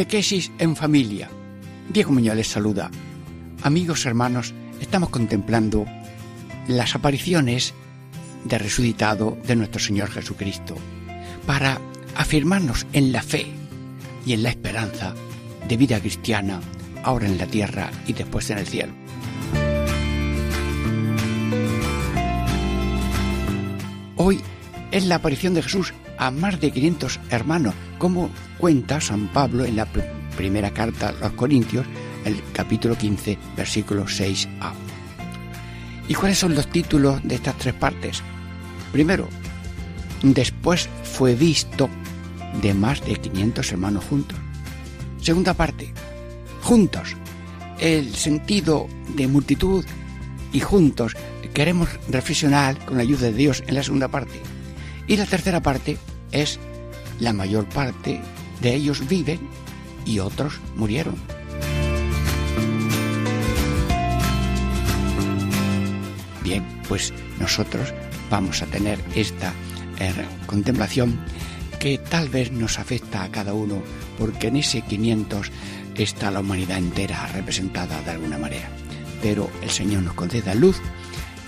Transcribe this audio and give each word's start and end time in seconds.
Catequesis 0.00 0.50
en 0.58 0.76
familia. 0.76 1.28
Diego 1.90 2.10
Muñoz 2.12 2.34
les 2.34 2.48
saluda. 2.48 2.90
Amigos, 3.62 4.06
hermanos, 4.06 4.54
estamos 4.80 5.10
contemplando 5.10 5.84
las 6.68 6.94
apariciones 6.94 7.74
de 8.46 8.56
resucitado 8.56 9.36
de 9.46 9.56
nuestro 9.56 9.78
Señor 9.78 10.08
Jesucristo 10.08 10.74
para 11.44 11.78
afirmarnos 12.16 12.86
en 12.94 13.12
la 13.12 13.20
fe 13.20 13.44
y 14.24 14.32
en 14.32 14.42
la 14.42 14.48
esperanza 14.48 15.14
de 15.68 15.76
vida 15.76 16.00
cristiana 16.00 16.62
ahora 17.02 17.26
en 17.26 17.36
la 17.36 17.46
tierra 17.46 17.90
y 18.06 18.14
después 18.14 18.48
en 18.48 18.56
el 18.56 18.66
cielo. 18.66 18.94
Hoy 24.16 24.40
es 24.92 25.04
la 25.04 25.16
aparición 25.16 25.52
de 25.52 25.62
Jesús 25.62 25.92
a 26.20 26.30
más 26.30 26.60
de 26.60 26.70
500 26.70 27.18
hermanos, 27.30 27.74
como 27.98 28.30
cuenta 28.58 29.00
San 29.00 29.28
Pablo 29.28 29.64
en 29.64 29.76
la 29.76 29.88
primera 30.36 30.70
carta 30.70 31.08
a 31.08 31.12
los 31.12 31.32
Corintios, 31.32 31.86
el 32.26 32.42
capítulo 32.52 32.96
15, 32.96 33.38
versículo 33.56 34.04
6a. 34.04 34.72
¿Y 36.08 36.14
cuáles 36.14 36.38
son 36.38 36.54
los 36.54 36.66
títulos 36.66 37.22
de 37.24 37.36
estas 37.36 37.56
tres 37.56 37.72
partes? 37.72 38.22
Primero, 38.92 39.28
después 40.22 40.90
fue 41.04 41.34
visto 41.34 41.88
de 42.60 42.74
más 42.74 43.02
de 43.02 43.16
500 43.16 43.72
hermanos 43.72 44.04
juntos. 44.04 44.38
Segunda 45.22 45.54
parte, 45.54 45.90
juntos. 46.60 47.16
El 47.78 48.14
sentido 48.14 48.88
de 49.16 49.26
multitud 49.26 49.86
y 50.52 50.60
juntos 50.60 51.16
queremos 51.54 51.88
reflexionar 52.10 52.76
con 52.84 52.98
la 52.98 53.04
ayuda 53.04 53.28
de 53.28 53.32
Dios 53.32 53.64
en 53.66 53.74
la 53.74 53.82
segunda 53.82 54.08
parte. 54.08 54.42
Y 55.10 55.16
la 55.16 55.26
tercera 55.26 55.60
parte 55.60 55.98
es 56.30 56.60
la 57.18 57.32
mayor 57.32 57.68
parte 57.68 58.20
de 58.60 58.74
ellos 58.76 59.08
viven 59.08 59.40
y 60.06 60.20
otros 60.20 60.60
murieron. 60.76 61.16
Bien, 66.44 66.64
pues 66.86 67.12
nosotros 67.40 67.92
vamos 68.30 68.62
a 68.62 68.66
tener 68.66 69.00
esta 69.16 69.52
eh, 69.98 70.12
contemplación 70.46 71.18
que 71.80 71.98
tal 71.98 72.28
vez 72.28 72.52
nos 72.52 72.78
afecta 72.78 73.24
a 73.24 73.32
cada 73.32 73.52
uno, 73.52 73.82
porque 74.16 74.46
en 74.46 74.58
ese 74.58 74.82
500 74.82 75.50
está 75.96 76.30
la 76.30 76.38
humanidad 76.38 76.78
entera 76.78 77.26
representada 77.34 78.00
de 78.02 78.12
alguna 78.12 78.38
manera. 78.38 78.68
Pero 79.20 79.50
el 79.60 79.70
Señor 79.70 80.04
nos 80.04 80.14
conceda 80.14 80.54
luz 80.54 80.80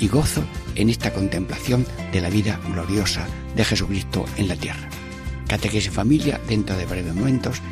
y 0.02 0.08
gozo 0.08 0.42
en 0.74 0.90
esta 0.90 1.12
contemplación 1.12 1.86
de 2.12 2.20
la 2.20 2.28
vida 2.28 2.60
gloriosa 2.66 3.24
de 3.54 3.64
Jesucristo 3.64 4.24
en 4.36 4.48
la 4.48 4.56
tierra. 4.56 4.88
Catequesis 5.46 5.92
familia, 5.92 6.40
dentro 6.48 6.76
de 6.76 6.86
breves 6.86 7.14
momentos, 7.14 7.62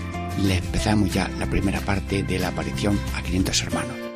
le 0.40 0.58
empezamos 0.58 1.12
ya 1.12 1.28
la 1.40 1.50
primera 1.50 1.80
parte 1.80 2.22
de 2.22 2.38
la 2.38 2.48
aparición 2.48 2.98
a 3.16 3.22
500 3.22 3.62
hermanos. 3.62 4.09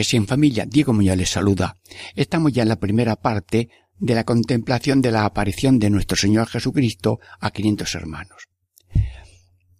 Catequesis 0.00 0.14
en 0.14 0.26
familia, 0.26 0.64
Diego 0.64 0.94
Muñoz 0.94 1.18
les 1.18 1.28
saluda. 1.28 1.76
Estamos 2.16 2.54
ya 2.54 2.62
en 2.62 2.70
la 2.70 2.80
primera 2.80 3.16
parte 3.16 3.68
de 3.98 4.14
la 4.14 4.24
contemplación 4.24 5.02
de 5.02 5.10
la 5.10 5.26
aparición 5.26 5.78
de 5.78 5.90
nuestro 5.90 6.16
Señor 6.16 6.48
Jesucristo 6.48 7.20
a 7.38 7.50
500 7.50 7.94
hermanos. 7.96 8.48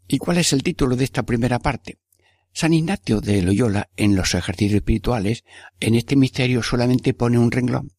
¿Y 0.06 0.18
cuál 0.18 0.36
es 0.36 0.52
el 0.52 0.62
título 0.62 0.96
de 0.96 1.04
esta 1.04 1.22
primera 1.22 1.58
parte? 1.58 2.00
San 2.52 2.74
Ignacio 2.74 3.22
de 3.22 3.40
Loyola, 3.40 3.88
en 3.96 4.14
los 4.14 4.34
ejercicios 4.34 4.80
espirituales, 4.80 5.44
en 5.80 5.94
este 5.94 6.16
misterio 6.16 6.62
solamente 6.62 7.14
pone 7.14 7.38
un 7.38 7.50
renglón. 7.50 7.92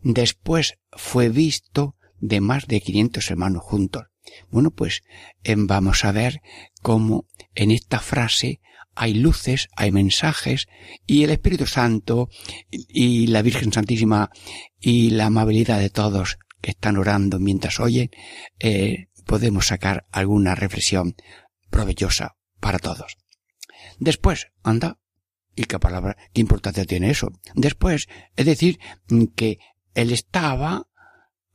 Después 0.00 0.78
fue 0.92 1.28
visto 1.28 1.96
de 2.20 2.40
más 2.40 2.68
de 2.68 2.82
500 2.82 3.32
hermanos 3.32 3.64
juntos. 3.64 4.04
Bueno, 4.48 4.70
pues 4.70 5.02
vamos 5.44 6.04
a 6.04 6.12
ver 6.12 6.40
cómo 6.82 7.26
en 7.56 7.72
esta 7.72 7.98
frase 7.98 8.60
hay 8.94 9.14
luces, 9.14 9.68
hay 9.76 9.90
mensajes, 9.92 10.66
y 11.06 11.24
el 11.24 11.30
Espíritu 11.30 11.66
Santo 11.66 12.28
y 12.70 13.26
la 13.28 13.42
Virgen 13.42 13.72
Santísima 13.72 14.30
y 14.80 15.10
la 15.10 15.26
amabilidad 15.26 15.78
de 15.80 15.90
todos 15.90 16.38
que 16.60 16.70
están 16.70 16.96
orando 16.96 17.38
mientras 17.38 17.80
oyen, 17.80 18.10
eh, 18.58 19.08
podemos 19.26 19.66
sacar 19.66 20.06
alguna 20.12 20.54
reflexión 20.54 21.14
provechosa 21.70 22.36
para 22.60 22.78
todos. 22.78 23.16
Después, 23.98 24.48
anda, 24.62 24.98
¿y 25.54 25.64
qué 25.64 25.78
palabra, 25.78 26.16
qué 26.32 26.40
importancia 26.40 26.84
tiene 26.84 27.10
eso? 27.10 27.28
Después, 27.54 28.08
es 28.36 28.46
decir, 28.46 28.78
que 29.36 29.58
él 29.94 30.12
estaba 30.12 30.88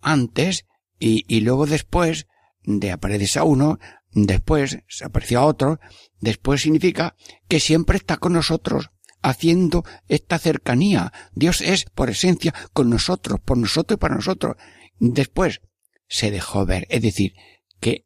antes 0.01 0.65
y, 0.99 1.39
luego 1.41 1.65
después 1.65 2.27
de 2.63 2.91
aparecer 2.91 3.41
a 3.41 3.45
uno, 3.45 3.79
después 4.11 4.79
se 4.87 5.05
apareció 5.05 5.39
a 5.39 5.45
otro, 5.45 5.79
después 6.19 6.61
significa 6.61 7.15
que 7.47 7.59
siempre 7.59 7.97
está 7.97 8.17
con 8.17 8.33
nosotros, 8.33 8.91
haciendo 9.21 9.83
esta 10.07 10.39
cercanía. 10.39 11.11
Dios 11.33 11.61
es, 11.61 11.85
por 11.85 12.09
esencia, 12.09 12.53
con 12.73 12.89
nosotros, 12.89 13.39
por 13.39 13.57
nosotros 13.57 13.97
y 13.97 13.99
para 13.99 14.15
nosotros. 14.15 14.55
Después 14.99 15.61
se 16.07 16.31
dejó 16.31 16.65
ver, 16.65 16.87
es 16.89 17.01
decir, 17.01 17.33
que 17.79 18.05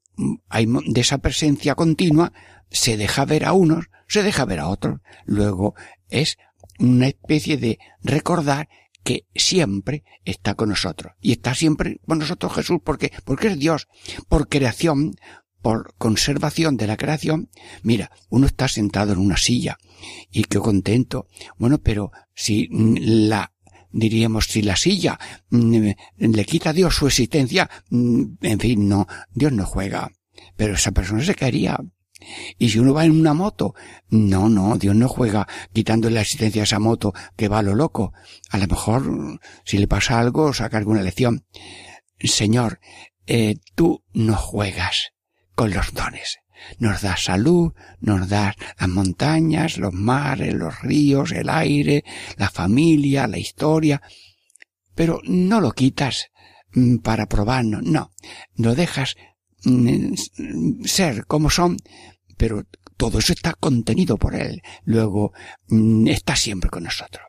hay 0.49 0.65
de 0.65 1.01
esa 1.01 1.19
presencia 1.19 1.75
continua, 1.75 2.33
se 2.69 2.97
deja 2.97 3.25
ver 3.25 3.45
a 3.45 3.53
unos, 3.53 3.89
se 4.07 4.23
deja 4.23 4.45
ver 4.45 4.59
a 4.59 4.67
otros. 4.67 4.99
Luego 5.25 5.75
es 6.09 6.37
una 6.79 7.07
especie 7.07 7.57
de 7.57 7.79
recordar 8.01 8.67
que 9.03 9.27
siempre 9.35 10.03
está 10.25 10.55
con 10.55 10.69
nosotros. 10.69 11.13
Y 11.21 11.33
está 11.33 11.53
siempre 11.55 11.99
con 12.07 12.19
nosotros 12.19 12.53
Jesús 12.53 12.79
porque, 12.83 13.11
porque 13.25 13.47
es 13.47 13.59
Dios. 13.59 13.87
Por 14.29 14.47
creación, 14.47 15.15
por 15.63 15.95
conservación 15.97 16.75
de 16.75 16.87
la 16.87 16.97
creación, 16.97 17.49
mira, 17.81 18.11
uno 18.29 18.45
está 18.45 18.67
sentado 18.67 19.13
en 19.13 19.19
una 19.19 19.37
silla 19.37 19.77
y 20.29 20.43
qué 20.43 20.59
contento. 20.59 21.25
Bueno, 21.57 21.79
pero 21.79 22.11
si 22.35 22.67
la 22.69 23.53
diríamos 23.93 24.45
si 24.45 24.61
la 24.61 24.75
silla 24.75 25.17
mm, 25.51 25.89
le 26.17 26.45
quita 26.45 26.71
a 26.71 26.73
Dios 26.73 26.95
su 26.95 27.07
existencia, 27.07 27.69
mm, 27.89 28.23
en 28.41 28.59
fin, 28.59 28.89
no, 28.89 29.07
Dios 29.33 29.53
no 29.53 29.65
juega. 29.65 30.11
Pero 30.57 30.73
esa 30.73 30.91
persona 30.91 31.23
se 31.23 31.35
caería. 31.35 31.79
Y 32.57 32.69
si 32.69 32.79
uno 32.79 32.93
va 32.93 33.05
en 33.05 33.11
una 33.11 33.33
moto, 33.33 33.73
no, 34.09 34.49
no, 34.49 34.77
Dios 34.77 34.95
no 34.95 35.07
juega 35.07 35.47
quitando 35.71 36.09
la 36.09 36.21
existencia 36.21 36.63
a 36.63 36.65
esa 36.65 36.79
moto 36.79 37.13
que 37.37 37.47
va 37.47 37.59
a 37.59 37.63
lo 37.63 37.75
loco. 37.75 38.13
A 38.49 38.57
lo 38.57 38.67
mejor, 38.67 39.39
si 39.63 39.77
le 39.77 39.87
pasa 39.87 40.19
algo, 40.19 40.53
saca 40.53 40.77
alguna 40.77 41.03
lección. 41.03 41.45
Señor, 42.19 42.79
eh, 43.27 43.55
tú 43.75 44.03
no 44.13 44.35
juegas 44.35 45.13
con 45.55 45.71
los 45.73 45.93
dones. 45.93 46.39
Nos 46.79 47.01
da 47.01 47.17
salud, 47.17 47.73
nos 47.99 48.29
da 48.29 48.55
las 48.79 48.89
montañas, 48.89 49.77
los 49.77 49.93
mares, 49.93 50.53
los 50.53 50.81
ríos, 50.81 51.31
el 51.31 51.49
aire, 51.49 52.03
la 52.37 52.49
familia, 52.49 53.27
la 53.27 53.37
historia, 53.37 54.01
pero 54.95 55.19
no 55.25 55.59
lo 55.59 55.71
quitas 55.71 56.31
mm, 56.73 56.97
para 56.97 57.27
probarnos, 57.27 57.83
no, 57.83 58.11
lo 58.55 58.75
dejas 58.75 59.15
mm, 59.65 60.13
ser 60.85 61.25
como 61.25 61.49
son, 61.49 61.77
pero 62.37 62.65
todo 62.97 63.19
eso 63.19 63.33
está 63.33 63.53
contenido 63.53 64.17
por 64.17 64.35
Él. 64.35 64.61
Luego 64.85 65.33
mm, 65.67 66.07
está 66.07 66.35
siempre 66.35 66.69
con 66.69 66.83
nosotros. 66.83 67.25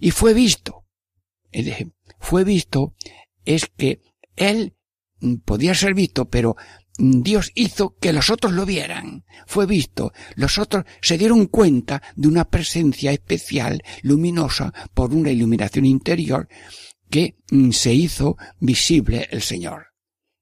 Y 0.00 0.10
fue 0.10 0.34
visto. 0.34 0.84
Fue 2.20 2.44
visto 2.44 2.94
es 3.44 3.70
que 3.76 4.02
Él 4.36 4.74
podía 5.44 5.74
ser 5.74 5.94
visto, 5.94 6.28
pero 6.28 6.56
Dios 6.98 7.52
hizo 7.54 7.96
que 8.00 8.12
los 8.12 8.28
otros 8.28 8.52
lo 8.52 8.66
vieran. 8.66 9.24
Fue 9.46 9.66
visto. 9.66 10.12
Los 10.34 10.58
otros 10.58 10.84
se 11.00 11.16
dieron 11.16 11.46
cuenta 11.46 12.02
de 12.16 12.26
una 12.26 12.44
presencia 12.44 13.12
especial, 13.12 13.82
luminosa, 14.02 14.74
por 14.94 15.14
una 15.14 15.30
iluminación 15.30 15.86
interior, 15.86 16.48
que 17.08 17.36
mm, 17.50 17.70
se 17.70 17.94
hizo 17.94 18.36
visible 18.58 19.28
el 19.30 19.42
Señor. 19.42 19.86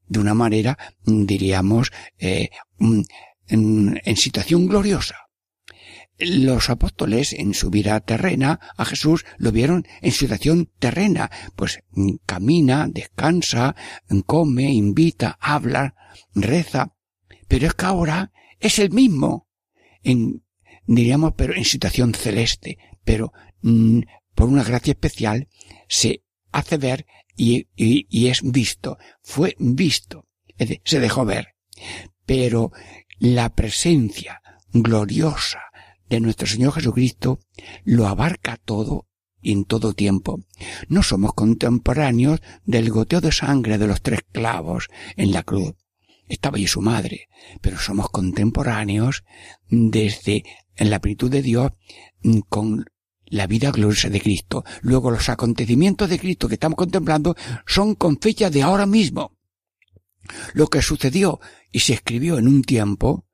De 0.08 0.18
una 0.18 0.34
manera, 0.34 0.78
diríamos, 1.04 1.92
eh, 2.18 2.48
mm, 2.78 3.02
en, 3.48 4.16
situación 4.16 4.66
gloriosa. 4.66 5.16
Los 6.18 6.70
apóstoles 6.70 7.34
en 7.34 7.52
su 7.52 7.68
vida 7.70 8.00
terrena 8.00 8.60
a 8.76 8.84
Jesús 8.86 9.26
lo 9.36 9.52
vieron 9.52 9.86
en 10.00 10.12
situación 10.12 10.70
terrena, 10.78 11.30
pues 11.56 11.80
camina, 12.24 12.88
descansa, 12.88 13.76
come, 14.24 14.72
invita, 14.72 15.36
habla, 15.40 15.94
reza, 16.34 16.94
pero 17.48 17.66
es 17.66 17.74
que 17.74 17.84
ahora 17.84 18.32
es 18.60 18.78
el 18.78 18.90
mismo, 18.90 19.48
en, 20.02 20.42
diríamos, 20.86 21.34
pero 21.36 21.54
en 21.54 21.64
situación 21.64 22.14
celeste, 22.14 22.78
pero 23.04 23.32
por 24.34 24.48
una 24.48 24.64
gracia 24.64 24.92
especial 24.92 25.48
se 25.88 26.22
hace 26.50 26.78
ver 26.78 27.06
y, 27.36 27.68
y, 27.76 28.28
es 28.28 28.40
visto, 28.42 28.96
fue 29.22 29.54
visto, 29.58 30.26
se 30.84 31.00
dejó 31.00 31.26
ver. 31.26 31.48
Pero 32.24 32.72
la 33.18 33.54
presencia 33.54 34.40
gloriosa 34.72 35.65
de 36.08 36.20
nuestro 36.20 36.46
Señor 36.46 36.72
Jesucristo 36.72 37.40
lo 37.84 38.06
abarca 38.06 38.56
todo 38.56 39.06
y 39.40 39.52
en 39.52 39.64
todo 39.64 39.92
tiempo. 39.92 40.40
No 40.88 41.02
somos 41.02 41.32
contemporáneos 41.34 42.40
del 42.64 42.90
goteo 42.90 43.20
de 43.20 43.32
sangre 43.32 43.78
de 43.78 43.86
los 43.86 44.02
tres 44.02 44.20
clavos 44.32 44.88
en 45.16 45.32
la 45.32 45.42
cruz. 45.42 45.74
Estaba 46.28 46.56
allí 46.56 46.66
su 46.66 46.80
madre, 46.80 47.28
pero 47.60 47.78
somos 47.78 48.10
contemporáneos 48.10 49.24
desde 49.68 50.44
la 50.76 51.00
plenitud 51.00 51.30
de 51.30 51.42
Dios 51.42 51.72
con 52.48 52.86
la 53.26 53.46
vida 53.46 53.70
gloriosa 53.70 54.08
de 54.08 54.20
Cristo. 54.20 54.64
Luego 54.82 55.10
los 55.10 55.28
acontecimientos 55.28 56.08
de 56.08 56.18
Cristo 56.18 56.48
que 56.48 56.54
estamos 56.54 56.76
contemplando 56.76 57.36
son 57.66 57.94
con 57.94 58.18
fecha 58.18 58.50
de 58.50 58.62
ahora 58.62 58.86
mismo. 58.86 59.36
Lo 60.54 60.68
que 60.68 60.82
sucedió 60.82 61.40
y 61.70 61.80
se 61.80 61.94
escribió 61.94 62.38
en 62.38 62.48
un 62.48 62.62
tiempo, 62.62 63.26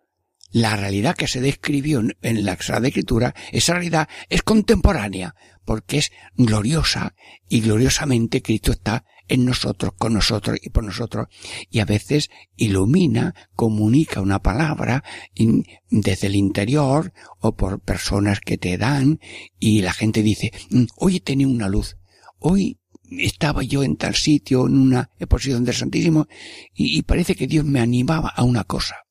la 0.52 0.76
realidad 0.76 1.16
que 1.16 1.26
se 1.26 1.40
describió 1.40 2.02
en 2.20 2.44
la 2.44 2.56
Sagrada 2.56 2.88
Escritura, 2.88 3.34
esa 3.50 3.72
realidad 3.72 4.08
es 4.28 4.43
contemporánea, 4.43 5.34
porque 5.64 5.99
es 5.99 6.12
gloriosa 6.37 7.14
y 7.49 7.60
gloriosamente 7.60 8.43
Cristo 8.43 8.72
está 8.72 9.04
en 9.28 9.46
nosotros, 9.46 9.94
con 9.96 10.12
nosotros 10.12 10.58
y 10.62 10.69
por 10.70 10.84
nosotros. 10.84 11.28
Y 11.70 11.81
a 11.81 11.87
veces 11.87 12.28
ilumina, 12.56 13.34
comunica 13.54 14.20
una 14.20 14.43
palabra 14.43 15.02
desde 15.90 16.26
el 16.26 16.37
interior 16.37 17.12
o 17.40 17.56
por 17.56 17.81
personas 17.81 18.40
que 18.40 18.58
te 18.58 18.76
dan 18.76 19.20
y 19.58 19.81
la 19.81 19.93
gente 19.93 20.22
dice, 20.22 20.52
mm, 20.70 20.84
hoy 20.96 21.20
tenido 21.20 21.50
una 21.50 21.69
luz, 21.69 21.96
hoy 22.38 22.78
estaba 23.10 23.62
yo 23.62 23.82
en 23.82 23.96
tal 23.96 24.14
sitio, 24.14 24.66
en 24.66 24.76
una 24.76 25.10
exposición 25.19 25.64
del 25.64 25.75
Santísimo, 25.75 26.26
y 26.75 27.02
parece 27.02 27.34
que 27.34 27.46
Dios 27.46 27.64
me 27.64 27.81
animaba 27.81 28.28
a 28.28 28.43
una 28.43 28.64
cosa. 28.64 29.01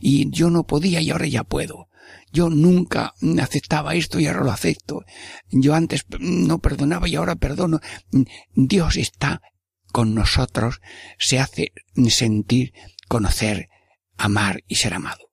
Y 0.00 0.30
yo 0.30 0.50
no 0.50 0.64
podía 0.64 1.00
y 1.00 1.10
ahora 1.10 1.26
ya 1.26 1.44
puedo. 1.44 1.88
Yo 2.32 2.50
nunca 2.50 3.14
aceptaba 3.40 3.94
esto 3.94 4.20
y 4.20 4.26
ahora 4.26 4.44
lo 4.44 4.52
acepto. 4.52 5.04
Yo 5.50 5.74
antes 5.74 6.06
no 6.18 6.58
perdonaba 6.58 7.08
y 7.08 7.16
ahora 7.16 7.36
perdono. 7.36 7.80
Dios 8.54 8.96
está 8.96 9.40
con 9.92 10.14
nosotros, 10.14 10.80
se 11.18 11.38
hace 11.38 11.72
sentir, 12.08 12.74
conocer, 13.08 13.68
amar 14.16 14.62
y 14.68 14.76
ser 14.76 14.94
amado. 14.94 15.30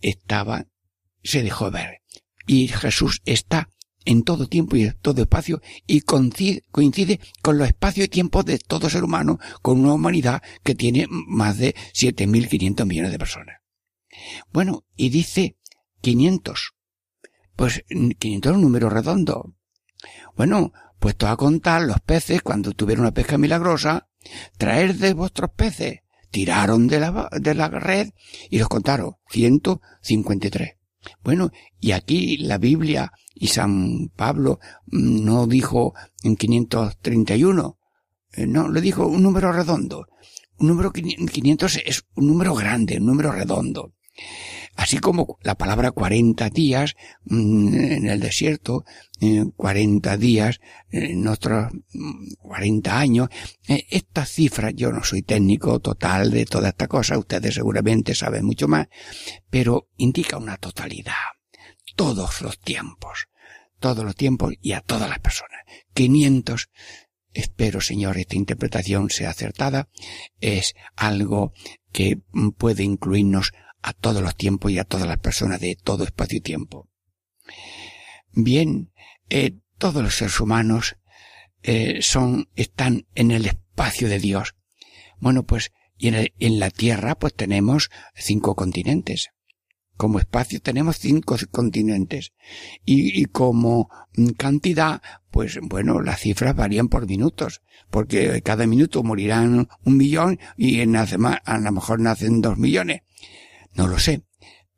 Estaba, 0.00 0.66
se 1.22 1.42
dejó 1.42 1.70
ver. 1.70 2.02
Y 2.46 2.68
Jesús 2.68 3.22
está 3.24 3.68
en 4.08 4.22
todo 4.22 4.46
tiempo 4.46 4.74
y 4.74 4.84
en 4.84 4.96
todo 5.02 5.20
espacio 5.20 5.60
y 5.86 6.00
coincide, 6.00 7.20
con 7.42 7.58
los 7.58 7.68
espacios 7.68 8.06
y 8.06 8.08
tiempos 8.08 8.46
de 8.46 8.58
todo 8.58 8.88
ser 8.88 9.04
humano, 9.04 9.38
con 9.60 9.80
una 9.80 9.92
humanidad 9.92 10.42
que 10.64 10.74
tiene 10.74 11.06
más 11.10 11.58
de 11.58 11.74
7.500 11.92 12.86
millones 12.86 13.12
de 13.12 13.18
personas. 13.18 13.56
Bueno, 14.50 14.86
y 14.96 15.10
dice 15.10 15.58
500. 16.00 16.72
Pues 17.54 17.84
500 18.18 18.50
es 18.50 18.56
un 18.56 18.62
número 18.62 18.88
redondo. 18.88 19.54
Bueno, 20.34 20.72
puesto 20.98 21.28
a 21.28 21.36
contar 21.36 21.82
los 21.82 22.00
peces 22.00 22.40
cuando 22.40 22.72
tuvieron 22.72 23.04
una 23.04 23.12
pesca 23.12 23.36
milagrosa, 23.36 24.08
traer 24.56 24.94
de 24.94 25.12
vuestros 25.12 25.50
peces. 25.50 26.00
Tiraron 26.30 26.88
de 26.88 27.00
la, 27.00 27.28
de 27.38 27.54
la 27.54 27.68
red 27.68 28.08
y 28.48 28.58
los 28.58 28.68
contaron. 28.68 29.16
153. 29.28 30.76
Bueno, 31.22 31.50
y 31.78 31.92
aquí 31.92 32.38
la 32.38 32.58
Biblia 32.58 33.12
y 33.38 33.48
San 33.48 34.08
Pablo 34.16 34.58
mm, 34.86 35.24
no 35.24 35.46
dijo 35.46 35.94
en 36.22 36.36
531, 36.36 37.78
eh, 38.32 38.46
no, 38.46 38.68
le 38.68 38.80
dijo 38.80 39.06
un 39.06 39.22
número 39.22 39.52
redondo. 39.52 40.06
Un 40.58 40.68
número 40.68 40.92
500 40.92 41.80
es 41.86 42.04
un 42.16 42.26
número 42.26 42.54
grande, 42.54 42.98
un 42.98 43.06
número 43.06 43.30
redondo. 43.30 43.94
Así 44.74 44.98
como 44.98 45.38
la 45.42 45.56
palabra 45.56 45.92
40 45.92 46.50
días 46.50 46.94
mm, 47.24 47.74
en 47.74 48.06
el 48.06 48.20
desierto, 48.20 48.84
40 49.56 50.14
eh, 50.14 50.18
días 50.18 50.60
en 50.90 51.26
otros 51.26 51.72
40 52.38 52.90
mm, 52.90 52.96
años, 52.96 53.28
eh, 53.68 53.86
esta 53.90 54.24
cifra, 54.24 54.70
yo 54.70 54.92
no 54.92 55.04
soy 55.04 55.22
técnico 55.22 55.78
total 55.80 56.30
de 56.30 56.44
toda 56.44 56.70
esta 56.70 56.88
cosa, 56.88 57.18
ustedes 57.18 57.54
seguramente 57.54 58.14
saben 58.14 58.44
mucho 58.44 58.66
más, 58.66 58.88
pero 59.50 59.88
indica 59.96 60.38
una 60.38 60.56
totalidad. 60.56 61.37
Todos 61.98 62.40
los 62.40 62.58
tiempos, 62.60 63.26
todos 63.80 64.04
los 64.04 64.14
tiempos 64.14 64.54
y 64.62 64.72
a 64.72 64.80
todas 64.80 65.10
las 65.10 65.18
personas. 65.18 65.60
500 65.94 66.70
Espero, 67.34 67.80
Señor, 67.80 68.18
esta 68.18 68.36
interpretación 68.36 69.10
sea 69.10 69.30
acertada. 69.30 69.88
Es 70.40 70.74
algo 70.96 71.52
que 71.92 72.18
puede 72.56 72.82
incluirnos 72.82 73.52
a 73.82 73.92
todos 73.92 74.22
los 74.22 74.34
tiempos 74.36 74.72
y 74.72 74.78
a 74.78 74.84
todas 74.84 75.06
las 75.06 75.18
personas 75.18 75.60
de 75.60 75.76
todo 75.76 76.04
espacio 76.04 76.38
y 76.38 76.40
tiempo. 76.40 76.88
Bien, 78.32 78.92
eh, 79.30 79.56
todos 79.78 80.02
los 80.02 80.16
seres 80.16 80.40
humanos 80.40 80.96
eh, 81.62 81.98
son, 82.02 82.48
están 82.56 83.06
en 83.14 83.30
el 83.30 83.46
espacio 83.46 84.08
de 84.08 84.18
Dios. 84.18 84.56
Bueno, 85.18 85.44
pues, 85.44 85.70
y 85.96 86.08
en, 86.08 86.32
en 86.38 86.58
la 86.58 86.70
Tierra, 86.70 87.18
pues 87.18 87.34
tenemos 87.34 87.90
cinco 88.14 88.56
continentes. 88.56 89.30
Como 89.98 90.20
espacio 90.20 90.60
tenemos 90.60 90.98
cinco 90.98 91.36
continentes. 91.50 92.32
Y, 92.84 93.20
y, 93.20 93.24
como 93.24 93.90
cantidad, 94.36 95.02
pues 95.32 95.58
bueno, 95.60 96.00
las 96.00 96.20
cifras 96.20 96.54
varían 96.54 96.86
por 96.88 97.08
minutos. 97.08 97.62
Porque 97.90 98.40
cada 98.42 98.64
minuto 98.68 99.02
morirán 99.02 99.68
un 99.84 99.96
millón 99.96 100.38
y 100.56 100.80
en, 100.82 100.94
a 100.94 101.04
lo 101.04 101.72
mejor 101.72 101.98
nacen 101.98 102.40
dos 102.40 102.56
millones. 102.58 103.02
No 103.74 103.88
lo 103.88 103.98
sé. 103.98 104.22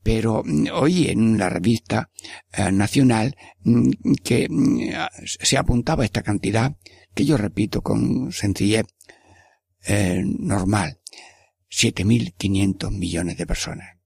Pero 0.02 0.42
mm, 0.42 0.68
hoy 0.72 1.08
en 1.08 1.36
la 1.36 1.50
revista 1.50 2.10
eh, 2.54 2.72
nacional 2.72 3.36
mm, 3.62 3.90
que 4.24 4.48
mm, 4.48 4.80
se 5.26 5.58
apuntaba 5.58 6.06
esta 6.06 6.22
cantidad, 6.22 6.74
que 7.14 7.26
yo 7.26 7.36
repito 7.36 7.82
con 7.82 8.32
sencillez 8.32 8.86
eh, 9.86 10.22
normal, 10.24 10.98
7.500 11.70 12.90
millones 12.90 13.36
de 13.36 13.46
personas 13.46 14.00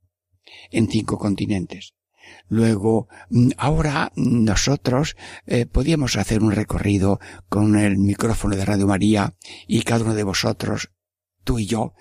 en 0.74 0.88
cinco 0.88 1.18
continentes. 1.18 1.94
Luego, 2.48 3.08
ahora 3.56 4.12
nosotros 4.16 5.16
eh, 5.46 5.66
podíamos 5.66 6.16
hacer 6.16 6.42
un 6.42 6.52
recorrido 6.52 7.20
con 7.48 7.76
el 7.76 7.98
micrófono 7.98 8.56
de 8.56 8.64
Radio 8.64 8.86
María 8.86 9.34
y 9.66 9.82
cada 9.82 10.04
uno 10.04 10.14
de 10.14 10.24
vosotros, 10.24 10.90
tú 11.42 11.58
y 11.58 11.66
yo, 11.66 11.94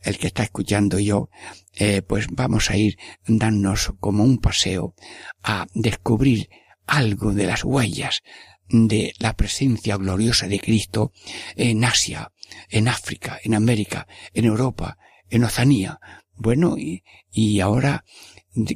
el 0.00 0.18
que 0.18 0.28
está 0.28 0.42
escuchando 0.42 0.98
yo, 0.98 1.30
eh, 1.74 2.02
pues 2.02 2.28
vamos 2.30 2.70
a 2.70 2.76
ir 2.76 2.96
dándonos 3.26 3.92
como 4.00 4.24
un 4.24 4.38
paseo 4.38 4.94
a 5.42 5.66
descubrir 5.74 6.48
algo 6.86 7.32
de 7.32 7.46
las 7.46 7.64
huellas 7.64 8.22
de 8.68 9.12
la 9.18 9.34
presencia 9.36 9.96
gloriosa 9.96 10.48
de 10.48 10.60
Cristo 10.60 11.12
en 11.56 11.84
Asia, 11.84 12.32
en 12.68 12.88
África, 12.88 13.38
en 13.42 13.54
América, 13.54 14.06
en 14.34 14.44
Europa, 14.44 14.98
en 15.28 15.44
Oceanía, 15.44 16.00
Bueno, 16.36 16.76
y, 16.78 17.02
y 17.30 17.60
ahora, 17.60 18.04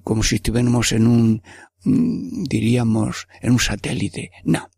como 0.03 0.23
si 0.23 0.37
estuviéramos 0.37 0.93
en 0.93 1.07
un, 1.07 1.43
mm, 1.85 2.45
diríamos, 2.45 3.29
en 3.41 3.53
un 3.53 3.61
satélite. 3.61 4.31
No, 4.45 4.71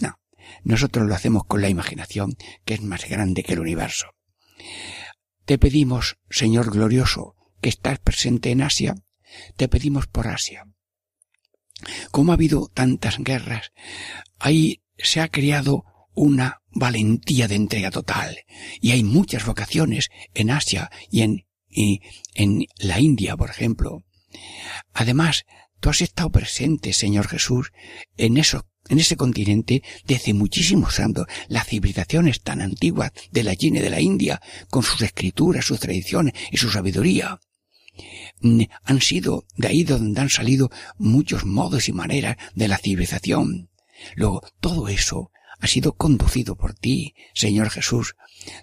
no. 0.00 0.18
Nosotros 0.64 1.06
lo 1.06 1.14
hacemos 1.14 1.44
con 1.44 1.60
la 1.60 1.68
imaginación, 1.68 2.36
que 2.64 2.74
es 2.74 2.82
más 2.82 3.08
grande 3.08 3.42
que 3.42 3.52
el 3.52 3.60
universo. 3.60 4.06
Te 5.44 5.58
pedimos, 5.58 6.18
Señor 6.30 6.70
glorioso, 6.70 7.36
que 7.60 7.68
estás 7.68 7.98
presente 7.98 8.50
en 8.50 8.62
Asia, 8.62 8.94
te 9.56 9.68
pedimos 9.68 10.06
por 10.06 10.28
Asia. 10.28 10.66
Como 12.10 12.32
ha 12.32 12.34
habido 12.34 12.68
tantas 12.72 13.18
guerras, 13.18 13.72
ahí 14.38 14.82
se 14.96 15.20
ha 15.20 15.28
creado 15.28 15.84
una 16.14 16.60
valentía 16.70 17.48
de 17.48 17.56
entrega 17.56 17.90
total, 17.90 18.38
y 18.80 18.92
hay 18.92 19.02
muchas 19.02 19.44
vocaciones 19.46 20.10
en 20.34 20.50
Asia 20.50 20.90
y 21.10 21.22
en, 21.22 21.46
en 22.34 22.66
la 22.78 23.00
India, 23.00 23.36
por 23.36 23.50
ejemplo. 23.50 24.04
Además, 24.94 25.44
tú 25.80 25.90
has 25.90 26.00
estado 26.00 26.30
presente, 26.30 26.92
Señor 26.92 27.28
Jesús, 27.28 27.72
en 28.16 28.36
esos 28.36 28.62
en 28.88 28.98
ese 28.98 29.16
continente 29.16 29.82
desde 30.04 30.34
muchísimos 30.34 30.98
años. 30.98 31.26
Las 31.48 31.66
civilizaciones 31.68 32.42
tan 32.42 32.60
antiguas 32.60 33.12
de 33.30 33.44
la 33.44 33.56
China 33.56 33.78
y 33.78 33.82
de 33.82 33.90
la 33.90 34.00
India, 34.00 34.40
con 34.70 34.82
sus 34.82 35.00
escrituras, 35.02 35.64
sus 35.64 35.80
tradiciones 35.80 36.34
y 36.50 36.56
su 36.56 36.70
sabiduría, 36.70 37.40
mm, 38.40 38.62
han 38.82 39.00
sido 39.00 39.46
de 39.56 39.68
ahí 39.68 39.84
donde 39.84 40.20
han 40.20 40.30
salido 40.30 40.70
muchos 40.98 41.44
modos 41.44 41.88
y 41.88 41.92
maneras 41.92 42.36
de 42.54 42.68
la 42.68 42.78
civilización. 42.78 43.70
Luego, 44.16 44.42
todo 44.60 44.88
eso 44.88 45.30
ha 45.62 45.66
sido 45.66 45.92
conducido 45.94 46.56
por 46.56 46.74
ti, 46.74 47.14
Señor 47.34 47.70
Jesús, 47.70 48.16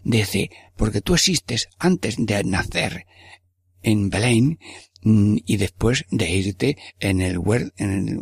desde, 0.04 0.52
porque 0.76 1.02
tú 1.02 1.16
existes 1.16 1.70
antes 1.80 2.16
de 2.18 2.44
nacer 2.44 3.08
en 3.82 4.10
Belén 4.10 4.60
mm, 5.02 5.38
y 5.46 5.58
después 5.58 6.06
de 6.12 6.30
irte 6.30 6.78
en 7.00 7.22
el, 7.22 7.40
en 7.78 7.92
el 7.92 8.20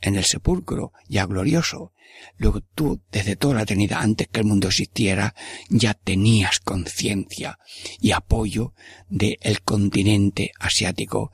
en 0.00 0.16
el 0.16 0.24
sepulcro, 0.24 0.92
ya 1.08 1.26
glorioso. 1.26 1.92
Luego 2.36 2.60
tú, 2.60 3.00
desde 3.12 3.36
toda 3.36 3.54
la 3.54 3.62
eternidad, 3.62 4.00
antes 4.00 4.28
que 4.28 4.40
el 4.40 4.46
mundo 4.46 4.68
existiera, 4.68 5.34
ya 5.68 5.94
tenías 5.94 6.58
conciencia 6.60 7.58
y 8.00 8.10
apoyo 8.10 8.74
del 9.08 9.62
continente 9.62 10.52
asiático 10.58 11.30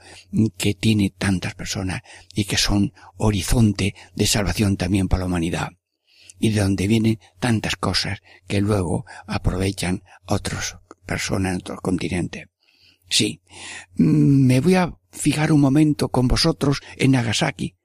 que 0.57 0.75
tiene 0.75 1.11
tantas 1.11 1.55
personas 1.55 2.03
y 2.35 2.45
que 2.45 2.59
son 2.59 2.93
horizonte 3.17 3.95
de 4.15 4.27
salvación 4.27 4.77
también 4.77 5.09
para 5.09 5.21
la 5.21 5.27
humanidad. 5.27 5.71
Y 6.45 6.51
de 6.51 6.61
donde 6.61 6.87
vienen 6.87 7.21
tantas 7.41 7.77
cosas 7.77 8.21
que 8.47 8.61
luego 8.61 9.07
aprovechan 9.27 10.03
otras 10.27 10.77
personas 11.07 11.53
en 11.53 11.61
otros 11.61 11.81
continentes. 11.81 12.49
Sí, 13.09 13.41
me 13.95 14.61
voy 14.61 14.75
a 14.75 14.93
fijar 15.11 15.53
un 15.53 15.63
momento 15.63 16.11
con 16.11 16.29
vosotros 16.29 16.83
en 16.99 17.13
Nagasaki, 17.13 17.77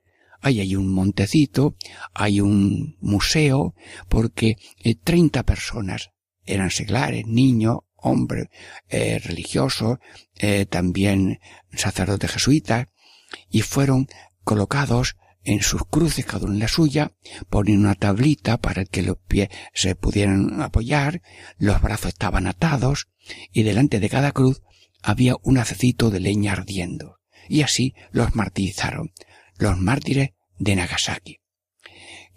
Ahí 0.42 0.60
hay 0.60 0.76
un 0.76 0.94
montecito, 0.94 1.76
hay 2.14 2.42
un 2.42 2.98
museo, 3.00 3.76
porque 4.10 4.58
eh, 4.84 4.96
treinta 4.96 5.44
personas 5.44 6.12
eran 6.46 6.70
seglares, 6.70 7.28
niños, 7.28 7.80
hombres 7.96 8.48
eh, 8.90 9.20
religiosos, 9.20 10.00
eh, 10.38 10.66
también 10.66 11.40
sacerdotes 11.74 12.32
jesuitas, 12.32 12.88
y 13.50 13.62
fueron 13.62 14.08
colocados 14.44 15.16
en 15.44 15.62
sus 15.62 15.86
cruces, 15.86 16.26
cada 16.26 16.46
uno 16.46 16.54
en 16.54 16.60
la 16.60 16.68
suya, 16.68 17.14
ponen 17.50 17.80
una 17.80 17.96
tablita 17.96 18.58
para 18.58 18.86
que 18.86 19.02
los 19.02 19.18
pies 19.28 19.50
se 19.74 19.96
pudieran 19.96 20.62
apoyar, 20.62 21.22
los 21.58 21.82
brazos 21.82 22.10
estaban 22.10 22.48
atados, 22.48 23.08
y 23.52 23.64
delante 23.64 24.00
de 24.00 24.10
cada 24.10 24.32
cruz 24.32 24.62
había 25.02 25.36
un 25.44 25.58
hacecito 25.58 26.10
de 26.10 26.20
leña 26.20 26.54
ardiendo. 26.54 27.20
Y 27.48 27.62
así 27.62 27.96
los 28.12 28.36
martirizaron 28.36 29.12
los 29.58 29.78
mártires 29.78 30.32
de 30.58 30.76
Nagasaki. 30.76 31.42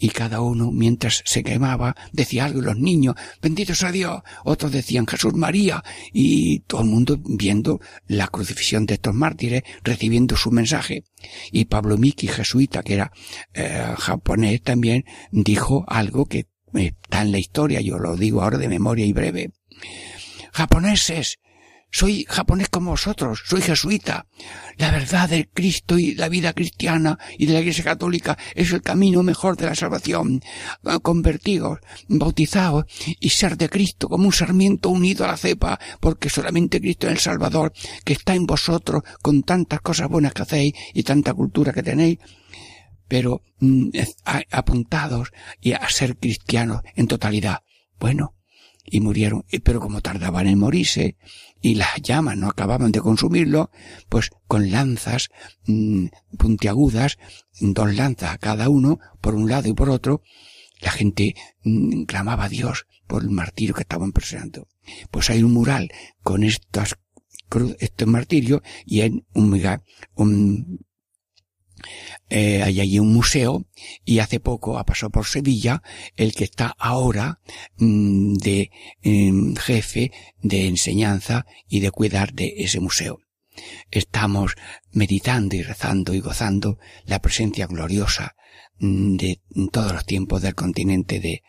Y 0.03 0.09
cada 0.09 0.41
uno, 0.41 0.73
mientras 0.73 1.23
se 1.25 1.45
quemaba, 1.45 1.95
decía 2.13 2.47
algo, 2.47 2.61
los 2.61 2.77
niños, 2.77 3.15
benditos 3.41 3.85
a 3.85 3.93
Dios, 3.93 4.23
otros 4.45 4.73
decían 4.73 5.07
Jesús 5.07 5.33
María, 5.35 5.85
y 6.13 6.59
todo 6.67 6.81
el 6.81 6.89
mundo 6.89 7.21
viendo 7.25 7.81
la 8.09 8.27
crucifixión 8.27 8.85
de 8.85 8.95
estos 8.95 9.15
mártires, 9.15 9.63
recibiendo 9.85 10.37
su 10.37 10.51
mensaje. 10.51 11.05
Y 11.53 11.67
Pablo 11.67 11.99
Miki, 11.99 12.27
jesuita, 12.27 12.83
que 12.83 12.95
era 12.95 13.13
eh, 13.55 13.95
japonés 13.97 14.63
también, 14.63 15.05
dijo 15.31 15.85
algo 15.87 16.27
que 16.27 16.49
está 16.75 17.23
en 17.23 17.31
la 17.31 17.39
historia, 17.39 17.81
yo 17.81 18.01
lo 18.01 18.17
digo 18.17 18.43
ahora 18.43 18.59
de 18.59 18.69
memoria 18.69 19.07
y 19.07 19.13
breve. 19.13 19.53
Japoneses, 20.53 21.39
soy 21.93 22.25
japonés 22.27 22.71
como 22.71 22.93
vosotros, 22.93 23.43
soy 23.47 23.61
jesuita. 23.61 24.27
La 24.79 24.91
verdad 24.91 25.29
del 25.29 25.49
Cristo 25.49 25.99
y 25.99 26.15
la 26.15 26.31
vida 26.31 26.55
cristiana 26.55 27.19
y 27.37 27.45
de 27.45 27.53
la 27.53 27.61
Iglesia 27.61 27.85
Católica 27.85 28.39
es 28.55 28.73
el 28.73 28.81
camino 28.81 29.23
mejor 29.23 29.59
de 29.59 29.67
la 29.67 29.75
salvación. 29.75 30.41
Convertidos, 31.03 31.81
bautizados 32.09 32.87
y 33.21 33.29
ser 33.29 33.59
de 33.59 33.69
Cristo 33.69 34.09
como 34.09 34.25
un 34.25 34.33
sarmiento 34.33 34.89
unido 34.89 35.25
a 35.25 35.29
la 35.29 35.37
cepa, 35.37 35.79
porque 36.01 36.31
solamente 36.31 36.81
Cristo 36.81 37.09
es 37.09 37.13
el 37.13 37.19
Salvador, 37.19 37.75
que 38.05 38.15
está 38.15 38.35
en 38.35 38.47
vosotros 38.47 39.03
con 39.21 39.43
tantas 39.43 39.83
cosas 39.83 40.09
buenas 40.09 40.33
que 40.33 40.43
hacéis 40.43 40.75
y 40.95 41.03
tanta 41.03 41.35
cultura 41.35 41.75
que 41.75 41.83
tenéis, 41.83 42.19
pero 43.07 43.43
mm, 43.61 43.91
apuntados 44.51 45.31
y 45.61 45.73
a 45.73 45.87
ser 45.91 46.17
cristianos 46.17 46.81
en 46.97 47.07
totalidad. 47.07 47.59
Bueno, 48.01 48.35
y 48.85 49.01
murieron, 49.01 49.45
pero 49.63 49.81
como 49.81 50.01
tardaban 50.01 50.47
en 50.47 50.59
morirse, 50.59 51.17
y 51.63 51.77
las 51.77 52.03
llamas 52.03 52.37
no 52.37 52.49
acababan 52.49 52.93
de 52.93 53.01
consumirlo, 53.01 53.71
pues 54.09 54.31
con 54.49 54.71
lanzas 54.71 55.31
mm, 55.67 56.07
puntiagudas, 56.37 57.19
dos 57.61 57.95
lanzas 57.95 58.33
a 58.33 58.39
cada 58.39 58.69
uno, 58.69 58.99
por 59.21 59.35
un 59.35 59.49
lado 59.49 59.69
y 59.69 59.73
por 59.73 59.89
otro, 59.89 60.23
la 60.81 60.91
gente 60.91 61.37
mm, 61.63 62.03
clamaba 62.03 62.45
a 62.45 62.49
Dios 62.49 62.87
por 63.07 63.23
el 63.23 63.31
martirio 63.31 63.75
que 63.75 63.83
estaban 63.83 64.13
presionando. 64.13 64.67
Pues 65.11 65.31
hay 65.31 65.43
un 65.45 65.53
mural 65.53 65.91
con 66.23 66.43
estas 66.43 66.97
este 67.81 68.07
martirio 68.07 68.63
y 68.87 69.03
en 69.03 69.27
un, 69.35 69.61
un 70.15 70.81
eh, 72.31 72.63
hay 72.63 72.81
allí 72.81 72.99
un 72.99 73.13
museo 73.13 73.67
y 74.05 74.21
hace 74.21 74.41
poco 74.41 74.79
ha 74.79 74.85
pasado 74.85 75.11
por 75.11 75.27
Sevilla 75.27 75.83
el 76.17 76.35
que 76.35 76.45
está 76.45 76.75
ahora 76.79 77.41
mm, 77.79 78.35
de 78.35 78.71
em, 79.03 79.55
jefe 79.57 80.13
de 80.41 80.67
enseñanza 80.67 81.47
y 81.69 81.81
de 81.81 81.91
cuidar 81.91 82.33
de 82.33 82.55
ese 82.59 82.81
museo. 82.81 83.21
Estamos 83.91 84.55
meditando 84.93 85.57
y 85.57 85.63
rezando 85.63 86.15
y 86.15 86.21
gozando 86.21 86.79
la 87.05 87.21
presencia 87.21 87.67
gloriosa 87.67 88.37
mm, 88.79 89.17
de 89.17 89.41
todos 89.71 89.93
los 89.93 90.07
tiempos 90.07 90.43
del 90.43 90.55
continente 90.55 91.21
de 91.21 91.43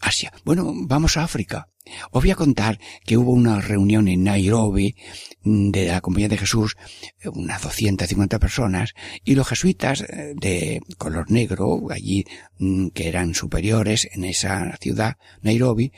Asia. 0.00 0.32
Bueno, 0.44 0.72
vamos 0.74 1.16
a 1.16 1.24
África. 1.24 1.68
Os 2.10 2.22
voy 2.22 2.30
a 2.30 2.36
contar 2.36 2.78
que 3.04 3.16
hubo 3.16 3.32
una 3.32 3.60
reunión 3.60 4.08
en 4.08 4.24
Nairobi 4.24 4.96
mm, 5.42 5.70
de 5.70 5.86
la 5.86 6.00
Compañía 6.00 6.28
de 6.28 6.38
Jesús, 6.38 6.76
unas 7.24 7.62
250 7.62 8.38
personas, 8.38 8.94
y 9.24 9.34
los 9.34 9.48
jesuitas 9.48 10.02
eh, 10.02 10.34
de 10.36 10.80
color 10.98 11.30
negro, 11.30 11.86
allí 11.90 12.24
mm, 12.58 12.88
que 12.88 13.08
eran 13.08 13.34
superiores 13.34 14.08
en 14.12 14.24
esa 14.24 14.76
ciudad, 14.80 15.16
Nairobi, 15.42 15.92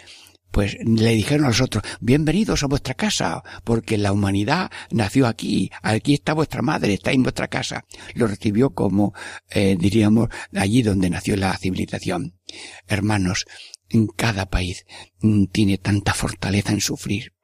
pues 0.50 0.76
le 0.83 1.14
dijeron 1.14 1.45
a 1.45 1.49
los 1.49 1.61
otros, 1.61 1.85
bienvenidos 2.00 2.62
a 2.62 2.68
vuestra 2.68 2.95
casa, 2.95 3.42
porque 3.64 3.99
la 3.99 4.12
humanidad 4.12 4.71
nació 4.90 5.26
aquí, 5.26 5.71
aquí 5.83 6.14
está 6.14 6.33
vuestra 6.33 6.62
madre, 6.62 6.95
está 6.95 7.12
en 7.12 7.23
vuestra 7.23 7.49
casa. 7.49 7.85
Lo 8.14 8.26
recibió 8.26 8.71
como, 8.71 9.12
eh, 9.50 9.76
diríamos, 9.78 10.28
allí 10.54 10.83
donde 10.83 11.11
nació 11.11 11.37
la 11.37 11.57
civilización. 11.57 12.35
Hermanos, 12.87 13.45
en 13.88 14.07
cada 14.07 14.47
país 14.47 14.87
mm, 15.21 15.47
tiene 15.47 15.78
tanta 15.78 16.14
fortaleza 16.14 16.73
en 16.73 16.80
sufrir, 16.80 17.35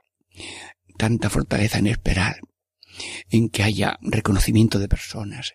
tanta 0.96 1.30
fortaleza 1.30 1.78
en 1.78 1.86
esperar, 1.86 2.40
en 3.30 3.48
que 3.48 3.62
haya 3.62 3.98
reconocimiento 4.02 4.78
de 4.78 4.88
personas, 4.88 5.54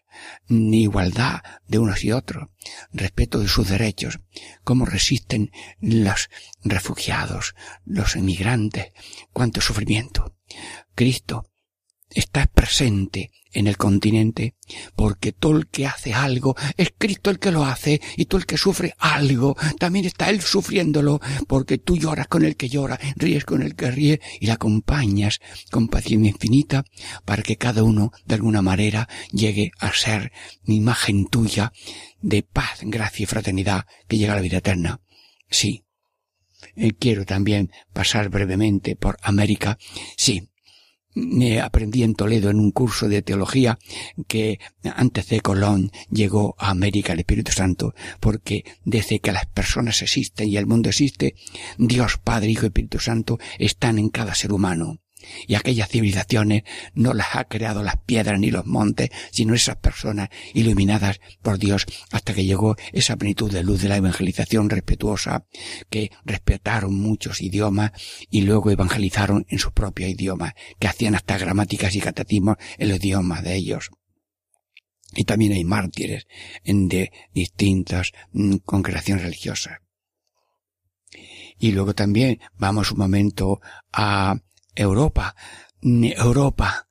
igualdad 0.50 1.42
de 1.68 1.80
unos 1.80 2.04
y 2.04 2.12
otros, 2.12 2.50
respeto 2.92 3.40
de 3.40 3.48
sus 3.48 3.70
derechos, 3.70 4.20
cómo 4.64 4.86
resisten 4.86 5.52
los 5.80 6.30
refugiados, 6.64 7.56
los 7.86 8.16
emigrantes, 8.16 8.92
cuánto 9.32 9.62
sufrimiento. 9.62 10.36
Cristo 10.96 11.50
está 12.10 12.46
presente 12.48 13.32
en 13.52 13.68
el 13.68 13.78
continente, 13.78 14.56
porque 14.96 15.32
todo 15.32 15.58
el 15.58 15.68
que 15.68 15.88
hace 15.88 16.14
algo 16.14 16.56
es 16.78 16.94
Cristo 16.98 17.30
el 17.30 17.40
que 17.40 17.52
lo 17.52 17.66
hace, 17.66 18.02
y 18.18 18.26
todo 18.26 18.40
el 18.40 18.46
que 18.46 18.58
sufre 18.58 18.94
algo, 19.00 19.56
también 19.80 20.06
está 20.06 20.30
Él 20.30 20.42
sufriéndolo, 20.42 21.20
porque 21.48 21.78
tú 21.78 21.98
lloras 21.98 22.28
con 22.28 22.46
el 22.46 22.56
que 22.56 22.70
llora, 22.70 23.00
ríes 23.16 23.46
con 23.46 23.62
el 23.62 23.76
que 23.76 23.92
ríe, 23.92 24.22
y 24.40 24.48
la 24.48 24.54
acompañas 24.54 25.40
con 25.72 25.88
paciencia 25.88 26.32
infinita, 26.32 26.84
para 27.26 27.44
que 27.44 27.58
cada 27.58 27.84
uno, 27.84 28.12
de 28.26 28.36
alguna 28.36 28.62
manera, 28.62 29.08
llegue 29.32 29.72
a 29.80 29.92
ser 29.94 30.32
imagen 30.66 31.28
tuya 31.28 31.74
de 32.22 32.44
paz, 32.44 32.80
gracia 32.84 33.24
y 33.24 33.28
fraternidad 33.28 33.86
que 34.08 34.18
llega 34.18 34.34
a 34.34 34.36
la 34.36 34.42
vida 34.42 34.58
eterna. 34.58 35.02
Sí. 35.50 35.84
Eh, 36.76 36.92
quiero 37.00 37.26
también 37.26 37.72
pasar 37.94 38.30
brevemente 38.30 38.96
por 38.96 39.18
América. 39.22 39.78
Sí, 40.18 40.49
aprendí 41.62 42.04
en 42.04 42.16
Toledo 42.16 42.50
en 42.50 42.60
un 42.60 42.72
curso 42.72 43.08
de 43.08 43.22
teología 43.22 43.80
que 44.28 44.60
antes 44.84 45.28
de 45.30 45.42
Colón 45.42 45.92
llegó 46.12 46.56
a 46.58 46.70
América 46.70 47.14
el 47.14 47.20
Espíritu 47.20 47.52
Santo, 47.52 47.94
porque 48.20 48.66
desde 48.86 49.20
que 49.20 49.32
las 49.32 49.46
personas 49.46 50.02
existen 50.02 50.50
y 50.50 50.58
el 50.58 50.68
mundo 50.68 50.90
existe, 50.90 51.36
Dios 51.78 52.18
Padre, 52.18 52.52
Hijo 52.52 52.66
y 52.66 52.68
Espíritu 52.68 53.00
Santo 53.00 53.40
están 53.58 54.00
en 54.00 54.10
cada 54.10 54.36
ser 54.36 54.54
humano. 54.54 55.00
Y 55.48 55.56
aquellas 55.56 55.90
civilizaciones 55.90 56.64
no 56.94 57.14
las 57.14 57.36
ha 57.36 57.46
creado 57.46 57.84
las 57.84 57.98
piedras 57.98 58.40
ni 58.40 58.52
los 58.52 58.66
montes, 58.66 59.10
sino 59.32 59.54
esas 59.54 59.78
personas 59.78 60.30
iluminadas 60.54 61.20
por 61.42 61.58
Dios 61.58 61.86
hasta 62.12 62.34
que 62.34 62.46
llegó 62.46 62.76
esa 62.94 63.18
plenitud 63.18 63.52
de 63.52 63.64
luz 63.64 63.82
de 63.82 63.90
la 63.90 63.98
evangelización 63.98 64.70
respetuosa, 64.70 65.46
que 65.90 66.12
respetaron 66.26 66.94
muchos 66.94 67.42
idiomas 67.42 67.92
y 68.30 68.42
luego 68.42 68.72
evangelizaron 68.72 69.46
en 69.50 69.60
su 69.60 69.72
propio 69.72 70.08
idioma, 70.08 70.56
que 70.80 70.88
hacían 70.88 71.16
hasta 71.16 71.38
gramáticas 71.38 71.96
y 71.96 72.02
catecismos 72.02 72.58
en 72.78 72.90
los 72.90 72.98
idiomas 73.00 73.44
de 73.44 73.56
ellos. 73.56 73.90
Y 75.16 75.24
también 75.24 75.54
hay 75.54 75.64
mártires 75.64 76.28
de 76.64 77.12
distintas 77.34 78.12
mm, 78.32 78.58
congregaciones 78.58 79.24
religiosas. 79.24 79.80
Y 81.58 81.72
luego 81.72 81.94
también 81.94 82.40
vamos 82.58 82.92
un 82.92 83.00
momento 83.00 83.60
a 83.92 84.36
Europa, 84.76 85.36
Europa, 85.82 86.88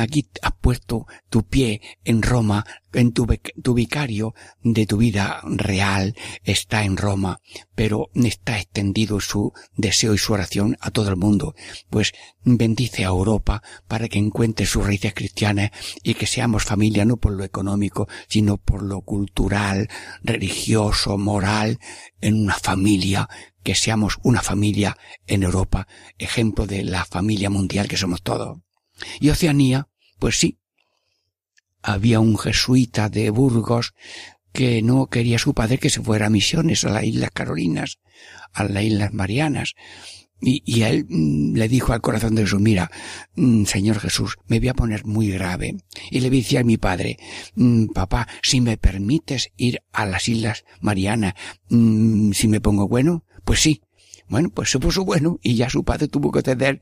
aquí 0.00 0.28
has 0.42 0.52
puesto 0.60 1.06
tu 1.28 1.44
pie 1.44 1.80
en 2.04 2.22
Roma, 2.22 2.64
en 2.92 3.12
tu, 3.12 3.26
tu, 3.62 3.74
vicario 3.74 4.34
de 4.62 4.84
tu 4.86 4.96
vida 4.96 5.40
real 5.44 6.16
está 6.42 6.82
en 6.82 6.96
Roma, 6.96 7.40
pero 7.76 8.10
está 8.14 8.58
extendido 8.58 9.20
su 9.20 9.52
deseo 9.76 10.14
y 10.14 10.18
su 10.18 10.32
oración 10.32 10.76
a 10.80 10.90
todo 10.90 11.10
el 11.10 11.16
mundo. 11.16 11.54
Pues 11.88 12.12
bendice 12.42 13.04
a 13.04 13.08
Europa 13.08 13.62
para 13.86 14.08
que 14.08 14.18
encuentre 14.18 14.66
sus 14.66 14.84
raíces 14.84 15.14
cristianas 15.14 15.70
y 16.02 16.14
que 16.14 16.26
seamos 16.26 16.64
familia 16.64 17.04
no 17.04 17.16
por 17.16 17.32
lo 17.32 17.44
económico, 17.44 18.08
sino 18.28 18.56
por 18.56 18.82
lo 18.82 19.02
cultural, 19.02 19.88
religioso, 20.24 21.16
moral, 21.16 21.78
en 22.20 22.42
una 22.42 22.54
familia 22.54 23.28
que 23.62 23.74
seamos 23.74 24.18
una 24.22 24.42
familia 24.42 24.96
en 25.26 25.42
Europa, 25.42 25.86
ejemplo 26.18 26.66
de 26.66 26.84
la 26.84 27.04
familia 27.04 27.50
mundial 27.50 27.88
que 27.88 27.96
somos 27.96 28.22
todos. 28.22 28.58
Y 29.20 29.30
Oceanía, 29.30 29.88
pues 30.18 30.38
sí, 30.38 30.58
había 31.82 32.20
un 32.20 32.38
jesuita 32.38 33.08
de 33.08 33.30
Burgos 33.30 33.94
que 34.52 34.82
no 34.82 35.06
quería 35.06 35.38
su 35.38 35.54
padre 35.54 35.78
que 35.78 35.90
se 35.90 36.02
fuera 36.02 36.26
a 36.26 36.30
misiones 36.30 36.84
a 36.84 36.90
las 36.90 37.04
Islas 37.04 37.30
Carolinas, 37.32 37.98
a 38.52 38.64
las 38.64 38.82
Islas 38.82 39.12
Marianas. 39.12 39.74
Y, 40.42 40.82
él 40.82 41.04
mm, 41.06 41.54
le 41.54 41.68
dijo 41.68 41.92
al 41.92 42.00
corazón 42.00 42.34
de 42.34 42.42
Jesús, 42.42 42.60
mira, 42.60 42.90
mm, 43.36 43.64
Señor 43.64 43.98
Jesús, 43.98 44.38
me 44.46 44.58
voy 44.58 44.68
a 44.68 44.74
poner 44.74 45.04
muy 45.04 45.30
grave. 45.30 45.76
Y 46.10 46.20
le 46.20 46.30
decía 46.30 46.60
a 46.60 46.64
mi 46.64 46.78
padre, 46.78 47.18
mm, 47.56 47.88
papá, 47.88 48.26
si 48.42 48.62
me 48.62 48.78
permites 48.78 49.50
ir 49.58 49.82
a 49.92 50.06
las 50.06 50.28
Islas 50.28 50.64
Marianas, 50.80 51.34
si 51.68 52.48
me 52.48 52.60
pongo 52.62 52.88
bueno, 52.88 53.24
pues 53.44 53.60
sí. 53.60 53.82
Bueno, 54.28 54.48
pues 54.50 54.70
se 54.70 54.78
puso 54.78 55.04
bueno 55.04 55.40
y 55.42 55.56
ya 55.56 55.68
su 55.68 55.82
padre 55.82 56.06
tuvo 56.06 56.30
que 56.30 56.42
ceder 56.42 56.80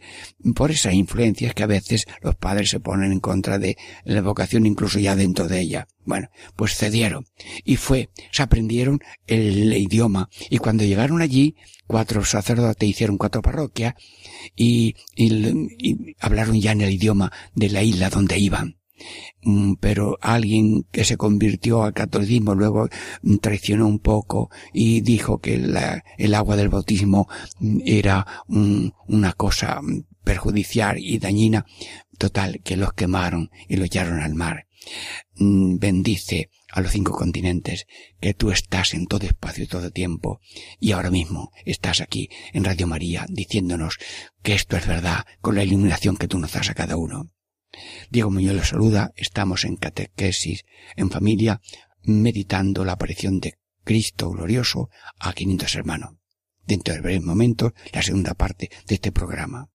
por 0.55 0.71
esas 0.71 0.93
influencias 0.93 1.55
que 1.55 1.63
a 1.63 1.67
veces 1.67 2.07
los 2.21 2.37
padres 2.37 2.69
se 2.69 2.79
ponen 2.79 3.11
en 3.11 3.21
contra 3.21 3.59
de 3.59 3.79
la 4.05 4.21
vocación 4.21 4.67
incluso 4.67 4.99
ya 4.99 5.17
dentro 5.17 5.49
de 5.49 5.61
ella. 5.61 5.89
Bueno, 6.05 6.29
pues 6.57 6.77
cedieron. 6.77 7.25
Y 7.65 7.77
fue, 7.77 8.11
se 8.33 8.43
aprendieron 8.43 9.01
el 9.27 9.73
idioma 9.73 10.29
y 10.51 10.59
cuando 10.59 10.85
llegaron 10.85 11.23
allí, 11.23 11.57
cuatro 11.87 12.23
sacerdotes 12.23 12.87
hicieron 12.87 13.17
cuatro 13.17 13.41
parroquias 13.41 13.95
y, 14.55 14.95
y 15.17 16.15
hablaron 16.21 16.61
ya 16.61 16.73
en 16.73 16.83
el 16.83 16.91
idioma 16.91 17.33
de 17.55 17.71
la 17.71 17.83
isla 17.83 18.11
donde 18.11 18.39
iban. 18.39 18.78
Mm, 19.43 19.75
pero 19.81 20.19
alguien 20.21 20.87
que 20.91 21.05
se 21.05 21.17
convirtió 21.17 21.83
al 21.83 21.95
catolicismo 21.95 22.55
luego 22.55 22.89
traicionó 23.41 23.87
un 23.87 23.99
poco 23.99 24.51
y 24.73 25.01
dijo 25.01 25.39
que 25.39 25.55
el 25.55 26.35
agua 26.35 26.57
del 26.57 26.69
bautismo 26.69 27.29
era 27.85 28.27
una 28.49 29.33
cosa 29.33 29.81
perjudicial 30.25 30.99
y 30.99 31.19
dañina. 31.19 31.67
Total, 32.19 32.61
que 32.65 32.77
los 32.77 32.93
quemaron 32.95 33.51
y 33.69 33.77
los 33.77 33.87
echaron 33.87 34.21
al 34.21 34.35
mar. 34.35 34.67
Mm, 35.37 35.79
bendice 35.79 36.51
a 36.71 36.81
los 36.81 36.93
cinco 36.93 37.13
continentes, 37.13 37.87
que 38.21 38.35
tú 38.35 38.51
estás 38.51 38.95
en 38.95 39.07
todo 39.07 39.27
espacio 39.27 39.65
y 39.65 39.69
todo 39.69 39.91
tiempo, 39.91 40.41
y 40.79 40.93
ahora 40.93 41.11
mismo 41.11 41.51
estás 41.65 42.01
aquí 42.01 42.29
en 42.53 42.65
Radio 42.65 42.87
María 42.87 43.25
diciéndonos 43.29 43.99
que 44.43 44.55
esto 44.55 44.77
es 44.77 44.87
verdad 44.87 45.25
con 45.41 45.55
la 45.55 45.65
iluminación 45.65 46.17
que 46.17 46.29
tú 46.29 46.39
nos 46.39 46.53
das 46.53 46.69
a 46.71 46.75
cada 46.75 46.97
uno. 46.97 47.31
Diego 48.11 48.31
Muñoz 48.31 48.55
les 48.55 48.69
saluda, 48.69 49.13
estamos 49.17 49.65
en 49.65 49.77
catequesis 49.77 50.65
en 50.97 51.11
familia, 51.11 51.61
meditando 52.03 52.85
la 52.85 52.93
aparición 52.93 53.41
de 53.41 53.59
Cristo 53.85 54.31
glorioso 54.31 54.91
a 55.19 55.33
500 55.33 55.75
hermanos. 55.75 56.11
Dentro 56.67 56.95
de 56.95 57.01
breves 57.01 57.23
momentos, 57.23 57.73
la 57.93 58.03
segunda 58.03 58.35
parte 58.35 58.71
de 58.87 58.95
este 58.95 59.13
programa. 59.13 59.71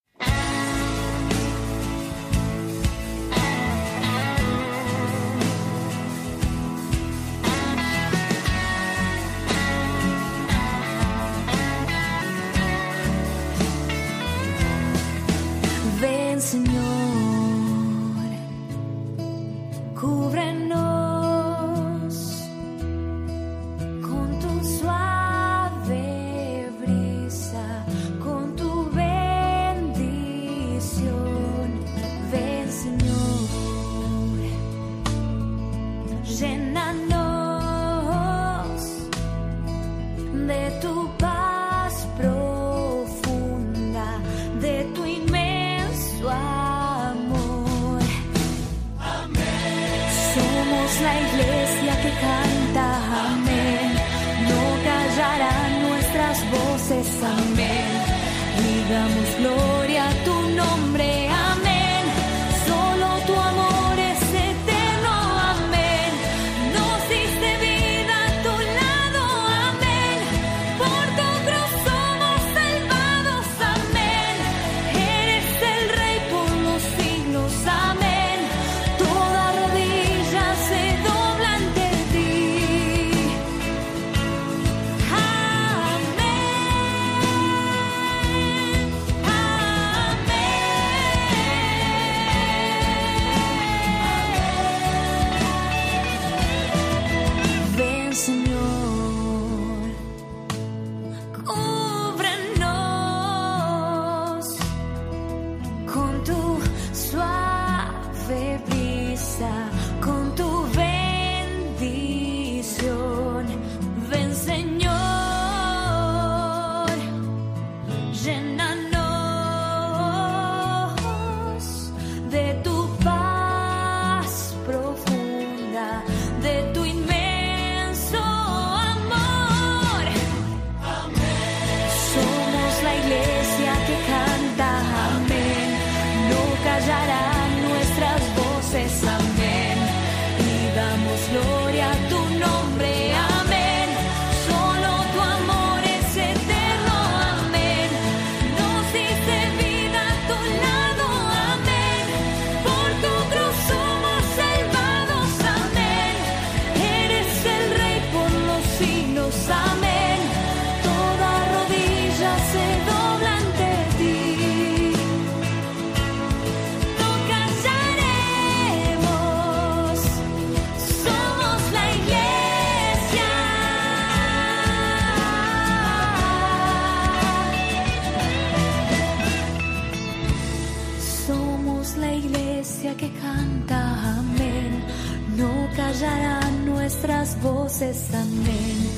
Nuestras 186.64 187.40
voces 187.40 188.12
amén, 188.12 188.90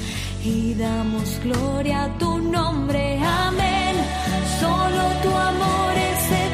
y 0.43 0.73
damos 0.75 1.39
gloria 1.45 2.05
a 2.05 2.19
tu 2.19 2.39
nombre 2.39 3.21
amén, 3.23 3.97
solo 4.59 5.03
tu 5.23 5.29
amor 5.29 5.93
es 5.95 6.27
eterno 6.27 6.46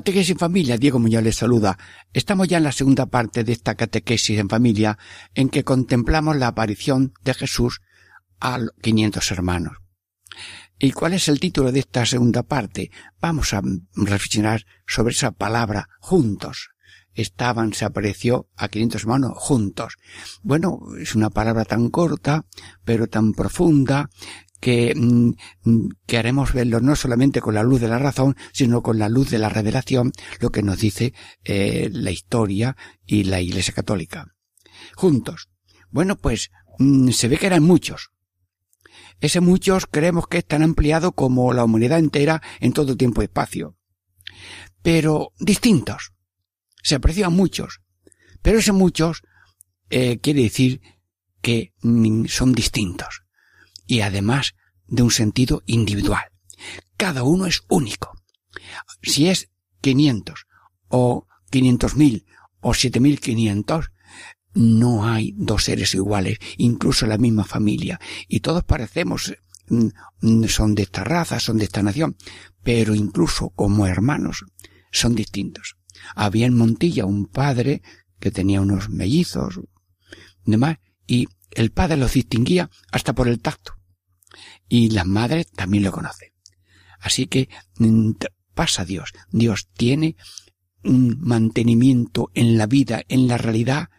Catequesis 0.00 0.30
en 0.30 0.38
familia, 0.38 0.78
Diego 0.78 0.98
Muñoz 0.98 1.22
les 1.22 1.36
saluda. 1.36 1.76
Estamos 2.14 2.48
ya 2.48 2.56
en 2.56 2.64
la 2.64 2.72
segunda 2.72 3.04
parte 3.04 3.44
de 3.44 3.52
esta 3.52 3.74
catequesis 3.74 4.38
en 4.38 4.48
familia 4.48 4.96
en 5.34 5.50
que 5.50 5.62
contemplamos 5.62 6.38
la 6.38 6.46
aparición 6.46 7.12
de 7.22 7.34
Jesús 7.34 7.82
a 8.40 8.60
500 8.80 9.30
hermanos. 9.30 9.76
¿Y 10.78 10.92
cuál 10.92 11.12
es 11.12 11.28
el 11.28 11.38
título 11.38 11.70
de 11.70 11.80
esta 11.80 12.06
segunda 12.06 12.42
parte? 12.42 12.90
Vamos 13.20 13.52
a 13.52 13.60
reflexionar 13.94 14.64
sobre 14.86 15.12
esa 15.12 15.32
palabra 15.32 15.90
juntos. 16.00 16.70
Estaban, 17.12 17.74
se 17.74 17.84
apareció 17.84 18.48
a 18.56 18.68
500 18.68 19.02
hermanos 19.02 19.32
juntos. 19.34 19.96
Bueno, 20.42 20.80
es 20.98 21.14
una 21.14 21.28
palabra 21.28 21.66
tan 21.66 21.90
corta, 21.90 22.46
pero 22.86 23.06
tan 23.06 23.34
profunda, 23.34 24.08
que, 24.60 24.94
mm, 24.94 25.32
mm, 25.64 25.88
que 26.06 26.18
haremos 26.18 26.52
verlo 26.52 26.80
no 26.80 26.94
solamente 26.94 27.40
con 27.40 27.54
la 27.54 27.62
luz 27.62 27.80
de 27.80 27.88
la 27.88 27.98
razón, 27.98 28.36
sino 28.52 28.82
con 28.82 28.98
la 28.98 29.08
luz 29.08 29.30
de 29.30 29.38
la 29.38 29.48
revelación, 29.48 30.12
lo 30.38 30.50
que 30.50 30.62
nos 30.62 30.78
dice 30.78 31.14
eh, 31.44 31.88
la 31.92 32.10
historia 32.10 32.76
y 33.06 33.24
la 33.24 33.40
Iglesia 33.40 33.74
Católica. 33.74 34.34
Juntos. 34.94 35.48
Bueno, 35.90 36.16
pues 36.16 36.50
mm, 36.78 37.10
se 37.10 37.28
ve 37.28 37.38
que 37.38 37.46
eran 37.46 37.64
muchos. 37.64 38.10
Ese 39.20 39.40
muchos 39.40 39.86
creemos 39.86 40.28
que 40.28 40.38
es 40.38 40.46
tan 40.46 40.62
ampliado 40.62 41.12
como 41.12 41.52
la 41.52 41.64
humanidad 41.64 41.98
entera 41.98 42.42
en 42.60 42.72
todo 42.72 42.96
tiempo 42.96 43.22
y 43.22 43.24
espacio. 43.24 43.76
Pero 44.82 45.32
distintos. 45.38 46.12
Se 46.82 46.94
aprecian 46.94 47.34
muchos. 47.34 47.80
Pero 48.40 48.58
ese 48.60 48.72
muchos 48.72 49.22
eh, 49.90 50.18
quiere 50.20 50.42
decir 50.42 50.80
que 51.42 51.74
son 52.28 52.52
distintos 52.52 53.24
y 53.90 54.02
además 54.02 54.54
de 54.86 55.02
un 55.02 55.10
sentido 55.10 55.64
individual. 55.66 56.22
Cada 56.96 57.24
uno 57.24 57.46
es 57.46 57.62
único. 57.68 58.12
Si 59.02 59.26
es 59.26 59.50
500 59.80 60.46
o 60.86 61.26
500.000 61.50 62.24
o 62.60 62.70
7.500, 62.70 63.90
no 64.54 65.08
hay 65.08 65.34
dos 65.36 65.64
seres 65.64 65.92
iguales, 65.96 66.38
incluso 66.56 67.04
la 67.06 67.18
misma 67.18 67.42
familia. 67.42 67.98
Y 68.28 68.40
todos 68.40 68.62
parecemos, 68.62 69.34
mm, 69.68 70.44
son 70.44 70.76
de 70.76 70.82
esta 70.82 71.02
raza, 71.02 71.40
son 71.40 71.58
de 71.58 71.64
esta 71.64 71.82
nación, 71.82 72.16
pero 72.62 72.94
incluso 72.94 73.50
como 73.50 73.88
hermanos 73.88 74.44
son 74.92 75.16
distintos. 75.16 75.78
Había 76.14 76.46
en 76.46 76.56
Montilla 76.56 77.06
un 77.06 77.26
padre 77.26 77.82
que 78.20 78.30
tenía 78.30 78.60
unos 78.60 78.88
mellizos, 78.88 79.58
demás, 80.44 80.76
y 81.08 81.26
el 81.50 81.72
padre 81.72 81.96
los 81.96 82.12
distinguía 82.12 82.70
hasta 82.92 83.14
por 83.14 83.26
el 83.26 83.40
tacto 83.40 83.79
y 84.70 84.88
las 84.90 85.04
madres 85.04 85.50
también 85.50 85.84
lo 85.84 85.92
conocen. 85.92 86.32
Así 87.00 87.26
que 87.26 87.50
mm, 87.76 88.12
pasa 88.54 88.86
Dios. 88.86 89.12
Dios 89.30 89.68
tiene 89.76 90.16
un 90.82 91.18
mantenimiento 91.20 92.30
en 92.32 92.56
la 92.56 92.66
vida, 92.66 93.02
en 93.08 93.26
la 93.28 93.36
realidad 93.36 93.90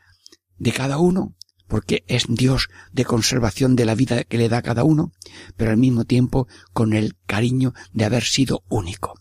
de 0.57 0.71
cada 0.71 0.97
uno, 0.97 1.35
porque 1.67 2.03
es 2.07 2.25
Dios 2.27 2.69
de 2.91 3.05
conservación 3.05 3.75
de 3.75 3.85
la 3.85 3.95
vida 3.95 4.23
que 4.23 4.37
le 4.37 4.49
da 4.49 4.57
a 4.57 4.61
cada 4.63 4.83
uno, 4.83 5.11
pero 5.57 5.71
al 5.71 5.77
mismo 5.77 6.05
tiempo 6.05 6.47
con 6.73 6.93
el 6.93 7.17
cariño 7.27 7.73
de 7.93 8.05
haber 8.05 8.23
sido 8.23 8.63
único. 8.69 9.13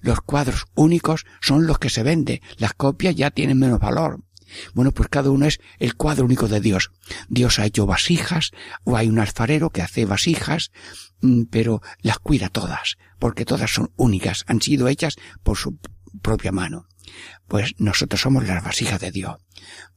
Los 0.00 0.20
cuadros 0.20 0.66
únicos 0.74 1.26
son 1.40 1.66
los 1.66 1.78
que 1.78 1.90
se 1.90 2.02
venden, 2.02 2.40
las 2.56 2.74
copias 2.74 3.14
ya 3.14 3.30
tienen 3.30 3.58
menos 3.58 3.78
valor. 3.78 4.20
Bueno, 4.74 4.92
pues 4.92 5.08
cada 5.08 5.30
uno 5.30 5.46
es 5.46 5.60
el 5.78 5.94
cuadro 5.94 6.24
único 6.24 6.48
de 6.48 6.60
Dios. 6.60 6.90
Dios 7.28 7.58
ha 7.58 7.66
hecho 7.66 7.86
vasijas, 7.86 8.50
o 8.84 8.96
hay 8.96 9.08
un 9.08 9.18
alfarero 9.18 9.70
que 9.70 9.82
hace 9.82 10.04
vasijas, 10.04 10.70
mm, 11.20 11.44
pero 11.50 11.80
las 12.00 12.18
cuida 12.18 12.48
todas, 12.48 12.96
porque 13.18 13.44
todas 13.44 13.70
son 13.70 13.92
únicas, 13.96 14.44
han 14.46 14.60
sido 14.60 14.88
hechas 14.88 15.16
por 15.42 15.56
su 15.56 15.78
propia 16.22 16.52
mano. 16.52 16.86
Pues 17.46 17.74
nosotros 17.78 18.20
somos 18.20 18.46
las 18.46 18.62
vasijas 18.62 19.00
de 19.00 19.10
Dios. 19.10 19.36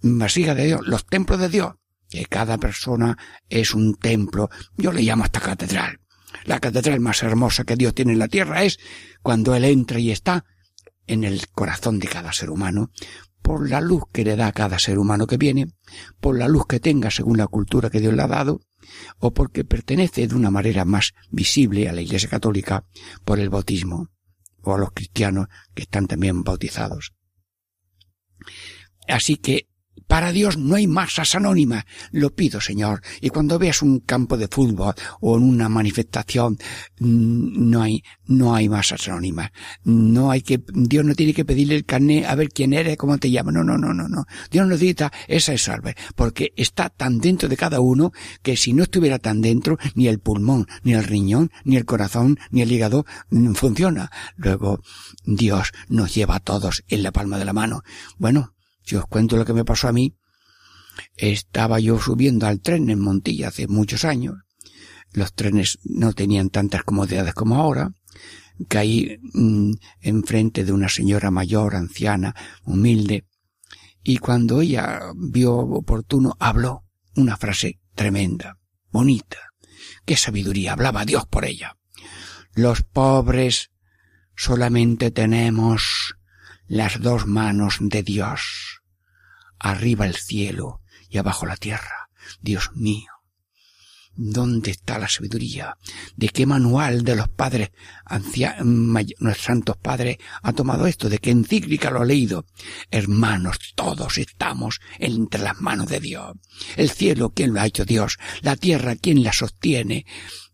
Vasijas 0.01 0.55
de 0.55 0.65
Dios, 0.65 0.81
los 0.85 1.05
templos 1.05 1.39
de 1.39 1.49
Dios, 1.49 1.73
que 2.09 2.25
cada 2.25 2.57
persona 2.57 3.17
es 3.49 3.73
un 3.73 3.95
templo. 3.95 4.49
Yo 4.77 4.91
le 4.91 5.01
llamo 5.01 5.23
hasta 5.23 5.39
catedral. 5.39 5.99
La 6.45 6.59
catedral 6.59 6.99
más 6.99 7.23
hermosa 7.23 7.63
que 7.63 7.75
Dios 7.75 7.93
tiene 7.93 8.13
en 8.13 8.19
la 8.19 8.27
tierra 8.27 8.63
es 8.63 8.79
cuando 9.21 9.55
Él 9.55 9.65
entra 9.65 9.99
y 9.99 10.11
está 10.11 10.45
en 11.07 11.23
el 11.23 11.49
corazón 11.49 11.99
de 11.99 12.07
cada 12.07 12.31
ser 12.31 12.49
humano, 12.49 12.91
por 13.41 13.69
la 13.69 13.81
luz 13.81 14.03
que 14.11 14.23
le 14.23 14.35
da 14.35 14.47
a 14.47 14.51
cada 14.51 14.79
ser 14.79 14.99
humano 14.99 15.27
que 15.27 15.37
viene, 15.37 15.67
por 16.19 16.37
la 16.37 16.47
luz 16.47 16.65
que 16.67 16.79
tenga 16.79 17.11
según 17.11 17.37
la 17.37 17.47
cultura 17.47 17.89
que 17.89 17.99
Dios 17.99 18.13
le 18.13 18.21
ha 18.21 18.27
dado, 18.27 18.61
o 19.19 19.33
porque 19.33 19.63
pertenece 19.63 20.27
de 20.27 20.35
una 20.35 20.51
manera 20.51 20.85
más 20.85 21.13
visible 21.29 21.89
a 21.89 21.93
la 21.93 22.01
Iglesia 22.01 22.29
Católica 22.29 22.85
por 23.25 23.39
el 23.39 23.49
bautismo, 23.49 24.09
o 24.61 24.73
a 24.73 24.77
los 24.77 24.91
cristianos 24.91 25.47
que 25.73 25.83
están 25.83 26.07
también 26.07 26.43
bautizados. 26.43 27.13
Así 29.07 29.37
que 29.37 29.67
Para 30.07 30.33
Dios 30.33 30.57
no 30.57 30.75
hay 30.75 30.87
masas 30.87 31.35
anónimas. 31.35 31.85
Lo 32.11 32.35
pido, 32.35 32.59
Señor. 32.59 33.01
Y 33.21 33.29
cuando 33.29 33.57
veas 33.57 33.81
un 33.81 33.99
campo 33.99 34.35
de 34.35 34.49
fútbol 34.49 34.93
o 35.21 35.37
en 35.37 35.43
una 35.43 35.69
manifestación, 35.69 36.57
mm, 36.99 37.69
no 37.69 37.81
hay, 37.81 38.03
no 38.25 38.53
hay 38.53 38.67
masas 38.67 39.07
anónimas. 39.07 39.51
No 39.85 40.29
hay 40.29 40.41
que, 40.41 40.61
Dios 40.73 41.05
no 41.05 41.15
tiene 41.15 41.33
que 41.33 41.45
pedirle 41.45 41.75
el 41.75 41.85
carnet 41.85 42.25
a 42.25 42.35
ver 42.35 42.49
quién 42.49 42.73
eres, 42.73 42.97
cómo 42.97 43.17
te 43.19 43.31
llamas. 43.31 43.53
No, 43.53 43.63
no, 43.63 43.77
no, 43.77 43.93
no, 43.93 44.09
no. 44.09 44.25
Dios 44.49 44.67
necesita 44.67 45.13
esa 45.27 45.53
es 45.53 45.63
salve. 45.63 45.95
Porque 46.15 46.51
está 46.57 46.89
tan 46.89 47.19
dentro 47.19 47.47
de 47.47 47.55
cada 47.55 47.79
uno 47.79 48.11
que 48.41 48.57
si 48.57 48.73
no 48.73 48.83
estuviera 48.83 49.17
tan 49.17 49.39
dentro, 49.41 49.77
ni 49.95 50.07
el 50.07 50.19
pulmón, 50.19 50.67
ni 50.83 50.93
el 50.93 51.05
riñón, 51.05 51.51
ni 51.63 51.77
el 51.77 51.85
corazón, 51.85 52.37
ni 52.49 52.61
el 52.61 52.71
hígado 52.71 53.05
mm, 53.29 53.53
funciona. 53.53 54.11
Luego, 54.35 54.81
Dios 55.23 55.71
nos 55.87 56.13
lleva 56.13 56.35
a 56.35 56.39
todos 56.41 56.83
en 56.89 57.03
la 57.03 57.11
palma 57.11 57.37
de 57.37 57.45
la 57.45 57.53
mano. 57.53 57.83
Bueno, 58.17 58.53
si 58.83 58.95
os 58.95 59.05
cuento 59.05 59.37
lo 59.37 59.45
que 59.45 59.53
me 59.53 59.65
pasó 59.65 59.87
a 59.87 59.93
mí, 59.93 60.15
estaba 61.15 61.79
yo 61.79 61.99
subiendo 61.99 62.47
al 62.47 62.61
tren 62.61 62.89
en 62.89 62.99
Montilla 62.99 63.49
hace 63.49 63.67
muchos 63.67 64.05
años. 64.05 64.35
Los 65.13 65.33
trenes 65.33 65.79
no 65.83 66.13
tenían 66.13 66.49
tantas 66.49 66.83
comodidades 66.83 67.33
como 67.33 67.57
ahora. 67.57 67.93
Caí 68.67 69.17
mmm, 69.33 69.73
enfrente 70.01 70.63
de 70.63 70.71
una 70.71 70.89
señora 70.89 71.31
mayor, 71.31 71.75
anciana, 71.75 72.35
humilde, 72.63 73.25
y 74.03 74.17
cuando 74.17 74.61
ella 74.61 74.99
vio 75.15 75.55
oportuno 75.55 76.35
habló 76.39 76.85
una 77.15 77.37
frase 77.37 77.79
tremenda, 77.93 78.57
bonita. 78.91 79.37
Qué 80.05 80.15
sabiduría 80.17 80.73
hablaba 80.73 81.05
Dios 81.05 81.25
por 81.27 81.45
ella. 81.45 81.77
Los 82.53 82.81
pobres 82.81 83.71
solamente 84.35 85.11
tenemos 85.11 86.15
las 86.67 87.01
dos 87.01 87.27
manos 87.27 87.77
de 87.79 88.01
Dios, 88.01 88.70
arriba 89.61 90.05
el 90.05 90.15
cielo 90.15 90.81
y 91.09 91.17
abajo 91.17 91.45
la 91.45 91.57
tierra. 91.57 92.09
Dios 92.41 92.71
mío, 92.73 93.11
¿dónde 94.15 94.71
está 94.71 94.97
la 94.97 95.07
sabiduría? 95.07 95.77
¿De 96.15 96.29
qué 96.29 96.45
manual 96.45 97.03
de 97.03 97.15
los 97.15 97.29
padres, 97.29 97.71
nuestros 98.63 99.37
santos 99.37 99.77
padres, 99.77 100.17
ha 100.41 100.53
tomado 100.53 100.87
esto? 100.87 101.09
¿De 101.09 101.19
qué 101.19 101.31
encíclica 101.31 101.91
lo 101.91 102.01
ha 102.01 102.05
leído? 102.05 102.45
Hermanos, 102.89 103.57
todos 103.75 104.17
estamos 104.17 104.79
entre 104.99 105.41
las 105.41 105.59
manos 105.59 105.87
de 105.87 105.99
Dios. 105.99 106.33
El 106.75 106.89
cielo, 106.89 107.31
¿quién 107.31 107.53
lo 107.53 107.61
ha 107.61 107.67
hecho 107.67 107.85
Dios? 107.85 108.17
La 108.41 108.55
tierra, 108.55 108.95
¿quién 108.95 109.23
la 109.23 109.33
sostiene? 109.33 110.05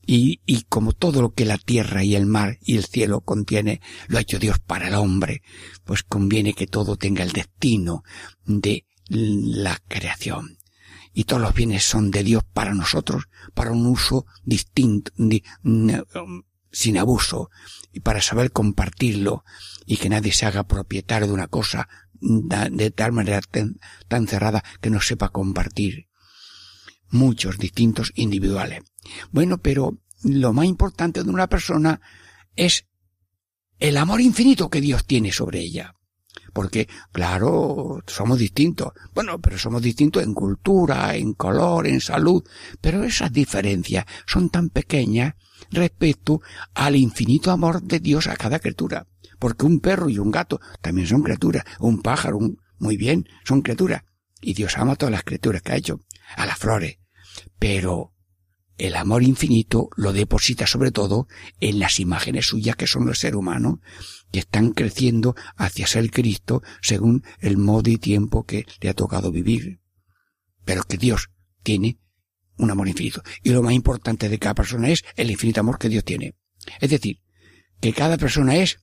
Y, 0.10 0.40
y 0.46 0.64
como 0.64 0.94
todo 0.94 1.22
lo 1.22 1.34
que 1.34 1.44
la 1.44 1.58
tierra 1.58 2.02
y 2.02 2.16
el 2.16 2.26
mar 2.26 2.58
y 2.62 2.78
el 2.78 2.86
cielo 2.86 3.20
contiene, 3.20 3.82
lo 4.08 4.18
ha 4.18 4.22
hecho 4.22 4.40
Dios 4.40 4.58
para 4.60 4.88
el 4.88 4.96
hombre, 4.96 5.42
pues 5.84 6.04
conviene 6.04 6.54
que 6.54 6.66
todo 6.66 6.96
tenga 6.96 7.24
el 7.24 7.34
destino 7.34 8.04
de 8.46 8.87
la 9.10 9.78
creación. 9.88 10.58
Y 11.14 11.24
todos 11.24 11.42
los 11.42 11.54
bienes 11.54 11.84
son 11.84 12.12
de 12.12 12.24
Dios 12.24 12.44
para 12.44 12.74
nosotros, 12.74 13.28
para 13.54 13.72
un 13.72 13.86
uso 13.88 14.26
distinto, 14.44 15.12
sin 16.72 16.98
abuso, 16.98 17.50
y 17.92 18.02
para 18.02 18.22
saber 18.22 18.52
compartirlo, 18.52 19.44
y 19.86 19.98
que 19.98 20.10
nadie 20.10 20.32
se 20.32 20.46
haga 20.46 20.68
propietario 20.68 21.28
de 21.28 21.34
una 21.34 21.48
cosa 21.48 21.88
de 22.20 22.92
tal 22.92 23.14
manera 23.14 23.42
tan 24.08 24.28
cerrada 24.28 24.64
que 24.82 24.90
no 24.90 25.02
sepa 25.02 25.30
compartir. 25.30 26.08
Muchos 27.10 27.58
distintos 27.58 28.12
individuales. 28.16 28.84
Bueno, 29.32 29.60
pero 29.60 29.98
lo 30.24 30.52
más 30.52 30.66
importante 30.66 31.24
de 31.24 31.30
una 31.30 31.48
persona 31.48 32.02
es 32.56 32.86
el 33.80 33.98
amor 33.98 34.20
infinito 34.20 34.70
que 34.70 34.82
Dios 34.82 35.06
tiene 35.06 35.32
sobre 35.32 35.62
ella. 35.62 35.96
Porque, 36.58 36.90
claro, 37.12 38.02
somos 38.08 38.40
distintos. 38.40 38.92
Bueno, 39.14 39.40
pero 39.40 39.60
somos 39.60 39.80
distintos 39.80 40.24
en 40.24 40.34
cultura, 40.34 41.16
en 41.16 41.34
color, 41.34 41.86
en 41.86 42.02
salud. 42.02 42.44
Pero 42.82 43.04
esas 43.04 43.32
diferencias 43.32 44.06
son 44.26 44.50
tan 44.50 44.70
pequeñas 44.70 45.36
respecto 45.70 46.42
al 46.74 46.96
infinito 46.96 47.52
amor 47.52 47.84
de 47.84 48.00
Dios 48.00 48.26
a 48.26 48.36
cada 48.36 48.58
criatura. 48.58 49.06
Porque 49.38 49.68
un 49.68 49.82
perro 49.82 50.10
y 50.10 50.18
un 50.18 50.32
gato 50.32 50.60
también 50.82 51.06
son 51.06 51.22
criaturas. 51.22 51.64
Un 51.80 52.02
pájaro, 52.02 52.40
muy 52.80 52.98
bien, 52.98 53.28
son 53.46 53.62
criaturas. 53.62 54.02
Y 54.42 54.56
Dios 54.56 54.80
ama 54.80 54.94
a 54.94 54.96
todas 54.96 55.12
las 55.12 55.24
criaturas 55.24 55.62
que 55.62 55.74
ha 55.74 55.78
hecho. 55.78 56.00
A 56.38 56.48
las 56.48 56.58
flores. 56.58 56.98
Pero 57.60 58.16
el 58.80 58.96
amor 58.96 59.22
infinito 59.22 59.90
lo 59.96 60.12
deposita 60.12 60.66
sobre 60.66 60.92
todo 60.92 61.28
en 61.60 61.78
las 61.78 62.00
imágenes 62.00 62.48
suyas 62.48 62.76
que 62.76 62.88
son 62.88 63.06
los 63.06 63.20
seres 63.20 63.38
humanos, 63.38 63.80
que 64.32 64.40
están 64.40 64.72
creciendo 64.72 65.36
hacia 65.56 65.88
ser 65.88 66.10
Cristo 66.12 66.62
según 66.82 67.24
el 67.40 67.58
modo 67.58 67.90
y 67.90 67.98
tiempo 67.98 68.46
que 68.46 68.66
le 68.82 68.90
ha 68.90 68.94
tocado 68.94 69.32
vivir. 69.32 69.80
Pero 70.66 70.84
que 70.84 70.98
Dios 70.98 71.30
tiene 71.64 72.00
un 72.58 72.72
amor 72.72 72.88
infinito. 72.88 73.22
Y 73.44 73.52
lo 73.52 73.62
más 73.62 73.74
importante 73.74 74.30
de 74.30 74.40
cada 74.40 74.56
persona 74.56 74.90
es 74.90 75.04
el 75.16 75.32
infinito 75.32 75.62
amor 75.62 75.78
que 75.78 75.90
Dios 75.90 76.04
tiene. 76.04 76.36
Es 76.80 76.90
decir, 76.90 77.22
que 77.80 77.94
cada 77.94 78.18
persona 78.18 78.56
es 78.58 78.80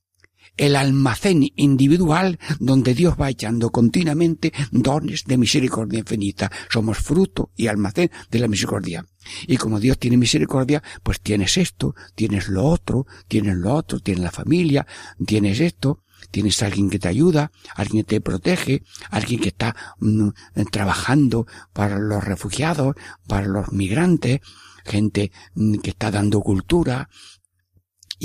el 0.56 0.76
almacén 0.76 1.48
individual 1.56 2.38
donde 2.60 2.94
Dios 2.94 3.14
va 3.20 3.30
echando 3.30 3.70
continuamente 3.70 4.52
dones 4.70 5.24
de 5.24 5.38
misericordia 5.38 6.00
infinita. 6.00 6.50
Somos 6.70 6.98
fruto 6.98 7.50
y 7.56 7.66
almacén 7.66 8.10
de 8.30 8.38
la 8.38 8.48
misericordia. 8.48 9.04
Y 9.46 9.56
como 9.56 9.80
Dios 9.80 9.98
tiene 9.98 10.16
misericordia, 10.16 10.82
pues 11.02 11.20
tienes 11.20 11.56
esto, 11.56 11.94
tienes 12.14 12.48
lo 12.48 12.64
otro, 12.64 13.06
tienes 13.28 13.56
lo 13.56 13.74
otro, 13.74 14.00
tienes 14.00 14.22
la 14.22 14.30
familia, 14.30 14.86
tienes 15.24 15.60
esto, 15.60 16.02
tienes 16.30 16.62
alguien 16.62 16.90
que 16.90 16.98
te 16.98 17.08
ayuda, 17.08 17.52
alguien 17.74 18.04
que 18.04 18.16
te 18.16 18.20
protege, 18.20 18.82
alguien 19.10 19.40
que 19.40 19.48
está 19.48 19.74
mm, 19.98 20.28
trabajando 20.70 21.46
para 21.72 21.98
los 21.98 22.24
refugiados, 22.24 22.94
para 23.26 23.46
los 23.46 23.72
migrantes, 23.72 24.40
gente 24.84 25.32
mm, 25.54 25.76
que 25.76 25.90
está 25.90 26.10
dando 26.10 26.40
cultura, 26.40 27.08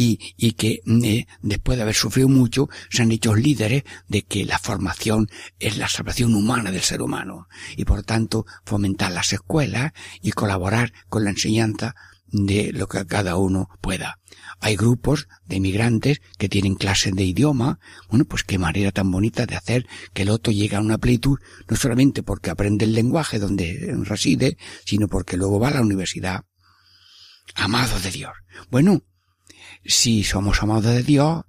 y, 0.02 0.34
y 0.38 0.54
que 0.54 0.80
mm, 0.86 1.04
eh, 1.04 1.28
después 1.42 1.78
de 1.78 1.82
haber 1.82 1.94
sufrido 1.94 2.30
mucho 2.30 2.70
se 2.90 3.02
han 3.02 3.12
hecho 3.12 3.36
líderes 3.36 3.84
de 4.08 4.22
que 4.22 4.46
la 4.46 4.58
formación 4.58 5.28
es 5.60 5.78
la 5.78 5.90
salvación 5.90 6.36
humana 6.36 6.72
del 6.72 6.84
ser 6.84 7.02
humano 7.02 7.50
y 7.76 7.84
por 7.84 8.04
tanto 8.04 8.46
fomentar 8.64 9.12
las 9.12 9.34
escuelas 9.34 9.92
y 10.22 10.32
colaborar 10.32 10.94
con 11.10 11.26
la 11.26 11.32
enseñanza 11.32 11.96
de 12.28 12.72
lo 12.72 12.88
que 12.88 13.06
cada 13.08 13.36
uno 13.36 13.68
pueda. 13.82 14.20
Hay 14.62 14.78
grupos 14.78 15.28
de 15.46 15.60
migrantes 15.60 16.22
que 16.38 16.48
tienen 16.48 16.76
clases 16.76 17.14
de 17.14 17.26
idioma, 17.26 17.82
bueno, 18.08 18.24
pues 18.24 18.44
qué 18.46 18.58
manera 18.58 18.94
tan 18.94 19.12
bonita 19.12 19.46
de 19.46 19.58
hacer 19.58 19.86
que 20.14 20.22
el 20.22 20.30
otro 20.30 20.54
llegue 20.54 20.78
a 20.78 20.82
una 20.82 20.98
plenitud, 20.98 21.40
no 21.68 21.76
solamente 21.76 22.24
porque 22.24 22.52
aprende 22.52 22.86
el 22.86 22.94
lenguaje 22.94 23.38
donde 23.38 23.98
reside, 24.04 24.58
sino 24.86 25.10
porque 25.10 25.36
luego 25.36 25.60
va 25.60 25.68
a 25.68 25.74
la 25.74 25.82
universidad. 25.82 26.46
Amado 27.56 28.00
de 28.00 28.12
Dios. 28.12 28.32
Bueno, 28.70 29.02
si 29.84 30.24
somos 30.24 30.62
amados 30.62 30.94
de 30.94 31.04
Dios, 31.04 31.44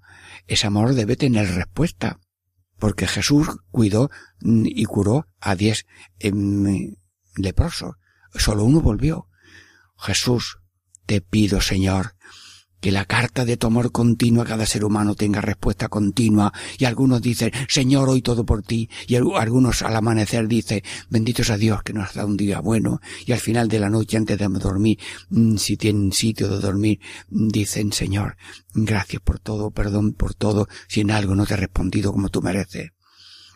ese 0.47 0.67
amor 0.67 0.93
debe 0.93 1.15
tener 1.15 1.47
respuesta. 1.53 2.19
Porque 2.77 3.07
Jesús 3.07 3.47
cuidó 3.69 4.09
y 4.41 4.85
curó 4.85 5.27
a 5.39 5.55
diez 5.55 5.85
em, 6.19 6.95
leprosos. 7.35 7.95
Solo 8.33 8.63
uno 8.63 8.81
volvió. 8.81 9.27
Jesús, 9.97 10.57
te 11.05 11.21
pido, 11.21 11.61
Señor, 11.61 12.15
que 12.81 12.91
la 12.91 13.05
carta 13.05 13.45
de 13.45 13.55
tu 13.57 13.67
amor 13.67 13.91
continuo 13.91 14.43
a 14.43 14.45
cada 14.45 14.65
ser 14.65 14.83
humano 14.83 15.15
tenga 15.15 15.39
respuesta 15.39 15.87
continua. 15.87 16.51
Y 16.77 16.85
algunos 16.85 17.21
dicen, 17.21 17.51
Señor, 17.69 18.09
hoy 18.09 18.21
todo 18.21 18.45
por 18.45 18.63
ti. 18.63 18.89
Y 19.07 19.15
algunos 19.15 19.83
al 19.83 19.95
amanecer 19.95 20.47
dicen, 20.47 20.81
bendito 21.09 21.43
sea 21.43 21.57
Dios 21.57 21.83
que 21.83 21.93
nos 21.93 22.09
ha 22.09 22.13
dado 22.15 22.27
un 22.27 22.37
día 22.37 22.59
bueno. 22.59 22.99
Y 23.25 23.31
al 23.31 23.39
final 23.39 23.67
de 23.69 23.79
la 23.79 23.89
noche, 23.89 24.17
antes 24.17 24.37
de 24.37 24.47
dormir, 24.47 24.97
mm, 25.29 25.57
si 25.57 25.77
tienen 25.77 26.11
sitio 26.11 26.49
de 26.49 26.59
dormir, 26.59 26.99
dicen, 27.29 27.93
Señor, 27.93 28.35
gracias 28.73 29.21
por 29.21 29.39
todo, 29.39 29.71
perdón 29.71 30.13
por 30.13 30.33
todo, 30.33 30.67
si 30.87 31.01
en 31.01 31.11
algo 31.11 31.35
no 31.35 31.45
te 31.45 31.53
he 31.53 31.57
respondido 31.57 32.11
como 32.11 32.29
tú 32.29 32.41
mereces 32.41 32.91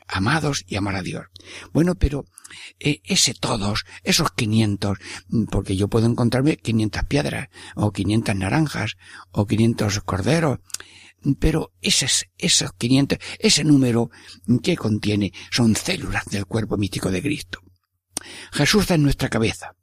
amados 0.08 0.64
y 0.68 0.76
amar 0.76 0.96
a 0.96 1.02
Dios. 1.02 1.26
Bueno, 1.74 1.96
pero 1.96 2.26
eh, 2.80 3.02
ese 3.04 3.34
todos, 3.34 3.86
esos 4.04 4.32
500, 4.32 4.98
mm, 5.28 5.46
porque 5.46 5.76
yo 5.76 5.88
puedo 5.88 6.06
encontrarme 6.06 6.58
500 6.58 7.04
piedras, 7.06 7.50
o 7.76 7.92
500 7.92 8.36
naranjas, 8.36 8.98
o 9.32 9.46
500 9.46 10.02
corderos, 10.02 10.60
pero 11.40 11.74
esos, 11.82 12.26
esos 12.38 12.72
500, 12.74 13.20
ese 13.40 13.64
número 13.64 14.10
que 14.62 14.78
contiene 14.78 15.34
son 15.52 15.76
células 15.76 16.26
del 16.26 16.46
cuerpo 16.46 16.78
místico 16.78 17.10
de 17.10 17.22
Cristo. 17.22 17.62
Jesús 18.52 18.82
está 18.82 18.96
en 18.96 19.04
nuestra 19.04 19.30
cabeza, 19.30 19.76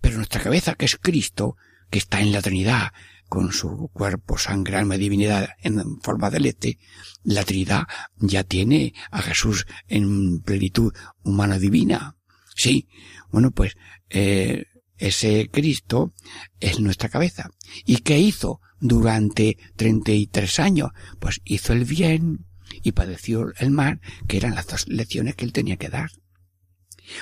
pero 0.00 0.16
nuestra 0.16 0.42
cabeza, 0.42 0.74
que 0.74 0.86
es 0.86 0.96
Cristo, 0.96 1.56
que 1.90 1.98
está 1.98 2.20
en 2.20 2.32
la 2.32 2.42
Trinidad, 2.42 2.92
con 3.28 3.52
su 3.52 3.90
cuerpo, 3.92 4.38
sangre, 4.38 4.76
alma 4.76 4.96
y 4.96 4.98
divinidad 4.98 5.50
en 5.62 6.00
forma 6.00 6.30
de 6.30 6.40
leche, 6.40 6.78
la 7.24 7.44
Trinidad 7.44 7.84
ya 8.16 8.42
tiene 8.44 8.94
a 9.10 9.22
Jesús 9.22 9.66
en 9.86 10.40
plenitud 10.40 10.92
humana 11.22 11.58
divina. 11.58 12.16
Sí, 12.54 12.88
bueno, 13.30 13.50
pues 13.50 13.76
eh, 14.10 14.64
ese 14.96 15.48
Cristo 15.50 16.12
es 16.58 16.80
nuestra 16.80 17.08
cabeza. 17.08 17.50
¿Y 17.84 17.98
qué 17.98 18.18
hizo 18.18 18.60
durante 18.80 19.58
treinta 19.76 20.12
y 20.12 20.26
tres 20.26 20.58
años? 20.58 20.90
Pues 21.18 21.40
hizo 21.44 21.72
el 21.72 21.84
bien 21.84 22.46
y 22.82 22.92
padeció 22.92 23.52
el 23.58 23.70
mal, 23.70 24.00
que 24.26 24.38
eran 24.38 24.54
las 24.54 24.66
dos 24.66 24.88
lecciones 24.88 25.36
que 25.36 25.44
él 25.44 25.52
tenía 25.52 25.76
que 25.76 25.88
dar. 25.88 26.10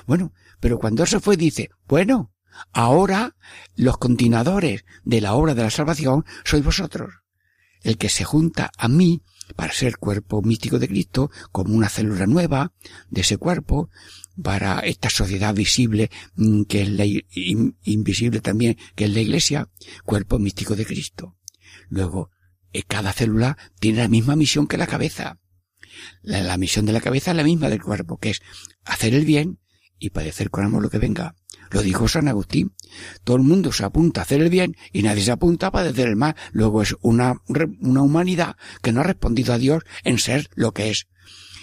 Bueno, 0.07 0.33
pero 0.61 0.79
cuando 0.79 1.05
eso 1.05 1.21
fue 1.21 1.37
dice, 1.37 1.71
bueno, 1.87 2.33
ahora 2.73 3.37
los 3.75 3.99
continuadores 3.99 4.85
de 5.05 5.21
la 5.21 5.35
obra 5.35 5.55
de 5.55 5.63
la 5.63 5.71
salvación 5.71 6.25
sois 6.45 6.65
vosotros. 6.65 7.15
El 7.83 7.99
que 7.99 8.09
se 8.09 8.25
junta 8.25 8.71
a 8.77 8.89
mí 8.89 9.23
para 9.55 9.73
ser 9.73 9.99
cuerpo 9.99 10.43
místico 10.43 10.79
de 10.79 10.89
Cristo, 10.89 11.31
como 11.53 11.75
una 11.75 11.89
célula 11.89 12.27
nueva 12.27 12.73
de 13.11 13.21
ese 13.21 13.37
cuerpo, 13.37 13.91
para 14.43 14.81
esta 14.81 15.09
sociedad 15.09 15.55
visible 15.55 16.11
mm, 16.35 16.63
que 16.63 16.83
es 16.83 16.89
la 16.91 17.05
invisible 17.85 18.41
también, 18.41 18.77
que 18.95 19.05
es 19.05 19.11
la 19.11 19.21
iglesia, 19.21 19.69
cuerpo 20.05 20.39
místico 20.39 20.75
de 20.75 20.85
Cristo. 20.85 21.37
Luego, 21.89 22.31
eh, 22.73 22.83
cada 22.83 23.13
célula 23.13 23.57
tiene 23.81 23.99
la 23.99 24.09
misma 24.09 24.37
misión 24.37 24.67
que 24.67 24.77
la 24.77 24.87
cabeza. 24.87 25.39
La, 26.23 26.43
la, 26.43 26.59
misión 26.59 26.85
de 26.85 26.93
la 26.93 27.01
cabeza 27.01 27.31
es 27.31 27.37
la 27.37 27.45
misma 27.45 27.71
del 27.71 27.83
cuerpo, 27.83 28.19
que 28.19 28.31
es 28.31 28.43
hacer 28.85 29.15
el 29.15 29.25
bien 29.25 29.61
y 29.99 30.11
padecer 30.11 30.51
con 30.51 30.65
amor 30.65 30.83
lo 30.83 30.91
que 30.91 30.99
venga. 30.99 31.35
Lo 31.71 31.83
dijo 31.83 32.09
San 32.09 32.29
Agustín. 32.29 32.73
Todo 33.25 33.37
el 33.37 33.43
mundo 33.43 33.73
se 33.73 33.85
apunta 33.85 34.21
a 34.21 34.25
hacer 34.25 34.41
el 34.41 34.51
bien 34.51 34.77
y 34.93 35.03
nadie 35.03 35.23
se 35.23 35.33
apunta 35.33 35.69
a 35.69 35.73
padecer 35.73 36.09
el 36.09 36.17
mal. 36.17 36.37
Luego 36.53 36.83
es 36.83 36.97
una, 37.01 37.43
una 37.81 38.03
humanidad 38.03 38.57
que 38.83 38.93
no 38.93 39.01
ha 39.01 39.05
respondido 39.05 39.53
a 39.53 39.59
Dios 39.59 39.83
en 40.05 40.19
ser 40.19 40.49
lo 40.55 40.73
que 40.73 40.91
es. 40.91 41.09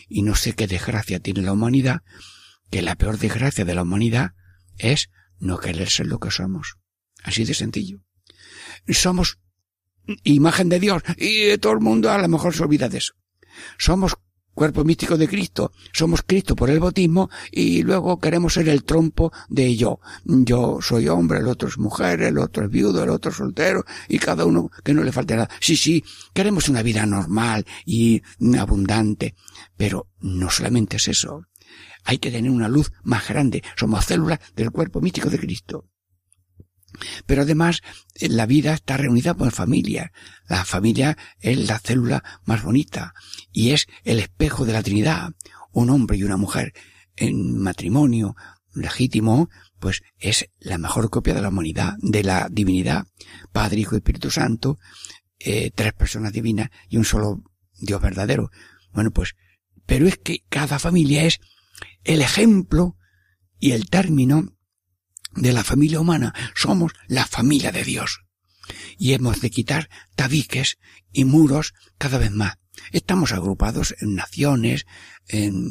Y 0.10 0.22
no 0.22 0.36
sé 0.36 0.54
qué 0.54 0.68
desgracia 0.68 1.20
tiene 1.20 1.42
la 1.42 1.54
humanidad, 1.54 2.02
que 2.70 2.82
la 2.82 2.96
peor 2.96 3.18
desgracia 3.18 3.66
de 3.66 3.76
la 3.76 3.84
humanidad 3.84 4.34
es 4.78 5.10
no 5.40 5.58
querer 5.58 5.90
ser 5.90 6.08
lo 6.08 6.20
que 6.20 6.32
somos. 6.32 6.78
Así 7.24 7.46
de 7.46 7.54
sencillo. 7.54 8.02
Somos 8.88 9.40
imagen 10.24 10.70
de 10.70 10.80
Dios 10.80 11.04
y 11.18 11.58
todo 11.58 11.74
el 11.74 11.80
mundo 11.80 12.12
a 12.12 12.18
lo 12.18 12.28
mejor 12.28 12.54
se 12.54 12.64
olvida 12.64 12.90
de 12.90 12.98
eso. 12.98 13.14
Somos 13.78 14.18
cuerpo 14.54 14.84
místico 14.84 15.18
de 15.18 15.28
Cristo. 15.28 15.72
Somos 15.92 16.22
Cristo 16.24 16.56
por 16.56 16.70
el 16.70 16.80
bautismo 16.80 17.30
y 17.52 17.84
luego 17.84 18.20
queremos 18.20 18.54
ser 18.54 18.70
el 18.70 18.84
trompo 18.84 19.32
de 19.50 19.76
yo. 19.76 20.00
Yo 20.26 20.80
soy 20.82 21.08
hombre, 21.08 21.40
el 21.40 21.48
otro 21.48 21.68
es 21.68 21.78
mujer, 21.78 22.22
el 22.22 22.38
otro 22.38 22.66
es 22.66 22.70
viudo, 22.70 23.04
el 23.04 23.10
otro 23.10 23.32
es 23.32 23.38
soltero 23.38 23.86
y 24.08 24.20
cada 24.20 24.46
uno 24.46 24.70
que 24.84 24.94
no 24.94 25.04
le 25.04 25.12
falte 25.12 25.36
nada. 25.36 25.50
Sí, 25.60 25.76
sí, 25.76 26.04
queremos 26.34 26.70
una 26.70 26.82
vida 26.82 27.06
normal 27.06 27.66
y 27.86 28.22
abundante. 28.58 29.36
Pero 29.78 30.10
no 30.22 30.50
solamente 30.50 30.98
es 30.98 31.08
eso. 31.08 31.48
Hay 32.06 32.18
que 32.18 32.32
tener 32.32 32.52
una 32.52 32.68
luz 32.68 32.92
más 33.04 33.28
grande. 33.28 33.64
Somos 33.76 34.06
células 34.06 34.40
del 34.56 34.72
cuerpo 34.72 35.02
místico 35.02 35.30
de 35.30 35.40
Cristo. 35.40 35.93
Pero 37.26 37.44
además, 37.44 37.82
la 38.20 38.46
vida 38.46 38.74
está 38.74 38.98
reunida 38.98 39.34
por 39.34 39.52
familia. 39.52 40.12
La 40.48 40.66
familia 40.66 41.18
es 41.40 41.68
la 41.68 41.80
célula 41.80 42.24
más 42.46 42.64
bonita 42.64 43.14
y 43.52 43.72
es 43.72 43.88
el 44.04 44.20
espejo 44.20 44.66
de 44.66 44.74
la 44.74 44.84
Trinidad. 44.84 45.32
Un 45.72 45.90
hombre 45.90 46.18
y 46.18 46.24
una 46.24 46.38
mujer 46.38 46.74
en 47.16 47.58
matrimonio 47.60 48.36
legítimo, 48.74 49.50
pues 49.80 50.02
es 50.20 50.50
la 50.60 50.78
mejor 50.78 51.10
copia 51.10 51.34
de 51.34 51.42
la 51.42 51.50
humanidad, 51.50 51.96
de 52.00 52.24
la 52.24 52.48
divinidad. 52.52 53.06
Padre, 53.52 53.82
Hijo 53.82 53.96
y 53.96 53.98
Espíritu 53.98 54.32
Santo, 54.32 54.80
eh, 55.40 55.72
tres 55.74 55.94
personas 55.94 56.34
divinas 56.34 56.70
y 56.90 56.98
un 56.98 57.06
solo 57.06 57.44
Dios 57.80 58.02
verdadero. 58.02 58.50
Bueno, 58.94 59.12
pues, 59.12 59.36
pero 59.86 60.08
es 60.08 60.18
que 60.18 60.44
cada 60.50 60.80
familia 60.80 61.24
es 61.26 61.40
el 62.04 62.22
ejemplo 62.22 62.98
y 63.60 63.72
el 63.72 63.90
término 63.90 64.56
de 65.36 65.54
la 65.54 65.64
familia 65.64 66.00
humana, 66.00 66.34
somos 66.56 66.94
la 67.08 67.26
familia 67.26 67.72
de 67.72 67.84
Dios. 67.84 68.22
Y 68.98 69.14
hemos 69.14 69.42
de 69.42 69.50
quitar 69.50 69.90
tabiques 70.16 70.78
y 71.12 71.26
muros 71.26 71.74
cada 71.98 72.18
vez 72.18 72.32
más. 72.32 72.58
Estamos 72.92 73.32
agrupados 73.32 73.96
en 74.00 74.16
naciones, 74.16 74.86
en 75.28 75.70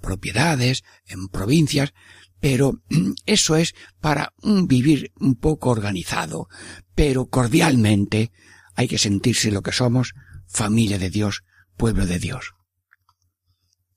propiedades, 0.00 0.84
en 1.06 1.28
provincias, 1.28 1.92
pero 2.40 2.82
eso 3.26 3.56
es 3.56 3.74
para 4.00 4.34
un 4.42 4.66
vivir 4.66 5.12
un 5.20 5.36
poco 5.36 5.70
organizado, 5.70 6.48
pero 6.94 7.26
cordialmente 7.26 8.32
hay 8.74 8.88
que 8.88 8.98
sentirse 8.98 9.50
lo 9.50 9.62
que 9.62 9.72
somos, 9.72 10.14
familia 10.46 10.98
de 10.98 11.10
Dios, 11.10 11.44
pueblo 11.76 12.06
de 12.06 12.18
Dios. 12.18 12.54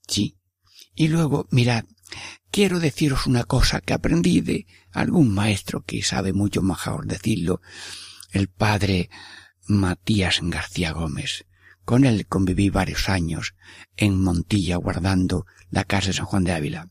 Sí. 0.08 0.36
Y 0.94 1.08
luego, 1.08 1.46
mirad, 1.50 1.84
quiero 2.50 2.80
deciros 2.80 3.26
una 3.26 3.44
cosa 3.44 3.80
que 3.80 3.94
aprendí 3.94 4.40
de 4.40 4.66
algún 4.92 5.32
maestro 5.32 5.82
que 5.82 6.02
sabe 6.02 6.32
mucho 6.32 6.62
mejor 6.62 7.06
decirlo, 7.06 7.60
el 8.30 8.48
padre 8.48 9.10
Matías 9.66 10.40
García 10.42 10.92
Gómez. 10.92 11.46
Con 11.84 12.04
él 12.04 12.26
conviví 12.26 12.70
varios 12.70 13.08
años 13.08 13.54
en 13.96 14.20
Montilla 14.22 14.76
guardando 14.76 15.46
la 15.70 15.84
casa 15.84 16.08
de 16.08 16.12
San 16.12 16.26
Juan 16.26 16.44
de 16.44 16.52
Ávila. 16.52 16.88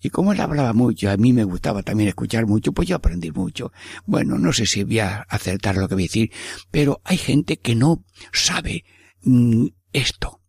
Y 0.00 0.10
como 0.10 0.32
él 0.32 0.40
hablaba 0.40 0.74
mucho, 0.74 1.10
a 1.10 1.16
mí 1.16 1.32
me 1.32 1.44
gustaba 1.44 1.82
también 1.82 2.08
escuchar 2.08 2.46
mucho, 2.46 2.72
pues 2.72 2.88
yo 2.88 2.96
aprendí 2.96 3.30
mucho. 3.30 3.72
Bueno, 4.04 4.38
no 4.38 4.52
sé 4.52 4.66
si 4.66 4.84
voy 4.84 4.98
a 4.98 5.20
acertar 5.28 5.76
lo 5.76 5.88
que 5.88 5.94
voy 5.94 6.04
a 6.04 6.06
decir, 6.06 6.32
pero 6.70 7.00
hay 7.04 7.16
gente 7.16 7.58
que 7.58 7.74
no 7.74 8.04
sabe 8.32 8.84
mm, 9.22 9.66
esto. 9.92 10.40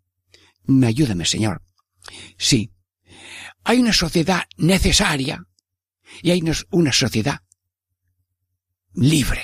Ayúdame, 0.84 1.26
señor. 1.26 1.62
Sí, 2.38 2.74
hay 3.66 3.80
una 3.80 3.94
sociedad 3.94 4.44
necesaria 4.58 5.46
y 6.22 6.32
hay 6.32 6.42
una 6.70 6.94
sociedad 6.94 7.42
libre. 8.94 9.42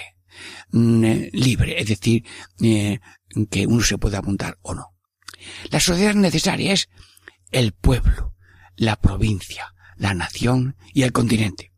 Mm, 0.72 1.04
eh, 1.04 1.30
libre, 1.34 1.82
es 1.82 1.88
decir, 1.88 2.24
eh, 2.62 3.00
que 3.50 3.68
uno 3.68 3.84
se 3.84 3.98
puede 3.98 4.18
apuntar 4.18 4.58
o 4.62 4.74
no. 4.74 4.96
La 5.70 5.80
sociedad 5.80 6.14
necesaria 6.14 6.72
es 6.72 6.88
el 7.52 7.74
pueblo, 7.74 8.36
la 8.78 8.96
provincia, 8.96 9.74
la 9.98 10.14
nación 10.14 10.78
y 10.94 11.02
el 11.02 11.12
continente. 11.12 11.74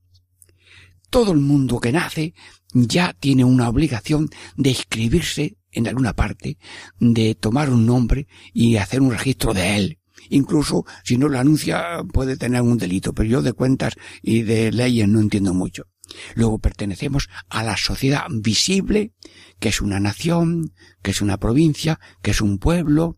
Todo 1.09 1.31
el 1.31 1.39
mundo 1.39 1.79
que 1.79 1.91
nace 1.91 2.33
ya 2.73 3.13
tiene 3.13 3.45
una 3.45 3.69
obligación 3.69 4.29
de 4.57 4.71
inscribirse 4.71 5.57
en 5.71 5.87
alguna 5.87 6.13
parte, 6.13 6.57
de 6.99 7.35
tomar 7.35 7.69
un 7.69 7.85
nombre 7.85 8.27
y 8.53 8.75
hacer 8.75 9.01
un 9.01 9.11
registro 9.11 9.53
de 9.53 9.75
él, 9.77 9.99
Incluso 10.29 10.85
si 11.03 11.17
no 11.17 11.27
lo 11.27 11.39
anuncia 11.39 12.03
puede 12.11 12.37
tener 12.37 12.61
un 12.61 12.77
delito, 12.77 13.13
pero 13.13 13.29
yo 13.29 13.41
de 13.41 13.53
cuentas 13.53 13.93
y 14.21 14.43
de 14.43 14.71
leyes 14.71 15.07
no 15.07 15.19
entiendo 15.19 15.53
mucho. 15.53 15.87
Luego 16.35 16.59
pertenecemos 16.59 17.29
a 17.49 17.63
la 17.63 17.77
sociedad 17.77 18.25
visible, 18.29 19.13
que 19.59 19.69
es 19.69 19.81
una 19.81 19.99
nación, 19.99 20.73
que 21.01 21.11
es 21.11 21.21
una 21.21 21.37
provincia, 21.37 21.99
que 22.21 22.31
es 22.31 22.41
un 22.41 22.57
pueblo, 22.57 23.17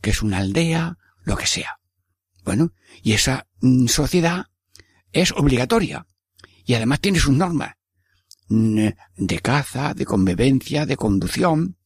que 0.00 0.10
es 0.10 0.22
una 0.22 0.38
aldea, 0.38 0.98
lo 1.24 1.36
que 1.36 1.46
sea. 1.46 1.80
Bueno, 2.44 2.72
y 3.02 3.12
esa 3.12 3.46
mm, 3.60 3.86
sociedad 3.86 4.46
es 5.12 5.32
obligatoria. 5.32 6.06
Y 6.64 6.74
además 6.74 7.00
tiene 7.00 7.18
sus 7.18 7.34
normas 7.34 7.74
mm, 8.48 8.88
de 9.16 9.38
caza, 9.40 9.94
de 9.94 10.04
convivencia, 10.04 10.86
de 10.86 10.96
conducción. 10.96 11.76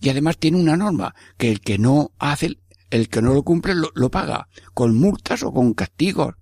Y 0.00 0.08
además 0.08 0.38
tiene 0.38 0.58
una 0.58 0.76
norma 0.76 1.14
que 1.36 1.50
el 1.50 1.60
que 1.60 1.78
no 1.78 2.12
hace 2.18 2.58
el 2.90 3.08
que 3.08 3.22
no 3.22 3.34
lo 3.34 3.42
cumple 3.42 3.74
lo, 3.74 4.10
paga, 4.10 4.48
con 4.74 4.96
multas 4.96 5.42
o 5.42 5.52
con 5.52 5.74
castigos. 5.74 6.34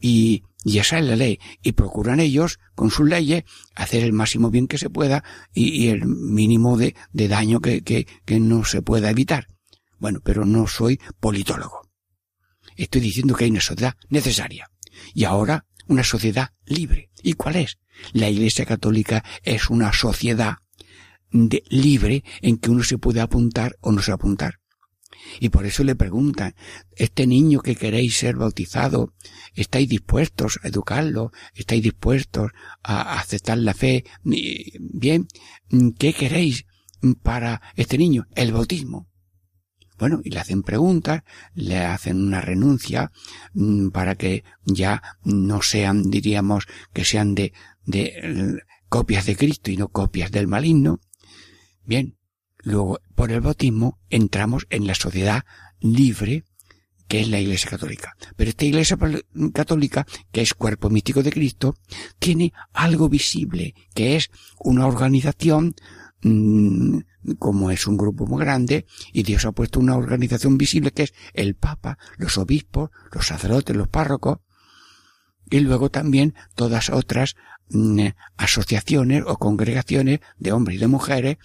Y, 0.00 0.44
esa 0.64 0.98
es 0.98 1.06
la 1.06 1.16
ley. 1.16 1.38
Y 1.62 1.72
procuran 1.72 2.20
ellos, 2.20 2.58
con 2.74 2.90
sus 2.90 3.08
leyes, 3.08 3.44
hacer 3.74 4.04
el 4.04 4.12
máximo 4.12 4.50
bien 4.50 4.66
que 4.66 4.78
se 4.78 4.90
pueda 4.90 5.24
y, 5.54 5.88
el 5.88 6.06
mínimo 6.06 6.76
de, 6.76 6.94
daño 7.12 7.60
que 7.60 8.06
no 8.40 8.64
se 8.64 8.82
pueda 8.82 9.10
evitar. 9.10 9.48
Bueno, 9.98 10.20
pero 10.24 10.44
no 10.46 10.66
soy 10.66 11.00
politólogo. 11.20 11.82
Estoy 12.76 13.02
diciendo 13.02 13.34
que 13.34 13.44
hay 13.44 13.50
una 13.50 13.60
sociedad 13.60 13.96
necesaria. 14.08 14.70
Y 15.12 15.24
ahora 15.24 15.66
una 15.86 16.04
sociedad 16.04 16.52
libre. 16.64 17.10
¿Y 17.22 17.34
cuál 17.34 17.56
es? 17.56 17.78
La 18.12 18.30
Iglesia 18.30 18.64
Católica 18.64 19.24
es 19.42 19.68
una 19.68 19.92
sociedad 19.92 20.58
de, 21.30 21.62
libre 21.68 22.24
en 22.40 22.58
que 22.58 22.70
uno 22.70 22.84
se 22.84 22.96
puede 22.96 23.20
apuntar 23.20 23.76
o 23.80 23.92
no 23.92 24.00
se 24.00 24.12
apuntar. 24.12 24.59
Y 25.38 25.50
por 25.50 25.66
eso 25.66 25.84
le 25.84 25.94
preguntan, 25.94 26.54
este 26.96 27.26
niño 27.26 27.60
que 27.60 27.76
queréis 27.76 28.16
ser 28.16 28.36
bautizado, 28.36 29.14
¿estáis 29.54 29.88
dispuestos 29.88 30.58
a 30.62 30.68
educarlo? 30.68 31.32
¿Estáis 31.54 31.82
dispuestos 31.82 32.50
a 32.82 33.18
aceptar 33.18 33.58
la 33.58 33.74
fe? 33.74 34.04
Bien, 34.22 35.28
¿qué 35.98 36.12
queréis 36.12 36.66
para 37.22 37.62
este 37.76 37.98
niño? 37.98 38.26
El 38.34 38.52
bautismo. 38.52 39.08
Bueno, 39.98 40.20
y 40.24 40.30
le 40.30 40.40
hacen 40.40 40.62
preguntas, 40.62 41.22
le 41.54 41.78
hacen 41.78 42.16
una 42.16 42.40
renuncia 42.40 43.12
mm, 43.52 43.90
para 43.90 44.14
que 44.14 44.44
ya 44.64 45.02
no 45.24 45.60
sean, 45.60 46.10
diríamos, 46.10 46.66
que 46.94 47.04
sean 47.04 47.34
de, 47.34 47.52
de 47.84 48.62
copias 48.88 49.26
de 49.26 49.36
Cristo 49.36 49.70
y 49.70 49.76
no 49.76 49.88
copias 49.88 50.30
del 50.30 50.48
maligno. 50.48 51.00
Bien, 51.84 52.16
Luego, 52.62 53.00
por 53.14 53.32
el 53.32 53.40
bautismo, 53.40 53.98
entramos 54.10 54.66
en 54.70 54.86
la 54.86 54.94
sociedad 54.94 55.44
libre 55.80 56.44
que 57.10 57.20
es 57.20 57.28
la 57.28 57.40
Iglesia 57.40 57.68
Católica. 57.68 58.16
Pero 58.36 58.50
esta 58.50 58.64
Iglesia 58.64 58.96
Católica, 59.52 60.06
que 60.30 60.42
es 60.42 60.54
cuerpo 60.54 60.90
místico 60.90 61.24
de 61.24 61.32
Cristo, 61.32 61.74
tiene 62.20 62.52
algo 62.72 63.08
visible, 63.08 63.74
que 63.94 64.14
es 64.14 64.30
una 64.60 64.86
organización 64.86 65.74
mm, 66.22 66.98
como 67.40 67.72
es 67.72 67.88
un 67.88 67.96
grupo 67.96 68.26
muy 68.26 68.40
grande, 68.40 68.86
y 69.12 69.24
Dios 69.24 69.44
ha 69.44 69.50
puesto 69.50 69.80
una 69.80 69.96
organización 69.96 70.56
visible 70.56 70.92
que 70.92 71.02
es 71.02 71.14
el 71.34 71.56
Papa, 71.56 71.98
los 72.16 72.38
obispos, 72.38 72.90
los 73.12 73.26
sacerdotes, 73.26 73.74
los 73.74 73.88
párrocos, 73.88 74.38
y 75.50 75.58
luego 75.58 75.90
también 75.90 76.36
todas 76.54 76.90
otras 76.90 77.34
mm, 77.70 78.06
asociaciones 78.36 79.24
o 79.26 79.36
congregaciones 79.36 80.20
de 80.38 80.52
hombres 80.52 80.76
y 80.76 80.80
de 80.80 80.86
mujeres 80.86 81.38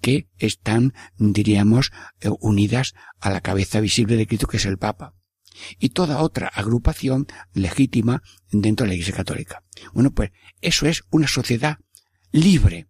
que 0.00 0.28
están, 0.38 0.94
diríamos, 1.18 1.92
eh, 2.20 2.28
unidas 2.40 2.94
a 3.20 3.30
la 3.30 3.40
cabeza 3.40 3.80
visible 3.80 4.16
de 4.16 4.26
Cristo 4.26 4.46
que 4.46 4.58
es 4.58 4.66
el 4.66 4.78
Papa 4.78 5.14
y 5.78 5.90
toda 5.90 6.22
otra 6.22 6.48
agrupación 6.48 7.26
legítima 7.54 8.22
dentro 8.50 8.84
de 8.84 8.88
la 8.88 8.94
Iglesia 8.94 9.14
Católica. 9.14 9.62
Bueno, 9.92 10.10
pues 10.10 10.30
eso 10.60 10.86
es 10.86 11.04
una 11.10 11.28
sociedad 11.28 11.78
libre, 12.30 12.88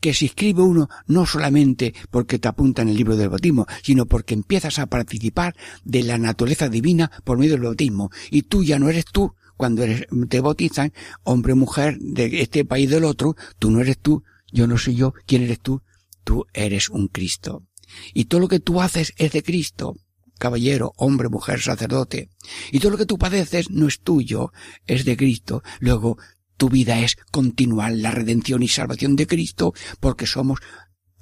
que 0.00 0.14
se 0.14 0.24
inscribe 0.24 0.62
uno 0.62 0.88
no 1.06 1.26
solamente 1.26 1.94
porque 2.10 2.38
te 2.38 2.48
apunta 2.48 2.82
en 2.82 2.88
el 2.88 2.96
libro 2.96 3.16
del 3.16 3.28
bautismo, 3.28 3.66
sino 3.82 4.06
porque 4.06 4.34
empiezas 4.34 4.78
a 4.78 4.86
participar 4.86 5.54
de 5.84 6.02
la 6.02 6.18
naturaleza 6.18 6.68
divina 6.68 7.10
por 7.24 7.38
medio 7.38 7.52
del 7.52 7.62
bautismo. 7.62 8.10
Y 8.30 8.42
tú 8.42 8.64
ya 8.64 8.78
no 8.78 8.88
eres 8.88 9.04
tú 9.04 9.34
cuando 9.56 9.82
eres, 9.82 10.06
te 10.30 10.40
bautizan, 10.40 10.94
hombre 11.22 11.52
o 11.52 11.56
mujer 11.56 11.98
de 11.98 12.40
este 12.40 12.64
país 12.64 12.88
del 12.88 13.04
otro, 13.04 13.36
tú 13.58 13.70
no 13.70 13.80
eres 13.80 13.98
tú, 13.98 14.24
yo 14.52 14.66
no 14.66 14.78
soy 14.78 14.96
yo, 14.96 15.12
¿quién 15.26 15.42
eres 15.42 15.60
tú? 15.60 15.82
Tú 16.24 16.46
eres 16.52 16.88
un 16.88 17.08
Cristo. 17.08 17.66
Y 18.14 18.26
todo 18.26 18.40
lo 18.40 18.48
que 18.48 18.60
tú 18.60 18.80
haces 18.80 19.12
es 19.16 19.32
de 19.32 19.42
Cristo 19.42 19.96
caballero, 20.40 20.94
hombre, 20.96 21.28
mujer, 21.28 21.60
sacerdote. 21.60 22.30
Y 22.72 22.80
todo 22.80 22.92
lo 22.92 22.98
que 22.98 23.06
tú 23.06 23.18
padeces 23.18 23.70
no 23.70 23.86
es 23.86 24.00
tuyo, 24.00 24.52
es 24.86 25.04
de 25.04 25.16
Cristo. 25.16 25.62
Luego, 25.78 26.16
tu 26.56 26.68
vida 26.68 26.98
es 27.00 27.16
continuar 27.30 27.92
la 27.92 28.10
redención 28.10 28.62
y 28.62 28.68
salvación 28.68 29.14
de 29.14 29.28
Cristo 29.28 29.72
porque 30.00 30.26
somos 30.26 30.58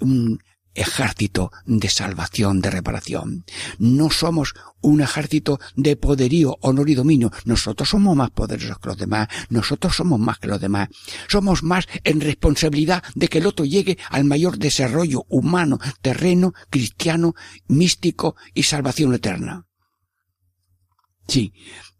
un 0.00 0.40
ejército 0.74 1.50
de 1.66 1.88
salvación, 1.88 2.60
de 2.60 2.70
reparación. 2.70 3.44
No 3.78 4.10
somos 4.10 4.54
un 4.80 5.00
ejército 5.00 5.58
de 5.76 5.96
poderío, 5.96 6.56
honor 6.60 6.90
y 6.90 6.94
dominio. 6.94 7.32
Nosotros 7.44 7.88
somos 7.88 8.16
más 8.16 8.30
poderosos 8.30 8.78
que 8.78 8.88
los 8.88 8.98
demás. 8.98 9.28
Nosotros 9.50 9.96
somos 9.96 10.20
más 10.20 10.38
que 10.38 10.48
los 10.48 10.60
demás. 10.60 10.88
Somos 11.28 11.62
más 11.62 11.86
en 12.04 12.20
responsabilidad 12.20 13.02
de 13.14 13.28
que 13.28 13.38
el 13.38 13.46
otro 13.46 13.64
llegue 13.64 13.98
al 14.10 14.24
mayor 14.24 14.58
desarrollo 14.58 15.24
humano, 15.28 15.78
terreno, 16.00 16.52
cristiano, 16.70 17.34
místico 17.66 18.36
y 18.54 18.62
salvación 18.62 19.14
eterna. 19.14 19.66
Sí, 21.26 21.52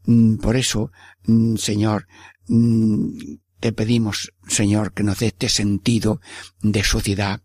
mm, 0.05 0.37
por 0.37 0.57
eso, 0.57 0.91
mm, 1.27 1.57
Señor, 1.57 2.07
Mm, 2.49 3.37
te 3.61 3.72
pedimos, 3.72 4.32
Señor, 4.46 4.92
que 4.92 5.02
nos 5.02 5.18
dé 5.18 5.28
este 5.28 5.48
sentido 5.48 6.20
de 6.62 6.84
sociedad 6.84 7.42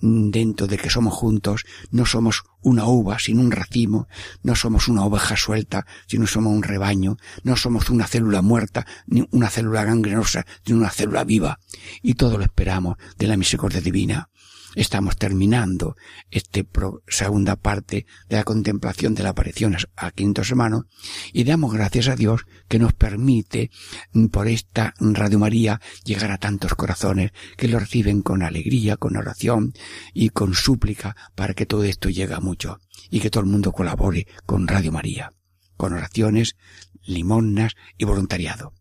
dentro 0.00 0.66
de 0.66 0.78
que 0.78 0.90
somos 0.90 1.14
juntos, 1.14 1.64
no 1.90 2.06
somos 2.06 2.44
una 2.62 2.86
uva 2.86 3.18
sin 3.18 3.38
un 3.38 3.50
racimo, 3.50 4.08
no 4.42 4.54
somos 4.54 4.88
una 4.88 5.04
oveja 5.04 5.36
suelta, 5.36 5.86
sino 6.06 6.26
somos 6.26 6.52
un 6.52 6.62
rebaño, 6.62 7.16
no 7.42 7.56
somos 7.56 7.90
una 7.90 8.06
célula 8.06 8.42
muerta, 8.42 8.86
ni 9.06 9.26
una 9.30 9.50
célula 9.50 9.84
gangrenosa, 9.84 10.46
sino 10.64 10.78
una 10.78 10.90
célula 10.90 11.24
viva, 11.24 11.58
y 12.02 12.14
todo 12.14 12.38
lo 12.38 12.44
esperamos 12.44 12.96
de 13.18 13.26
la 13.26 13.36
misericordia 13.36 13.80
divina 13.80 14.30
estamos 14.76 15.16
terminando 15.16 15.96
esta 16.30 16.60
segunda 17.08 17.56
parte 17.56 18.06
de 18.28 18.36
la 18.36 18.44
contemplación 18.44 19.14
de 19.14 19.24
la 19.24 19.30
aparición 19.30 19.76
a 19.96 20.10
quinto 20.12 20.42
hermanos 20.42 20.84
y 21.32 21.44
damos 21.44 21.72
gracias 21.72 22.08
a 22.08 22.14
Dios 22.14 22.42
que 22.68 22.78
nos 22.78 22.92
permite 22.92 23.70
mm, 24.12 24.26
por 24.26 24.46
esta 24.46 24.94
Radio 25.00 25.38
María 25.38 25.80
llegar 26.04 26.30
a 26.30 26.38
tantos 26.38 26.74
corazones 26.74 27.32
que 27.56 27.68
lo 27.68 27.80
reciben 27.80 28.20
con 28.22 28.42
alegría, 28.42 28.96
con 28.98 29.16
oración 29.16 29.72
y 30.12 30.28
con 30.28 30.54
súplica 30.54 31.16
para 31.34 31.54
que 31.54 31.66
todo 31.66 31.82
esto 31.84 32.10
llegue 32.10 32.34
a 32.34 32.40
mucho 32.40 32.78
y 33.10 33.20
que 33.20 33.30
todo 33.30 33.42
el 33.42 33.50
mundo 33.50 33.72
colabore 33.72 34.26
con 34.44 34.68
Radio 34.68 34.92
María, 34.92 35.32
con 35.76 35.94
oraciones, 35.94 36.56
limonas 37.02 37.74
y 37.96 38.04
voluntariado. 38.04 38.74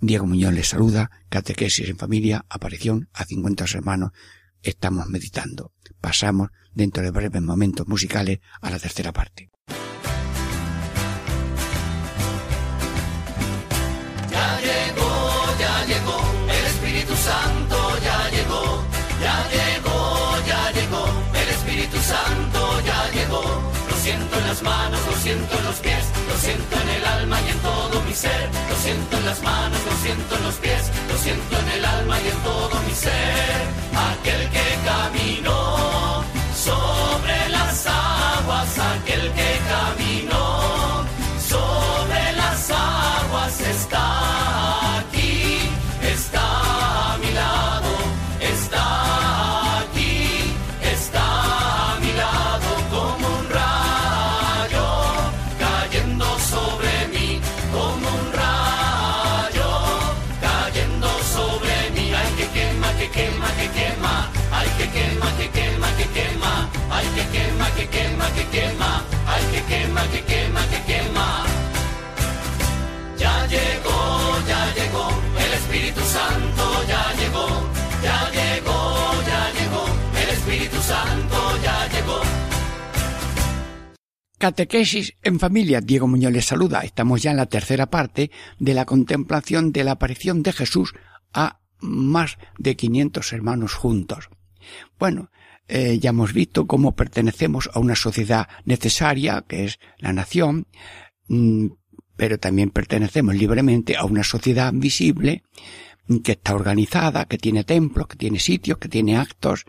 Diego 0.00 0.26
Muñoz 0.26 0.52
les 0.52 0.68
saluda, 0.68 1.10
catequesis 1.28 1.88
en 1.88 1.96
familia, 1.96 2.44
aparición 2.48 3.08
a 3.12 3.24
50 3.24 3.64
hermanos 3.74 4.12
estamos 4.62 5.06
meditando. 5.08 5.72
Pasamos, 6.00 6.50
dentro 6.72 7.02
de 7.02 7.10
breves 7.10 7.42
momentos 7.42 7.86
musicales, 7.88 8.40
a 8.60 8.70
la 8.70 8.78
tercera 8.78 9.12
parte. 9.12 9.50
Ya 14.30 14.60
llegó, 14.60 15.58
ya 15.58 15.84
llegó, 15.86 16.20
el 16.48 16.64
Espíritu 16.66 17.14
Santo 17.16 17.98
ya 18.02 18.30
llegó, 18.30 18.84
ya 19.20 19.48
llegó, 19.50 20.46
ya 20.46 20.70
llegó, 20.72 21.04
el 21.34 21.48
Espíritu 21.48 21.98
Santo 21.98 22.80
ya 22.84 23.10
llegó. 23.10 23.42
Lo 23.90 23.96
siento 23.96 24.38
en 24.38 24.46
las 24.46 24.62
manos, 24.62 25.00
lo 25.06 25.16
siento 25.16 25.58
en 25.58 25.64
los 25.64 25.76
pies, 25.80 26.04
lo 26.28 26.36
siento 26.38 26.80
en 26.80 26.88
el 26.88 27.04
alma 27.04 27.40
y 27.42 27.48
en 27.50 27.58
todo 27.58 28.02
mi 28.02 28.14
ser. 28.14 28.48
Lo 28.70 28.76
siento 28.76 29.18
en 29.18 29.24
las 29.24 29.42
manos, 29.42 29.78
lo 29.84 29.96
siento 30.02 30.36
en 30.36 30.42
los 30.44 30.54
pies, 30.56 30.90
siento 31.22 31.58
en 31.58 31.68
el 31.68 31.84
alma 31.84 32.16
y 32.20 32.28
en 32.28 32.38
todo 32.42 32.80
mi 32.86 32.94
ser. 32.94 33.60
Aquel 34.10 34.48
que 34.50 34.66
caminó 34.84 36.24
sobre 36.54 37.48
las 37.50 37.86
aguas, 37.86 38.78
aquel 38.78 39.27
que 67.78 67.86
quema, 67.94 68.26
que 68.34 68.44
quema, 68.54 68.90
ay 69.32 69.44
que 69.52 69.62
quema, 69.70 70.02
que 70.12 70.20
quema, 70.30 70.62
que 70.70 70.80
quema. 70.90 71.28
Ya 73.22 73.34
llegó, 73.54 74.00
ya 74.50 74.62
llegó, 74.78 75.06
el 75.44 75.52
Espíritu 75.60 76.00
Santo 76.16 76.64
ya 76.92 77.04
llegó, 77.20 77.46
ya 78.06 78.18
llegó, 78.38 78.78
ya 79.30 79.42
llegó, 79.56 79.84
el 80.22 80.28
Espíritu 80.36 80.78
Santo 80.92 81.38
ya 81.62 81.78
llegó. 81.94 82.20
Catequesis 84.38 85.14
en 85.22 85.38
familia. 85.38 85.80
Diego 85.80 86.06
Muñoz 86.08 86.32
les 86.32 86.46
saluda. 86.46 86.80
Estamos 86.80 87.22
ya 87.22 87.30
en 87.30 87.36
la 87.36 87.46
tercera 87.46 87.86
parte 87.86 88.30
de 88.58 88.74
la 88.74 88.84
contemplación 88.86 89.72
de 89.72 89.84
la 89.84 89.92
aparición 89.92 90.42
de 90.42 90.52
Jesús 90.52 90.94
a 91.32 91.60
más 91.80 92.38
de 92.58 92.76
500 92.76 93.32
hermanos 93.32 93.74
juntos. 93.74 94.30
Bueno, 94.98 95.30
eh, 95.68 95.98
ya 95.98 96.10
hemos 96.10 96.32
visto 96.32 96.66
cómo 96.66 96.96
pertenecemos 96.96 97.70
a 97.74 97.78
una 97.78 97.94
sociedad 97.94 98.48
necesaria, 98.64 99.44
que 99.46 99.66
es 99.66 99.78
la 99.98 100.12
nación, 100.12 100.66
mm, 101.28 101.66
pero 102.16 102.38
también 102.38 102.70
pertenecemos 102.70 103.34
libremente 103.36 103.96
a 103.96 104.04
una 104.04 104.24
sociedad 104.24 104.72
visible, 104.74 105.42
mm, 106.06 106.18
que 106.18 106.32
está 106.32 106.54
organizada, 106.54 107.26
que 107.26 107.38
tiene 107.38 107.64
templos, 107.64 108.08
que 108.08 108.16
tiene 108.16 108.40
sitios, 108.40 108.78
que 108.78 108.88
tiene 108.88 109.18
actos, 109.18 109.66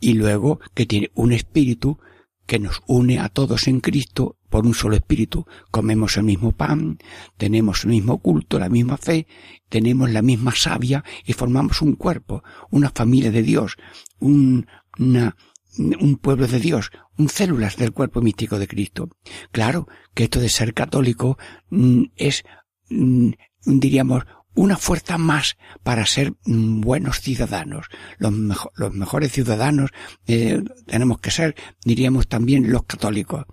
y 0.00 0.14
luego 0.14 0.60
que 0.74 0.86
tiene 0.86 1.10
un 1.14 1.32
espíritu 1.32 1.98
que 2.46 2.58
nos 2.58 2.80
une 2.86 3.18
a 3.18 3.28
todos 3.28 3.68
en 3.68 3.80
Cristo 3.80 4.38
por 4.48 4.64
un 4.64 4.72
solo 4.72 4.96
espíritu. 4.96 5.46
Comemos 5.70 6.16
el 6.16 6.24
mismo 6.24 6.52
pan, 6.52 6.98
tenemos 7.36 7.84
el 7.84 7.90
mismo 7.90 8.18
culto, 8.18 8.58
la 8.58 8.70
misma 8.70 8.96
fe, 8.96 9.26
tenemos 9.68 10.10
la 10.10 10.22
misma 10.22 10.54
savia 10.54 11.04
y 11.26 11.34
formamos 11.34 11.82
un 11.82 11.94
cuerpo, 11.96 12.42
una 12.70 12.90
familia 12.90 13.30
de 13.30 13.42
Dios, 13.42 13.76
un, 14.18 14.66
un 14.98 16.18
pueblo 16.20 16.46
de 16.46 16.60
Dios, 16.60 16.90
un 17.16 17.28
células 17.28 17.76
del 17.76 17.92
cuerpo 17.92 18.20
místico 18.20 18.58
de 18.58 18.68
Cristo. 18.68 19.08
Claro 19.52 19.88
que 20.14 20.24
esto 20.24 20.40
de 20.40 20.48
ser 20.48 20.74
católico 20.74 21.38
mm, 21.70 22.04
es, 22.16 22.44
mm, 22.90 23.30
diríamos, 23.64 24.24
una 24.54 24.76
fuerza 24.76 25.18
más 25.18 25.56
para 25.84 26.04
ser 26.04 26.32
mm, 26.44 26.80
buenos 26.80 27.20
ciudadanos. 27.20 27.86
Los 28.18 28.92
mejores 28.92 29.32
ciudadanos 29.32 29.90
eh, 30.26 30.62
tenemos 30.86 31.20
que 31.20 31.30
ser, 31.30 31.54
diríamos 31.84 32.26
también, 32.26 32.70
los 32.72 32.84
católicos. 32.84 33.44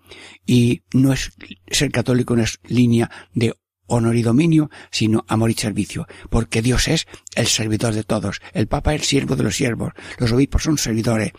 Y 0.46 0.84
no 0.94 1.14
es 1.14 1.32
ser 1.70 1.92
católico 1.92 2.36
no 2.36 2.44
es 2.44 2.60
línea 2.64 3.12
de 3.34 3.54
honor 3.88 4.16
y 4.16 4.22
dominio, 4.22 4.70
sino 4.92 5.26
amor 5.28 5.52
y 5.52 5.54
servicio, 5.54 6.08
porque 6.30 6.62
Dios 6.62 6.88
es 6.88 7.08
el 7.36 7.48
servidor 7.48 7.94
de 7.94 8.04
todos, 8.04 8.42
el 8.54 8.68
Papa 8.68 8.94
es 8.94 9.02
el 9.02 9.08
siervo 9.08 9.36
de 9.36 9.44
los 9.44 9.56
siervos, 9.56 9.94
los 10.18 10.32
obispos 10.32 10.64
son 10.64 10.78
servidores. 10.78 11.32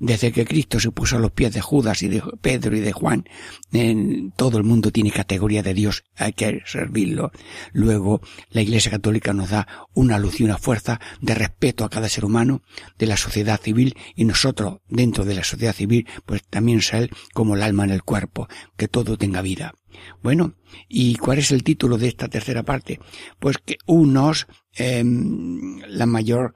Desde 0.00 0.32
que 0.32 0.44
Cristo 0.44 0.78
se 0.78 0.90
puso 0.90 1.16
a 1.16 1.20
los 1.20 1.32
pies 1.32 1.54
de 1.54 1.60
Judas 1.60 2.02
y 2.02 2.08
de 2.08 2.22
Pedro 2.40 2.76
y 2.76 2.80
de 2.80 2.92
Juan, 2.92 3.24
en 3.72 4.30
todo 4.32 4.58
el 4.58 4.64
mundo 4.64 4.90
tiene 4.90 5.10
categoría 5.10 5.62
de 5.62 5.74
Dios, 5.74 6.04
hay 6.16 6.32
que 6.32 6.62
servirlo. 6.66 7.32
Luego, 7.72 8.20
la 8.50 8.62
Iglesia 8.62 8.90
Católica 8.90 9.32
nos 9.32 9.50
da 9.50 9.86
una 9.94 10.18
luz 10.18 10.40
y 10.40 10.44
una 10.44 10.58
fuerza 10.58 11.00
de 11.20 11.34
respeto 11.34 11.84
a 11.84 11.90
cada 11.90 12.08
ser 12.08 12.24
humano, 12.24 12.62
de 12.98 13.06
la 13.06 13.16
sociedad 13.16 13.60
civil, 13.60 13.96
y 14.14 14.24
nosotros, 14.24 14.80
dentro 14.88 15.24
de 15.24 15.34
la 15.34 15.44
sociedad 15.44 15.74
civil, 15.74 16.06
pues 16.26 16.42
también 16.44 16.82
ser 16.82 17.10
como 17.32 17.54
el 17.54 17.62
alma 17.62 17.84
en 17.84 17.90
el 17.90 18.02
cuerpo, 18.02 18.48
que 18.76 18.88
todo 18.88 19.16
tenga 19.16 19.40
vida. 19.40 19.74
Bueno, 20.22 20.54
¿y 20.88 21.16
cuál 21.16 21.38
es 21.38 21.50
el 21.50 21.62
título 21.62 21.98
de 21.98 22.08
esta 22.08 22.28
tercera 22.28 22.62
parte? 22.62 23.00
Pues 23.38 23.58
que 23.58 23.78
unos, 23.86 24.46
em, 24.74 25.80
la 25.88 26.06
mayor, 26.06 26.54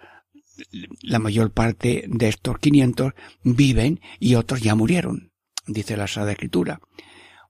la 1.03 1.19
mayor 1.19 1.53
parte 1.53 2.05
de 2.09 2.29
estos 2.29 2.59
500 2.59 3.13
viven 3.43 4.01
y 4.19 4.35
otros 4.35 4.61
ya 4.61 4.75
murieron, 4.75 5.33
dice 5.67 5.97
la 5.97 6.07
Sagrada 6.07 6.33
Escritura. 6.33 6.81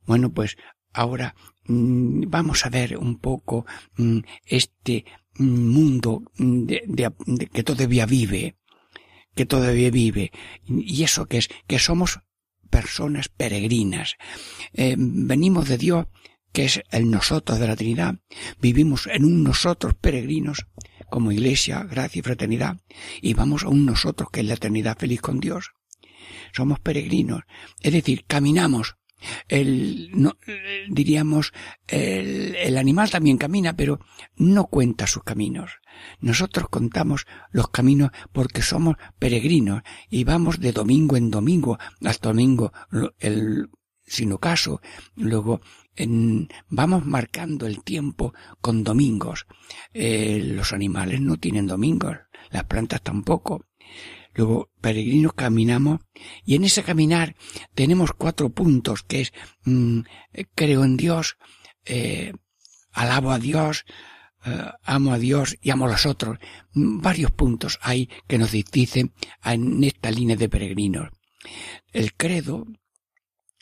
Bueno, 0.07 0.33
pues 0.33 0.57
ahora 0.93 1.35
mm, 1.67 2.25
vamos 2.29 2.65
a 2.67 2.71
ver 2.71 2.97
un 2.97 3.19
poco 3.19 3.67
mm, 3.97 4.19
este 4.45 5.05
mundo 5.39 6.23
de, 6.37 7.13
que 7.53 7.63
todavía 7.63 8.07
vive, 8.07 8.57
que 9.35 9.47
todavía 9.47 9.91
vive. 9.91 10.33
Y 10.67 11.03
eso 11.05 11.27
que 11.27 11.39
es, 11.39 11.49
que 11.67 11.79
somos 11.79 12.21
personas 12.69 13.29
peregrinas. 13.29 14.17
Eh, 14.73 14.95
venimos 14.99 15.69
de 15.69 15.79
Dios, 15.79 16.07
que 16.53 16.65
es 16.65 16.83
el 16.91 17.11
nosotros 17.11 17.59
de 17.59 17.67
la 17.67 17.77
Trinidad. 17.77 18.17
Vivimos 18.61 19.07
en 19.07 19.25
un 19.25 19.45
nosotros 19.45 19.95
peregrinos, 19.95 20.67
como 21.11 21.33
iglesia, 21.33 21.83
gracia 21.83 22.21
y 22.21 22.23
fraternidad, 22.23 22.79
y 23.21 23.35
vamos 23.35 23.65
a 23.65 23.69
un 23.69 23.85
nosotros 23.85 24.31
que 24.31 24.41
es 24.41 24.47
la 24.47 24.55
eternidad 24.55 24.99
feliz 24.99 25.21
con 25.21 25.41
Dios. 25.41 25.73
Somos 26.53 26.81
peregrinos, 26.81 27.43
es 27.81 27.93
decir, 27.93 28.25
caminamos 28.27 28.97
el, 29.49 30.11
no, 30.13 30.37
diríamos, 30.89 31.53
el, 31.87 32.57
el, 32.57 32.79
animal 32.79 33.11
también 33.11 33.39
camina, 33.39 33.75
pero 33.75 34.01
no 34.37 34.67
cuenta 34.67 35.07
sus 35.07 35.23
caminos. 35.23 35.73
Nosotros 36.21 36.69
contamos 36.71 37.27
los 37.51 37.69
caminos 37.69 38.11
porque 38.33 38.63
somos 38.63 38.97
peregrinos 39.19 39.83
y 40.09 40.25
vamos 40.25 40.61
de 40.61 40.73
domingo 40.73 41.17
en 41.17 41.31
domingo 41.31 41.79
hasta 42.03 42.29
domingo, 42.29 42.73
el, 43.19 43.69
sin 44.07 44.33
ocaso. 44.33 44.81
Luego 45.17 45.61
vamos 46.69 47.05
marcando 47.05 47.67
el 47.67 47.83
tiempo 47.83 48.35
con 48.61 48.85
domingos. 48.85 49.47
Eh, 49.93 50.41
los 50.43 50.73
animales 50.73 51.21
no 51.21 51.37
tienen 51.37 51.67
domingos, 51.67 52.17
las 52.51 52.65
plantas 52.65 53.03
tampoco. 53.03 53.67
Luego, 54.35 54.71
peregrinos 54.81 55.33
caminamos 55.33 56.01
y 56.45 56.55
en 56.55 56.65
ese 56.65 56.83
caminar 56.83 57.35
tenemos 57.75 58.13
cuatro 58.13 58.51
puntos 58.51 59.03
que 59.03 59.23
es 59.23 59.33
mm, 59.65 60.01
creo 60.55 60.85
en 60.85 60.97
Dios, 60.97 61.37
eh, 61.85 62.33
alabo 62.93 63.33
a 63.33 63.39
Dios, 63.39 63.85
eh, 64.45 64.71
amo 64.85 65.13
a 65.13 65.19
Dios 65.19 65.57
y 65.61 65.71
amo 65.71 65.87
a 65.87 65.91
los 65.91 66.07
otros. 66.07 66.39
Varios 66.73 67.33
puntos 67.33 67.79
hay 67.83 68.09
que 68.29 68.39
nos 68.39 68.53
dicen 68.53 69.13
en 69.45 69.83
esta 69.85 70.11
línea 70.11 70.37
de 70.37 70.49
peregrinos. 70.49 71.11
El 71.93 72.15
credo 72.15 72.67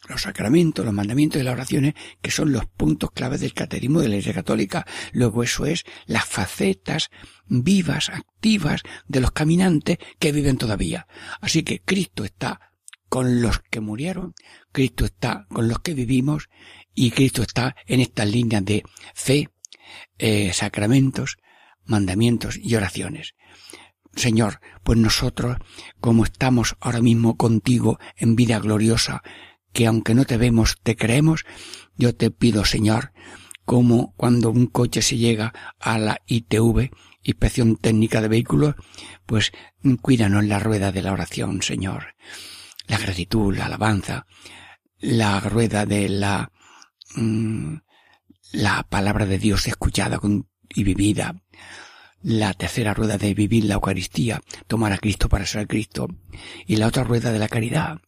los 0.07 0.23
sacramentos, 0.23 0.85
los 0.85 0.95
mandamientos 0.95 1.41
y 1.41 1.45
las 1.45 1.55
oraciones, 1.55 1.95
que 2.23 2.31
son 2.31 2.53
los 2.53 2.67
puntos 2.67 3.11
claves 3.11 3.41
del 3.41 3.55
catecismo 3.55 4.01
de 4.01 4.09
la 4.09 4.15
Iglesia 4.15 4.35
Católica. 4.35 4.87
Luego 5.13 5.43
eso 5.43 5.67
es 5.67 5.85
las 6.07 6.25
facetas 6.25 7.11
vivas, 7.47 8.09
activas 8.11 8.83
de 9.07 9.21
los 9.21 9.33
caminantes 9.33 9.99
que 10.19 10.33
viven 10.33 10.57
todavía. 10.57 11.07
Así 11.41 11.63
que 11.63 11.81
Cristo 11.81 12.25
está 12.25 12.73
con 13.09 13.43
los 13.43 13.61
que 13.71 13.81
murieron, 13.81 14.35
Cristo 14.71 15.05
está 15.05 15.47
con 15.49 15.69
los 15.69 15.81
que 15.81 15.95
vivimos 15.95 16.49
y 16.95 17.11
Cristo 17.11 17.43
está 17.43 17.75
en 17.87 18.01
estas 18.01 18.29
líneas 18.29 18.65
de 18.65 18.85
fe, 19.15 19.49
eh, 20.19 20.53
sacramentos, 20.53 21.39
mandamientos 21.85 22.59
y 22.61 22.75
oraciones. 22.77 23.35
Señor, 24.15 24.61
pues 24.83 24.99
nosotros, 24.99 25.59
como 26.01 26.25
estamos 26.25 26.77
ahora 26.81 27.01
mismo 27.01 27.37
contigo 27.37 27.99
en 28.17 28.37
vida 28.37 28.59
gloriosa, 28.59 29.23
que 29.79 29.87
aunque 29.87 30.12
no 30.12 30.24
te 30.24 30.39
vemos, 30.39 30.76
te 30.83 30.97
creemos, 30.97 31.45
yo 31.97 32.12
te 32.12 32.33
pido, 32.33 32.64
Señor, 32.64 33.12
como 33.64 34.12
cuando 34.16 34.51
un 34.51 34.66
coche 34.66 35.03
se 35.03 35.18
llega 35.18 35.55
a 35.79 35.99
la 35.99 36.20
ITV, 36.26 36.91
Inspección 37.22 37.76
Técnica 37.76 38.20
de 38.20 38.26
Vehículos, 38.26 38.74
pues 39.24 39.53
cuídanos 40.03 40.45
la 40.47 40.59
rueda 40.59 40.91
de 40.91 41.03
la 41.03 41.12
oración, 41.12 41.62
Señor. 41.62 42.16
La 42.89 42.99
gratitud, 42.99 43.57
la 43.57 43.66
alabanza, 43.66 44.26
la 44.99 45.39
rueda 45.39 45.87
de 45.87 46.09
la, 46.09 46.51
mm, 47.14 47.76
la 48.51 48.83
palabra 48.83 49.26
de 49.26 49.39
Dios 49.39 49.68
escuchada 49.68 50.18
y 50.70 50.83
vivida. 50.83 51.41
La 52.23 52.53
tercera 52.53 52.95
rueda 52.95 53.16
de 53.16 53.33
vivir 53.35 53.64
la 53.64 53.75
Eucaristía, 53.75 54.43
tomar 54.66 54.93
a 54.93 54.99
Cristo 54.99 55.29
para 55.29 55.47
ser 55.47 55.69
Cristo. 55.69 56.09
Y 56.66 56.77
la 56.77 56.89
otra 56.89 57.05
rueda 57.05 57.31
de 57.31 57.39
la 57.39 57.49
caridad, 57.49 58.01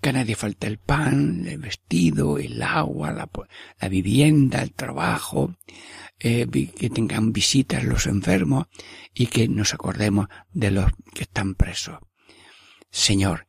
que 0.00 0.08
a 0.08 0.12
nadie 0.12 0.34
falte 0.34 0.66
el 0.66 0.78
pan, 0.78 1.46
el 1.46 1.58
vestido, 1.58 2.38
el 2.38 2.60
agua, 2.62 3.12
la, 3.12 3.88
vivienda, 3.88 4.62
el 4.62 4.72
trabajo, 4.72 5.54
eh, 6.18 6.46
que 6.50 6.90
tengan 6.90 7.32
visitas 7.32 7.84
los 7.84 8.06
enfermos 8.06 8.66
y 9.14 9.28
que 9.28 9.48
nos 9.48 9.72
acordemos 9.72 10.28
de 10.52 10.70
los 10.72 10.90
que 11.14 11.22
están 11.22 11.54
presos. 11.54 11.98
Señor, 12.90 13.46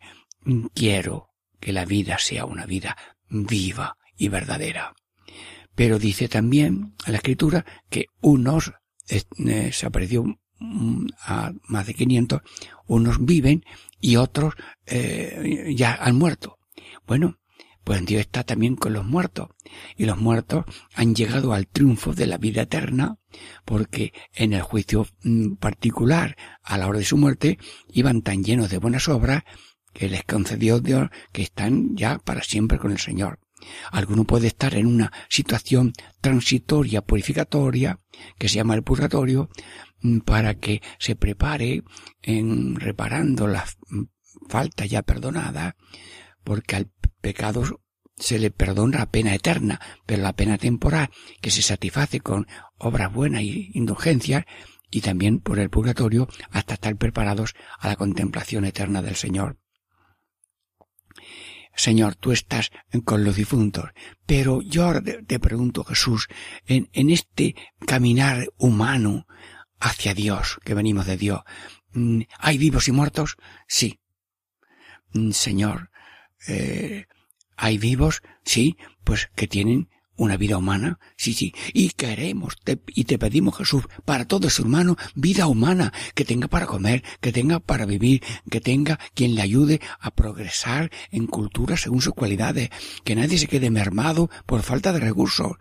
quiero 0.73 1.29
que 1.59 1.73
la 1.73 1.85
vida 1.85 2.19
sea 2.19 2.45
una 2.45 2.65
vida 2.65 2.95
viva 3.29 3.97
y 4.17 4.29
verdadera. 4.29 4.93
Pero 5.75 5.99
dice 5.99 6.29
también 6.29 6.95
la 7.05 7.17
escritura 7.17 7.65
que 7.89 8.05
unos 8.21 8.73
eh, 9.07 9.71
se 9.71 9.85
apareció 9.85 10.23
mm, 10.59 11.07
a 11.21 11.53
más 11.67 11.87
de 11.87 11.93
500, 11.93 12.41
unos 12.87 13.25
viven 13.25 13.63
y 13.99 14.15
otros 14.17 14.53
eh, 14.85 15.73
ya 15.75 15.95
han 15.95 16.17
muerto. 16.17 16.59
Bueno, 17.07 17.37
pues 17.85 18.03
Dios 18.03 18.21
está 18.21 18.43
también 18.43 18.75
con 18.75 18.93
los 18.93 19.05
muertos. 19.05 19.49
Y 19.95 20.05
los 20.05 20.17
muertos 20.17 20.65
han 20.95 21.13
llegado 21.13 21.53
al 21.53 21.67
triunfo 21.67 22.13
de 22.13 22.25
la 22.25 22.39
vida 22.39 22.63
eterna, 22.63 23.19
porque 23.63 24.11
en 24.33 24.53
el 24.53 24.63
juicio 24.63 25.07
mm, 25.23 25.53
particular, 25.53 26.35
a 26.63 26.77
la 26.77 26.87
hora 26.87 26.99
de 26.99 27.05
su 27.05 27.15
muerte, 27.15 27.59
iban 27.93 28.23
tan 28.23 28.43
llenos 28.43 28.71
de 28.71 28.79
buenas 28.79 29.07
obras 29.07 29.43
que 29.93 30.09
les 30.09 30.23
concedió 30.23 30.79
Dios 30.79 31.09
que 31.31 31.43
están 31.43 31.95
ya 31.95 32.17
para 32.17 32.41
siempre 32.41 32.79
con 32.79 32.91
el 32.91 32.99
Señor. 32.99 33.39
Alguno 33.91 34.23
puede 34.25 34.47
estar 34.47 34.75
en 34.75 34.87
una 34.87 35.11
situación 35.29 35.93
transitoria, 36.21 37.01
purificatoria, 37.01 37.99
que 38.37 38.49
se 38.49 38.55
llama 38.55 38.75
el 38.75 38.83
purgatorio, 38.83 39.49
mm, 40.01 40.19
para 40.19 40.55
que 40.55 40.81
se 40.99 41.15
prepare 41.15 41.83
en 42.21 42.79
reparando 42.79 43.47
las 43.47 43.77
mm, 43.89 44.03
faltas 44.49 44.89
ya 44.89 45.01
perdonadas, 45.01 45.75
porque 46.43 46.75
al 46.75 46.91
pecado 47.21 47.81
se 48.17 48.39
le 48.39 48.51
perdona 48.51 48.99
la 48.99 49.11
pena 49.11 49.35
eterna, 49.35 49.79
pero 50.05 50.23
la 50.23 50.33
pena 50.33 50.57
temporal, 50.57 51.09
que 51.41 51.51
se 51.51 51.61
satisface 51.61 52.19
con 52.21 52.47
obras 52.77 53.13
buenas 53.13 53.41
y 53.41 53.71
indulgencias, 53.73 54.45
y 54.89 55.01
también 55.01 55.39
por 55.39 55.59
el 55.59 55.69
purgatorio, 55.69 56.27
hasta 56.51 56.75
estar 56.75 56.95
preparados 56.95 57.55
a 57.79 57.89
la 57.89 57.95
contemplación 57.95 58.65
eterna 58.65 59.01
del 59.01 59.15
Señor. 59.15 59.57
Señor, 61.75 62.15
tú 62.15 62.31
estás 62.31 62.71
con 63.03 63.23
los 63.23 63.35
difuntos. 63.35 63.89
Pero 64.25 64.61
yo 64.61 64.93
te, 65.01 65.39
pregunto, 65.39 65.83
Jesús, 65.83 66.27
en, 66.65 66.89
en, 66.93 67.09
este 67.09 67.55
caminar 67.85 68.47
humano 68.57 69.27
hacia 69.79 70.13
Dios, 70.13 70.59
que 70.63 70.73
venimos 70.73 71.05
de 71.05 71.17
Dios, 71.17 71.41
mm, 71.93 72.21
¿hay 72.39 72.57
vivos 72.57 72.87
y 72.87 72.91
muertos? 72.91 73.37
Sí. 73.67 73.99
Mm, 75.13 75.31
Señor, 75.31 75.91
eh, 76.47 77.05
¿hay 77.57 77.77
vivos? 77.77 78.21
Sí, 78.43 78.77
pues 79.03 79.29
que 79.35 79.47
tienen 79.47 79.89
una 80.17 80.37
vida 80.37 80.57
humana, 80.57 80.99
sí, 81.17 81.33
sí, 81.33 81.53
y 81.73 81.89
queremos 81.89 82.55
te, 82.63 82.79
y 82.87 83.05
te 83.05 83.17
pedimos 83.17 83.57
Jesús 83.57 83.83
para 84.05 84.25
todo 84.25 84.49
su 84.49 84.63
hermano 84.63 84.97
vida 85.15 85.47
humana, 85.47 85.93
que 86.13 86.25
tenga 86.25 86.47
para 86.47 86.65
comer, 86.65 87.03
que 87.21 87.31
tenga 87.31 87.59
para 87.59 87.85
vivir, 87.85 88.23
que 88.49 88.61
tenga 88.61 88.99
quien 89.13 89.35
le 89.35 89.41
ayude 89.41 89.81
a 89.99 90.11
progresar 90.11 90.91
en 91.11 91.27
cultura 91.27 91.77
según 91.77 92.01
sus 92.01 92.13
cualidades, 92.13 92.69
que 93.03 93.15
nadie 93.15 93.37
se 93.37 93.47
quede 93.47 93.69
mermado 93.69 94.29
por 94.45 94.63
falta 94.63 94.93
de 94.93 94.99
recursos 94.99 95.53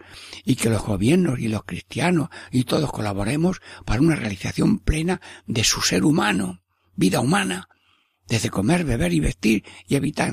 y 0.45 0.57
que 0.57 0.71
los 0.71 0.83
gobiernos 0.83 1.39
y 1.39 1.49
los 1.49 1.65
cristianos 1.65 2.29
y 2.51 2.65
todos 2.65 2.91
colaboremos 2.91 3.61
para 3.85 4.01
una 4.01 4.17
realización 4.17 4.79
plena 4.79 5.21
de 5.47 5.65
su 5.65 5.81
ser 5.81 6.05
humano, 6.05 6.63
vida 6.97 7.21
humana, 7.21 7.69
desde 8.29 8.51
comer, 8.51 8.85
beber 8.85 9.13
y 9.13 9.21
vestir 9.21 9.65
y 9.87 9.97
habitar. 9.97 10.33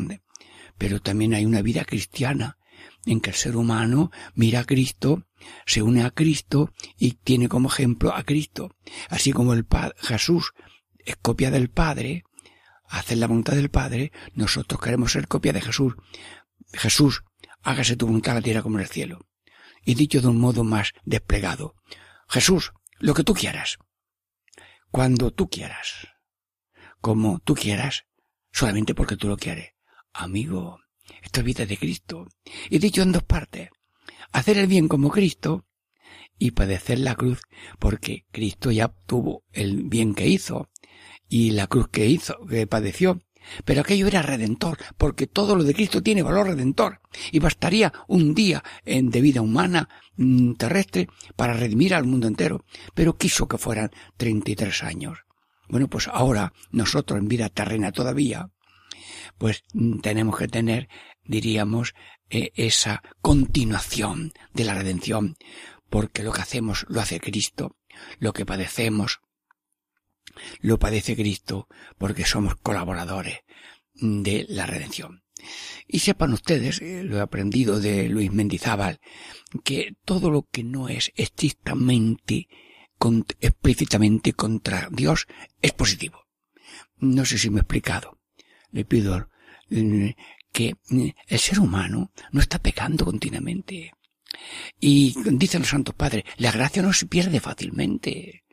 Pero 0.77 1.01
también 1.01 1.33
hay 1.33 1.45
una 1.45 1.61
vida 1.61 1.83
cristiana, 1.85 2.57
en 3.05 3.19
que 3.19 3.31
el 3.31 3.35
ser 3.35 3.55
humano 3.55 4.11
mira 4.35 4.61
a 4.61 4.63
Cristo, 4.63 5.27
se 5.65 5.81
une 5.81 6.03
a 6.03 6.11
Cristo 6.11 6.71
y 6.97 7.13
tiene 7.13 7.49
como 7.49 7.69
ejemplo 7.69 8.13
a 8.13 8.23
Cristo. 8.23 8.75
Así 9.09 9.31
como 9.31 9.53
el 9.53 9.65
Padre, 9.65 9.95
Jesús 10.01 10.53
es 10.99 11.15
copia 11.17 11.51
del 11.51 11.69
Padre, 11.69 12.23
hacer 12.87 13.17
la 13.17 13.27
voluntad 13.27 13.53
del 13.53 13.69
Padre, 13.69 14.11
nosotros 14.33 14.79
queremos 14.79 15.13
ser 15.13 15.27
copia 15.27 15.53
de 15.53 15.61
Jesús. 15.61 15.95
Jesús, 16.73 17.23
hágase 17.63 17.95
tu 17.95 18.05
voluntad 18.05 18.31
en 18.31 18.41
la 18.41 18.43
tierra 18.43 18.61
como 18.61 18.77
en 18.77 18.83
el 18.83 18.89
cielo. 18.89 19.27
Y 19.83 19.95
dicho 19.95 20.21
de 20.21 20.27
un 20.27 20.39
modo 20.39 20.63
más 20.63 20.93
desplegado, 21.05 21.75
Jesús, 22.27 22.71
lo 22.99 23.13
que 23.13 23.23
tú 23.23 23.33
quieras, 23.33 23.79
cuando 24.91 25.31
tú 25.31 25.49
quieras, 25.49 26.07
como 26.99 27.39
tú 27.39 27.55
quieras, 27.55 28.05
solamente 28.51 28.93
porque 28.93 29.17
tú 29.17 29.27
lo 29.27 29.37
quieres. 29.37 29.73
Amigo, 30.13 30.80
esto 31.21 31.39
es 31.39 31.45
vida 31.45 31.65
de 31.65 31.77
Cristo. 31.77 32.27
Y 32.69 32.79
dicho 32.79 33.01
en 33.01 33.11
dos 33.11 33.23
partes, 33.23 33.69
hacer 34.31 34.57
el 34.57 34.67
bien 34.67 34.87
como 34.87 35.09
Cristo 35.09 35.65
y 36.37 36.51
padecer 36.51 36.99
la 36.99 37.15
cruz, 37.15 37.41
porque 37.79 38.25
Cristo 38.31 38.71
ya 38.71 38.93
tuvo 39.05 39.43
el 39.51 39.83
bien 39.83 40.15
que 40.15 40.27
hizo 40.27 40.69
y 41.29 41.51
la 41.51 41.67
cruz 41.67 41.87
que 41.89 42.07
hizo, 42.07 42.45
que 42.45 42.67
padeció. 42.67 43.21
Pero 43.65 43.81
aquello 43.81 44.07
era 44.07 44.21
redentor, 44.21 44.77
porque 44.97 45.27
todo 45.27 45.55
lo 45.55 45.63
de 45.63 45.73
Cristo 45.73 46.03
tiene 46.03 46.21
valor 46.21 46.47
redentor, 46.47 47.01
y 47.31 47.39
bastaría 47.39 47.91
un 48.07 48.35
día 48.35 48.63
de 48.85 49.21
vida 49.21 49.41
humana 49.41 49.89
mm, 50.15 50.53
terrestre 50.53 51.07
para 51.35 51.53
redimir 51.53 51.95
al 51.95 52.05
mundo 52.05 52.27
entero, 52.27 52.63
pero 52.93 53.17
quiso 53.17 53.47
que 53.47 53.57
fueran 53.57 53.89
33 54.17 54.83
años. 54.83 55.19
Bueno, 55.69 55.87
pues 55.87 56.07
ahora 56.07 56.53
nosotros 56.71 57.19
en 57.19 57.27
vida 57.27 57.49
terrena 57.49 57.91
todavía, 57.91 58.51
pues 59.37 59.63
mm, 59.73 59.99
tenemos 59.99 60.37
que 60.37 60.47
tener, 60.47 60.89
diríamos, 61.31 61.95
eh, 62.29 62.51
esa 62.55 63.01
continuación 63.21 64.33
de 64.53 64.65
la 64.65 64.75
redención, 64.75 65.37
porque 65.89 66.23
lo 66.23 66.31
que 66.31 66.41
hacemos 66.41 66.85
lo 66.89 67.01
hace 67.01 67.19
Cristo, 67.19 67.77
lo 68.19 68.33
que 68.33 68.45
padecemos 68.45 69.21
lo 70.59 70.79
padece 70.79 71.15
Cristo, 71.15 71.67
porque 71.97 72.25
somos 72.25 72.55
colaboradores 72.55 73.39
de 73.93 74.45
la 74.49 74.65
redención. 74.65 75.23
Y 75.87 75.99
sepan 75.99 76.33
ustedes, 76.33 76.81
eh, 76.81 77.03
lo 77.03 77.17
he 77.17 77.21
aprendido 77.21 77.79
de 77.79 78.07
Luis 78.07 78.31
Mendizábal, 78.31 78.99
que 79.63 79.95
todo 80.05 80.29
lo 80.29 80.43
que 80.43 80.63
no 80.63 80.87
es 80.87 81.11
estrictamente, 81.15 82.47
explícitamente 83.39 84.33
contra 84.33 84.87
Dios 84.91 85.27
es 85.61 85.73
positivo. 85.73 86.27
No 86.97 87.25
sé 87.25 87.37
si 87.37 87.49
me 87.49 87.57
he 87.57 87.61
explicado. 87.61 88.19
Le 88.71 88.85
pido 88.85 89.27
mm, 89.69 90.09
que 90.51 90.75
mm, 90.89 91.07
el 91.27 91.39
ser 91.39 91.59
humano 91.59 92.11
no 92.31 92.41
está 92.41 92.59
pecando 92.59 93.05
continuamente. 93.05 93.93
Y 94.79 95.15
dicen 95.25 95.61
los 95.61 95.69
santos 95.69 95.95
padres, 95.95 96.23
la 96.37 96.51
gracia 96.51 96.81
no 96.81 96.93
se 96.93 97.05
pierde 97.05 97.39
fácilmente. 97.39 98.43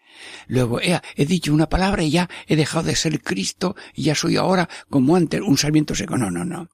Luego, 0.46 0.80
he, 0.80 1.01
he 1.16 1.26
dicho 1.26 1.55
una 1.55 1.68
palabra 1.68 2.03
y 2.03 2.11
ya 2.11 2.28
he 2.46 2.57
dejado 2.57 2.84
de 2.84 2.96
ser 2.96 3.20
Cristo 3.22 3.76
y 3.94 4.05
ya 4.05 4.14
soy 4.14 4.36
ahora 4.36 4.68
como 4.88 5.16
antes 5.16 5.40
un 5.40 5.57
sarmiento 5.57 5.94
seco. 5.94 6.16
No, 6.16 6.30
no, 6.30 6.44
no. 6.44 6.68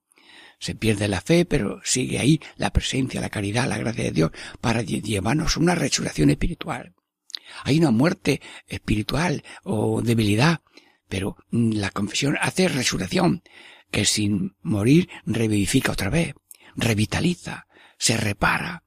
Se 0.58 0.74
pierde 0.74 1.08
la 1.08 1.20
fe, 1.20 1.44
pero 1.44 1.80
sigue 1.84 2.18
ahí 2.18 2.40
la 2.56 2.72
presencia, 2.72 3.20
la 3.20 3.28
caridad, 3.28 3.68
la 3.68 3.76
gracia 3.76 4.04
de 4.04 4.12
Dios 4.12 4.30
para 4.60 4.82
llevarnos 4.82 5.56
una 5.56 5.74
resurrección 5.74 6.30
espiritual. 6.30 6.94
Hay 7.64 7.78
una 7.78 7.90
muerte 7.90 8.40
espiritual 8.66 9.44
o 9.62 10.00
debilidad, 10.00 10.62
pero 11.08 11.36
la 11.50 11.90
confesión 11.90 12.38
hace 12.40 12.68
resurrección 12.68 13.42
que 13.94 14.04
sin 14.04 14.56
morir 14.60 15.08
revivifica 15.24 15.92
otra 15.92 16.10
vez, 16.10 16.34
revitaliza, 16.74 17.68
se 17.96 18.16
repara. 18.16 18.82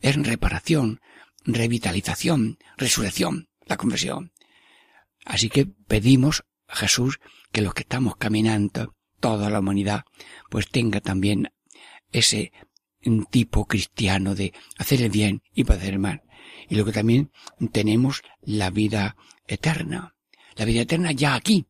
Es 0.00 0.16
reparación, 0.16 1.00
revitalización, 1.46 2.58
resurrección, 2.76 3.48
la 3.64 3.78
confesión. 3.78 4.32
Así 5.24 5.48
que 5.48 5.64
pedimos 5.64 6.44
a 6.66 6.76
Jesús 6.76 7.20
que 7.52 7.62
los 7.62 7.72
que 7.72 7.84
estamos 7.84 8.16
caminando, 8.16 8.94
toda 9.18 9.48
la 9.48 9.60
humanidad, 9.60 10.04
pues 10.50 10.68
tenga 10.68 11.00
también 11.00 11.50
ese 12.12 12.52
tipo 13.30 13.64
cristiano 13.64 14.34
de 14.34 14.52
hacer 14.76 15.00
el 15.00 15.08
bien 15.08 15.42
y 15.54 15.62
hacer 15.62 15.94
el 15.94 16.00
mal. 16.00 16.22
Y 16.68 16.74
luego 16.74 16.92
también 16.92 17.32
tenemos 17.72 18.20
la 18.42 18.68
vida 18.68 19.16
eterna. 19.46 20.16
La 20.54 20.66
vida 20.66 20.82
eterna 20.82 21.12
ya 21.12 21.34
aquí, 21.34 21.66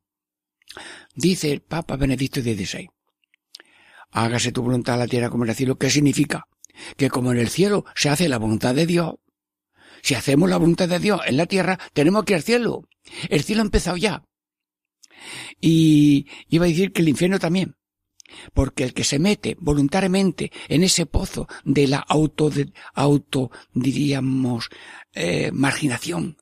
Dice 1.14 1.52
el 1.52 1.60
Papa 1.60 1.96
Benedicto 1.96 2.40
XVI, 2.40 2.88
hágase 4.10 4.52
tu 4.52 4.62
voluntad 4.62 4.94
en 4.94 5.00
la 5.00 5.06
tierra 5.06 5.30
como 5.30 5.44
en 5.44 5.50
el 5.50 5.56
cielo. 5.56 5.78
¿Qué 5.78 5.90
significa? 5.90 6.46
Que 6.96 7.10
como 7.10 7.32
en 7.32 7.38
el 7.38 7.48
cielo 7.48 7.84
se 7.94 8.08
hace 8.08 8.28
la 8.28 8.38
voluntad 8.38 8.74
de 8.74 8.86
Dios, 8.86 9.14
si 10.02 10.14
hacemos 10.14 10.48
la 10.48 10.56
voluntad 10.56 10.88
de 10.88 10.98
Dios 10.98 11.20
en 11.26 11.36
la 11.36 11.46
tierra, 11.46 11.78
tenemos 11.92 12.24
que 12.24 12.34
ir 12.34 12.36
al 12.36 12.42
cielo. 12.42 12.88
El 13.28 13.42
cielo 13.42 13.62
ha 13.62 13.64
empezado 13.64 13.96
ya. 13.96 14.24
Y 15.60 16.26
iba 16.48 16.64
a 16.64 16.68
decir 16.68 16.92
que 16.92 17.02
el 17.02 17.08
infierno 17.08 17.38
también. 17.38 17.76
Porque 18.52 18.84
el 18.84 18.92
que 18.92 19.04
se 19.04 19.18
mete 19.18 19.56
voluntariamente 19.58 20.52
en 20.68 20.84
ese 20.84 21.06
pozo 21.06 21.48
de 21.64 21.88
la 21.88 21.98
auto, 21.98 22.50
de, 22.50 22.72
auto 22.94 23.50
diríamos, 23.72 24.68
eh, 25.14 25.50
marginación, 25.52 26.36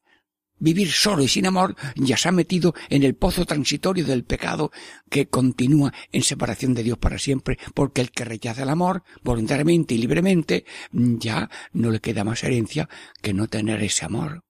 Vivir 0.58 0.90
solo 0.90 1.22
y 1.22 1.28
sin 1.28 1.46
amor 1.46 1.76
ya 1.96 2.16
se 2.16 2.28
ha 2.28 2.32
metido 2.32 2.74
en 2.88 3.02
el 3.02 3.14
pozo 3.14 3.44
transitorio 3.44 4.06
del 4.06 4.24
pecado 4.24 4.72
que 5.10 5.26
continúa 5.28 5.92
en 6.12 6.22
separación 6.22 6.72
de 6.74 6.82
Dios 6.82 6.98
para 6.98 7.18
siempre, 7.18 7.58
porque 7.74 8.00
el 8.00 8.10
que 8.10 8.24
rechaza 8.24 8.62
el 8.62 8.70
amor 8.70 9.02
voluntariamente 9.22 9.94
y 9.94 9.98
libremente 9.98 10.64
ya 10.92 11.50
no 11.72 11.90
le 11.90 12.00
queda 12.00 12.24
más 12.24 12.42
herencia 12.42 12.88
que 13.20 13.34
no 13.34 13.48
tener 13.48 13.82
ese 13.82 14.06
amor. 14.06 14.44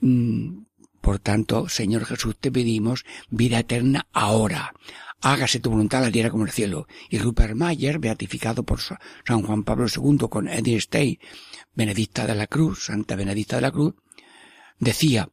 Mm, 0.00 0.64
por 1.00 1.18
tanto, 1.18 1.68
Señor 1.68 2.04
Jesús, 2.04 2.36
te 2.38 2.52
pedimos 2.52 3.04
vida 3.30 3.60
eterna 3.60 4.08
ahora. 4.12 4.74
Hágase 5.20 5.58
tu 5.58 5.70
voluntad 5.70 6.02
la 6.02 6.12
tierra 6.12 6.30
como 6.30 6.44
el 6.44 6.50
cielo. 6.50 6.86
Y 7.08 7.18
Rupert 7.18 7.54
Mayer, 7.54 7.98
beatificado 7.98 8.62
por 8.62 8.80
San 8.80 9.42
Juan 9.42 9.64
Pablo 9.64 9.86
II 9.88 10.28
con 10.30 10.48
Edith 10.48 10.82
Stey, 10.82 11.18
Benedicta 11.74 12.26
de 12.26 12.34
la 12.34 12.46
Cruz, 12.46 12.84
Santa 12.84 13.16
Benedicta 13.16 13.56
de 13.56 13.62
la 13.62 13.72
Cruz, 13.72 13.94
Decía 14.78 15.28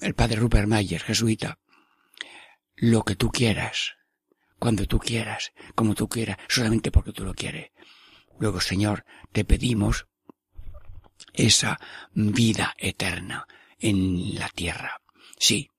el 0.00 0.14
padre 0.14 0.36
Rupert 0.36 0.68
Mayer, 0.68 1.00
jesuita, 1.00 1.58
lo 2.76 3.04
que 3.04 3.14
tú 3.14 3.30
quieras, 3.30 3.92
cuando 4.58 4.86
tú 4.86 4.98
quieras, 4.98 5.52
como 5.74 5.94
tú 5.94 6.08
quieras, 6.08 6.38
solamente 6.48 6.90
porque 6.90 7.12
tú 7.12 7.24
lo 7.24 7.34
quieres. 7.34 7.70
Luego, 8.38 8.60
Señor, 8.60 9.04
te 9.32 9.44
pedimos 9.44 10.06
esa 11.32 11.78
vida 12.14 12.74
eterna 12.78 13.46
en 13.78 14.34
la 14.34 14.48
tierra. 14.48 15.00
Sí, 15.38 15.70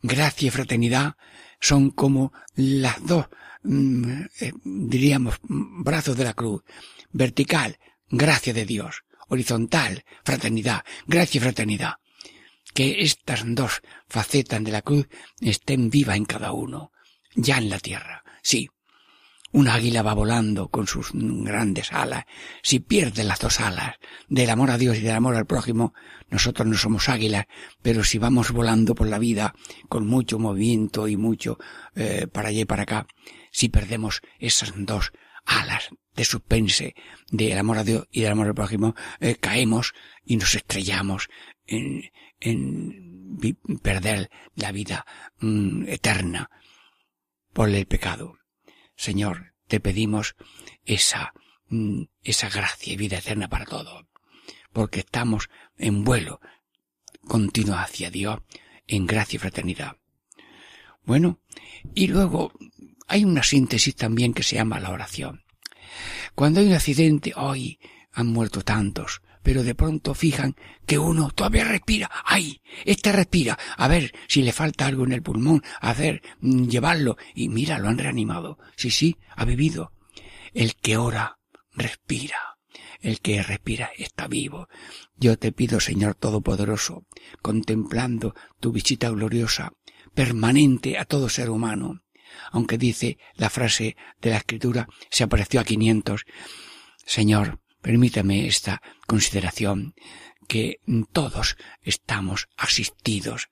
gracia 0.00 0.46
y 0.46 0.50
fraternidad 0.50 1.16
son 1.60 1.90
como 1.90 2.32
las 2.54 3.04
dos, 3.04 3.26
mm, 3.64 4.22
eh, 4.40 4.52
diríamos, 4.64 5.38
brazos 5.42 6.16
de 6.16 6.24
la 6.24 6.34
cruz. 6.34 6.62
Vertical, 7.10 7.78
gracia 8.08 8.52
de 8.52 8.64
Dios. 8.64 9.02
Horizontal, 9.28 10.04
fraternidad, 10.24 10.84
gracia 11.06 11.38
y 11.38 11.40
fraternidad 11.40 11.94
que 12.74 13.02
estas 13.02 13.42
dos 13.46 13.82
facetas 14.08 14.62
de 14.62 14.72
la 14.72 14.82
cruz 14.82 15.08
estén 15.40 15.90
vivas 15.90 16.16
en 16.16 16.24
cada 16.24 16.52
uno, 16.52 16.92
ya 17.34 17.58
en 17.58 17.70
la 17.70 17.78
tierra. 17.78 18.24
Sí, 18.42 18.70
un 19.52 19.68
águila 19.68 20.02
va 20.02 20.14
volando 20.14 20.68
con 20.68 20.86
sus 20.86 21.10
grandes 21.12 21.92
alas. 21.92 22.24
Si 22.62 22.80
pierde 22.80 23.22
las 23.22 23.38
dos 23.38 23.60
alas 23.60 23.96
del 24.28 24.48
amor 24.48 24.70
a 24.70 24.78
Dios 24.78 24.96
y 24.96 25.00
del 25.00 25.14
amor 25.14 25.36
al 25.36 25.46
prójimo, 25.46 25.92
nosotros 26.30 26.66
no 26.66 26.76
somos 26.76 27.08
águilas, 27.10 27.46
pero 27.82 28.02
si 28.02 28.18
vamos 28.18 28.50
volando 28.50 28.94
por 28.94 29.08
la 29.08 29.18
vida 29.18 29.54
con 29.88 30.06
mucho 30.06 30.38
movimiento 30.38 31.06
y 31.06 31.18
mucho 31.18 31.58
eh, 31.94 32.26
para 32.32 32.48
allá 32.48 32.60
y 32.60 32.64
para 32.64 32.84
acá, 32.84 33.06
si 33.50 33.68
perdemos 33.68 34.22
esas 34.38 34.72
dos 34.74 35.12
alas 35.44 35.90
de 36.14 36.24
suspense 36.24 36.94
del 37.30 37.58
amor 37.58 37.78
a 37.78 37.84
Dios 37.84 38.06
y 38.10 38.22
del 38.22 38.32
amor 38.32 38.48
al 38.48 38.54
prójimo, 38.54 38.94
eh, 39.20 39.36
caemos 39.36 39.94
y 40.24 40.36
nos 40.36 40.54
estrellamos 40.54 41.28
en, 41.66 42.10
en 42.40 43.38
perder 43.82 44.30
la 44.54 44.72
vida 44.72 45.06
mm, 45.40 45.88
eterna 45.88 46.50
por 47.52 47.68
el 47.68 47.86
pecado. 47.86 48.38
Señor, 48.96 49.54
te 49.68 49.80
pedimos 49.80 50.36
esa, 50.84 51.32
mm, 51.68 52.02
esa 52.22 52.50
gracia 52.50 52.92
y 52.92 52.96
vida 52.96 53.18
eterna 53.18 53.48
para 53.48 53.64
todos, 53.64 54.04
porque 54.72 55.00
estamos 55.00 55.48
en 55.78 56.04
vuelo 56.04 56.40
continuo 57.26 57.76
hacia 57.76 58.10
Dios 58.10 58.40
en 58.86 59.06
gracia 59.06 59.36
y 59.36 59.40
fraternidad. 59.40 59.96
Bueno, 61.04 61.40
y 61.94 62.08
luego 62.08 62.52
hay 63.12 63.26
una 63.26 63.42
síntesis 63.42 63.94
también 63.94 64.32
que 64.32 64.42
se 64.42 64.56
llama 64.56 64.80
la 64.80 64.88
oración. 64.88 65.44
Cuando 66.34 66.60
hay 66.60 66.68
un 66.68 66.72
accidente, 66.72 67.34
hoy 67.36 67.78
han 68.10 68.28
muerto 68.28 68.62
tantos, 68.62 69.20
pero 69.42 69.62
de 69.62 69.74
pronto 69.74 70.14
fijan 70.14 70.56
que 70.86 70.98
uno 70.98 71.30
todavía 71.30 71.64
respira. 71.64 72.10
¡Ay! 72.24 72.62
Este 72.86 73.12
respira. 73.12 73.58
A 73.76 73.86
ver 73.86 74.14
si 74.28 74.40
le 74.40 74.54
falta 74.54 74.86
algo 74.86 75.04
en 75.04 75.12
el 75.12 75.22
pulmón. 75.22 75.62
A 75.82 75.92
ver, 75.92 76.22
mm, 76.40 76.68
llevarlo. 76.68 77.18
Y 77.34 77.50
mira, 77.50 77.78
lo 77.78 77.88
han 77.88 77.98
reanimado. 77.98 78.58
Sí, 78.76 78.90
sí, 78.90 79.18
ha 79.36 79.44
vivido. 79.44 79.92
El 80.54 80.74
que 80.76 80.96
ora 80.96 81.38
respira. 81.74 82.56
El 83.02 83.20
que 83.20 83.42
respira 83.42 83.90
está 83.98 84.26
vivo. 84.26 84.70
Yo 85.16 85.38
te 85.38 85.52
pido, 85.52 85.80
Señor 85.80 86.14
Todopoderoso, 86.14 87.04
contemplando 87.42 88.34
tu 88.58 88.72
visita 88.72 89.10
gloriosa, 89.10 89.74
permanente 90.14 90.96
a 90.96 91.04
todo 91.04 91.28
ser 91.28 91.50
humano, 91.50 92.02
aunque 92.50 92.78
dice 92.78 93.18
la 93.34 93.50
frase 93.50 93.96
de 94.20 94.30
la 94.30 94.38
escritura, 94.38 94.88
se 95.10 95.24
apareció 95.24 95.60
a 95.60 95.64
quinientos. 95.64 96.24
Señor, 97.04 97.60
permítame 97.80 98.46
esta 98.46 98.82
consideración, 99.06 99.94
que 100.48 100.80
todos 101.12 101.56
estamos 101.82 102.48
asistidos 102.56 103.48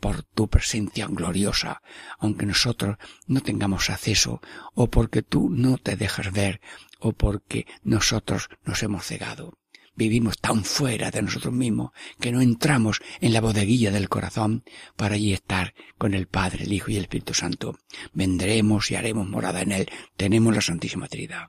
por 0.00 0.22
tu 0.22 0.48
presencia 0.48 1.06
gloriosa, 1.06 1.82
aunque 2.18 2.46
nosotros 2.46 2.98
no 3.26 3.40
tengamos 3.40 3.90
acceso, 3.90 4.40
o 4.74 4.90
porque 4.90 5.22
tú 5.22 5.48
no 5.50 5.78
te 5.78 5.96
dejas 5.96 6.32
ver, 6.32 6.60
o 6.98 7.12
porque 7.12 7.66
nosotros 7.82 8.50
nos 8.64 8.82
hemos 8.82 9.06
cegado. 9.06 9.58
Vivimos 9.96 10.38
tan 10.38 10.64
fuera 10.64 11.10
de 11.10 11.22
nosotros 11.22 11.54
mismos 11.54 11.92
que 12.20 12.32
no 12.32 12.40
entramos 12.40 13.00
en 13.20 13.32
la 13.32 13.40
bodeguilla 13.40 13.92
del 13.92 14.08
corazón 14.08 14.64
para 14.96 15.14
allí 15.14 15.32
estar 15.32 15.74
con 15.98 16.14
el 16.14 16.26
Padre, 16.26 16.64
el 16.64 16.72
Hijo 16.72 16.90
y 16.90 16.96
el 16.96 17.02
Espíritu 17.02 17.34
Santo. 17.34 17.78
Vendremos 18.12 18.90
y 18.90 18.96
haremos 18.96 19.28
morada 19.28 19.62
en 19.62 19.72
él. 19.72 19.90
Tenemos 20.16 20.54
la 20.54 20.60
Santísima 20.60 21.06
Trinidad. 21.06 21.48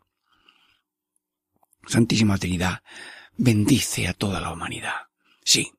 Santísima 1.88 2.38
Trinidad 2.38 2.84
bendice 3.38 4.08
a 4.08 4.14
toda 4.14 4.40
la 4.40 4.52
humanidad. 4.52 5.10
Sí, 5.44 5.72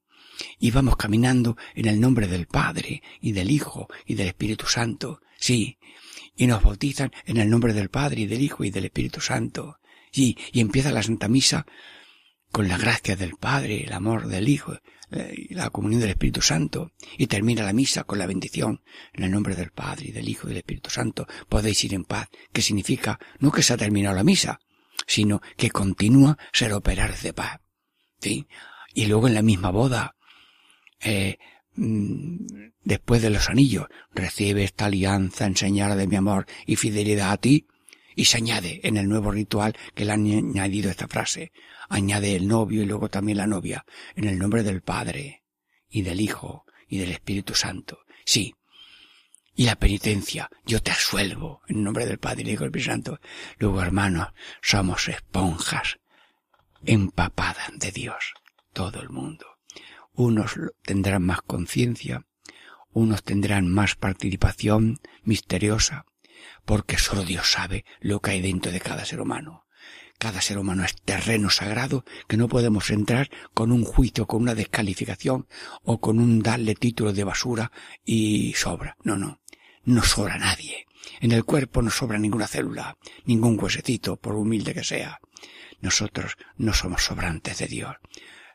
y 0.59 0.71
vamos 0.71 0.97
caminando 0.97 1.57
en 1.75 1.87
el 1.87 2.01
nombre 2.01 2.27
del 2.27 2.47
Padre 2.47 3.03
y 3.21 3.33
del 3.33 3.51
Hijo 3.51 3.89
y 4.07 4.15
del 4.15 4.29
Espíritu 4.29 4.67
Santo. 4.67 5.21
Sí, 5.39 5.79
y 6.37 6.47
nos 6.47 6.63
bautizan 6.63 7.13
en 7.25 7.39
el 7.39 7.49
nombre 7.49 7.73
del 7.73 7.91
Padre 7.91 8.23
y 8.23 8.27
del 8.27 8.43
Hijo 8.43 8.65
y 8.65 8.71
del 8.71 8.87
Espíritu 8.87 9.21
Santo. 9.21 9.79
Sí, 10.11 10.37
y 10.53 10.61
empieza 10.61 10.93
la 10.93 11.03
Santa 11.03 11.29
Misa 11.29 11.67
con 12.53 12.69
la 12.69 12.79
gracia 12.79 13.17
del 13.17 13.37
Padre, 13.37 13.85
el 13.85 13.93
amor 13.93 14.29
del 14.29 14.49
Hijo 14.49 14.79
eh, 15.11 15.35
y 15.51 15.55
la 15.55 15.71
comunión 15.71 16.01
del 16.01 16.11
Espíritu 16.11 16.43
Santo, 16.43 16.93
y 17.17 17.27
termina 17.27 17.63
la 17.63 17.73
misa 17.73 18.05
con 18.05 18.19
la 18.19 18.27
bendición 18.27 18.83
en 19.13 19.25
el 19.25 19.31
nombre 19.31 19.55
del 19.55 19.71
Padre 19.71 20.07
y 20.09 20.13
del 20.13 20.29
Hijo 20.29 20.47
y 20.47 20.51
del 20.51 20.59
Espíritu 20.59 20.91
Santo. 20.91 21.27
Podéis 21.49 21.85
ir 21.85 21.95
en 21.95 22.05
paz, 22.05 22.29
que 22.53 22.63
significa 22.63 23.19
no 23.39 23.53
que 23.53 23.63
se 23.63 23.75
ha 23.75 23.77
terminado 23.77 24.17
la 24.17 24.25
misa, 24.25 24.61
sino 25.07 25.41
que 25.57 25.71
continúa 25.71 26.39
ser 26.53 26.73
operar 26.73 27.19
de 27.19 27.33
paz. 27.33 27.61
¿Sí? 28.21 28.47
Y 28.95 29.07
luego 29.07 29.29
en 29.29 29.35
la 29.35 29.43
misma 29.43 29.71
boda, 29.71 30.17
eh, 31.01 31.39
mm, 31.75 32.47
después 32.83 33.23
de 33.23 33.31
los 33.31 33.51
anillos, 33.51 33.87
recibe 34.15 34.65
esta 34.65 34.87
alianza 34.87 35.47
en 35.47 35.57
señal 35.57 35.97
de 35.99 36.07
mi 36.07 36.17
amor 36.17 36.47
y 36.67 36.77
fidelidad 36.77 37.33
a 37.33 37.37
ti, 37.37 37.67
y 38.17 38.25
se 38.25 38.39
añade 38.39 38.81
en 38.83 38.97
el 38.97 39.09
nuevo 39.09 39.31
ritual 39.31 39.77
que 39.95 40.07
le 40.07 40.13
han 40.13 40.27
añadido 40.27 40.91
esta 40.91 41.07
frase. 41.07 41.53
Añade 41.89 42.37
el 42.37 42.49
novio 42.49 42.83
y 42.83 42.87
luego 42.87 43.09
también 43.09 43.39
la 43.39 43.47
novia, 43.47 43.85
en 44.15 44.25
el 44.25 44.39
nombre 44.39 44.63
del 44.63 44.83
Padre, 44.83 45.45
y 45.89 46.03
del 46.03 46.21
Hijo, 46.21 46.65
y 46.89 46.99
del 46.99 47.13
Espíritu 47.13 47.55
Santo. 47.55 48.01
Sí. 48.25 48.55
Y 49.55 49.65
la 49.65 49.77
penitencia, 49.77 50.51
yo 50.65 50.83
te 50.83 50.91
asuelvo, 50.91 51.63
en 51.69 51.83
nombre 51.83 52.07
del 52.07 52.19
Padre, 52.19 52.43
y 52.43 52.45
del 52.45 52.55
Hijo 52.55 52.65
y 52.65 52.67
del 52.67 52.77
Espíritu 52.77 52.91
Santo. 52.91 53.21
Luego, 53.59 53.83
hermanos, 53.83 54.29
somos 54.61 55.09
esponjas 55.09 55.99
empapadas 56.85 57.71
de 57.79 57.91
Dios, 57.91 58.35
todo 58.73 59.01
el 59.01 59.11
mundo. 59.11 59.47
Unos 60.13 60.55
tendrán 60.83 61.25
más 61.25 61.43
conciencia, 61.43 62.27
unos 62.93 63.23
tendrán 63.23 63.69
más 63.69 63.97
participación 63.97 64.99
misteriosa, 65.23 66.07
porque 66.65 66.99
solo 66.99 67.25
Dios 67.25 67.51
sabe 67.51 67.85
lo 68.01 68.21
que 68.21 68.31
hay 68.33 68.41
dentro 68.41 68.73
de 68.73 68.81
cada 68.81 69.05
ser 69.05 69.21
humano. 69.21 69.66
Cada 70.19 70.41
ser 70.41 70.59
humano 70.59 70.85
es 70.85 70.97
terreno 70.97 71.51
sagrado 71.51 72.05
que 72.27 72.37
no 72.37 72.49
podemos 72.49 72.91
entrar 72.91 73.31
con 73.55 73.71
un 73.71 73.85
juicio, 73.85 74.27
con 74.27 74.43
una 74.43 74.55
descalificación 74.55 75.47
o 75.83 76.01
con 76.01 76.19
un 76.19 76.41
darle 76.41 76.75
título 76.75 77.13
de 77.13 77.25
basura 77.25 77.71
y 78.05 78.55
sobra. 78.55 78.97
No, 79.05 79.17
no. 79.17 79.41
No 79.85 80.03
sobra 80.03 80.39
nadie. 80.39 80.87
En 81.21 81.33
el 81.33 81.45
cuerpo 81.45 81.83
no 81.83 81.91
sobra 81.91 82.19
ninguna 82.19 82.49
célula, 82.49 82.97
ningún 83.25 83.59
huesecito, 83.61 84.17
por 84.17 84.35
humilde 84.35 84.75
que 84.75 84.83
sea. 84.83 85.21
Nosotros 85.81 86.37
no 86.57 86.73
somos 86.73 87.05
sobrantes 87.05 87.59
de 87.59 87.67
Dios 87.67 87.97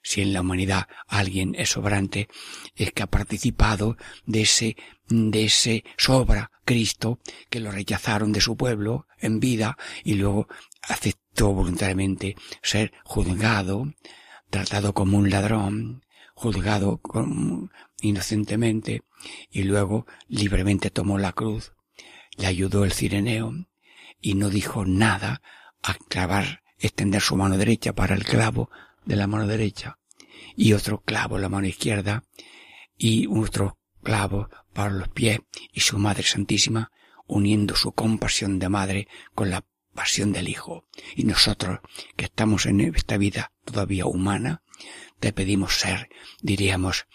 si 0.03 0.21
en 0.21 0.33
la 0.33 0.41
humanidad 0.41 0.87
alguien 1.07 1.55
es 1.55 1.69
sobrante, 1.69 2.27
es 2.75 2.91
que 2.91 3.03
ha 3.03 3.07
participado 3.07 3.97
de 4.25 4.41
ese, 4.41 4.75
de 5.07 5.45
ese 5.45 5.83
sobra 5.97 6.51
Cristo 6.65 7.19
que 7.49 7.59
lo 7.59 7.71
rechazaron 7.71 8.31
de 8.31 8.41
su 8.41 8.55
pueblo 8.55 9.07
en 9.19 9.39
vida 9.39 9.77
y 10.03 10.15
luego 10.15 10.47
voluntariamente 11.49 12.35
ser 12.61 12.93
juzgado, 13.03 13.93
tratado 14.49 14.93
como 14.93 15.17
un 15.17 15.29
ladrón, 15.29 16.05
juzgado 16.33 17.01
inocentemente 18.01 19.03
y 19.51 19.63
luego 19.63 20.05
libremente 20.27 20.89
tomó 20.89 21.17
la 21.17 21.33
cruz, 21.33 21.73
le 22.37 22.47
ayudó 22.47 22.83
el 22.83 22.93
cireneo 22.93 23.53
y 24.19 24.35
no 24.35 24.49
dijo 24.49 24.85
nada 24.85 25.41
a 25.83 25.95
clavar, 25.95 26.63
extender 26.79 27.21
su 27.21 27.35
mano 27.35 27.57
derecha 27.57 27.93
para 27.93 28.15
el 28.15 28.23
clavo 28.23 28.69
de 29.05 29.15
la 29.15 29.27
mano 29.27 29.47
derecha 29.47 29.99
y 30.55 30.73
otro 30.73 31.01
clavo 31.01 31.35
en 31.35 31.43
la 31.43 31.49
mano 31.49 31.67
izquierda 31.67 32.23
y 32.97 33.27
otro 33.27 33.77
clavo 34.03 34.49
para 34.73 34.91
los 34.91 35.09
pies 35.09 35.39
y 35.71 35.81
su 35.81 35.97
Madre 35.97 36.23
Santísima 36.23 36.91
uniendo 37.27 37.75
su 37.75 37.93
compasión 37.93 38.59
de 38.59 38.69
madre 38.69 39.07
con 39.33 39.49
la 39.49 39.63
pasión 39.93 40.31
del 40.31 40.49
Hijo. 40.49 40.85
Y 41.15 41.23
nosotros, 41.23 41.79
que 42.15 42.25
estamos 42.25 42.65
en 42.65 42.81
esta 42.81 43.17
vida 43.17 43.51
todavía 43.65 44.05
humana, 44.05 44.63
te 45.19 45.33
pedimos 45.33 45.75
ser, 45.75 46.09
diríamos, 46.41 47.07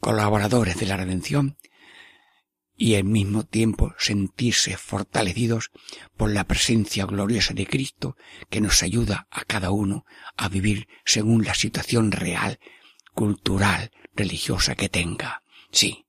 colaboradores 0.00 0.78
de 0.78 0.86
la 0.86 0.96
redención 0.96 1.56
y 2.76 2.94
al 2.94 3.04
mismo 3.04 3.44
tiempo 3.44 3.94
sentirse 3.98 4.76
fortalecidos 4.76 5.70
por 6.16 6.30
la 6.30 6.44
presencia 6.44 7.06
gloriosa 7.06 7.52
de 7.52 7.66
Cristo 7.66 8.16
que 8.48 8.60
nos 8.60 8.82
ayuda 8.82 9.26
a 9.30 9.44
cada 9.44 9.70
uno 9.70 10.06
a 10.36 10.48
vivir 10.48 10.86
según 11.04 11.44
la 11.44 11.54
situación 11.54 12.12
real, 12.12 12.60
cultural, 13.14 13.90
religiosa 14.14 14.76
que 14.76 14.88
tenga. 14.88 15.42
Sí. 15.72 16.07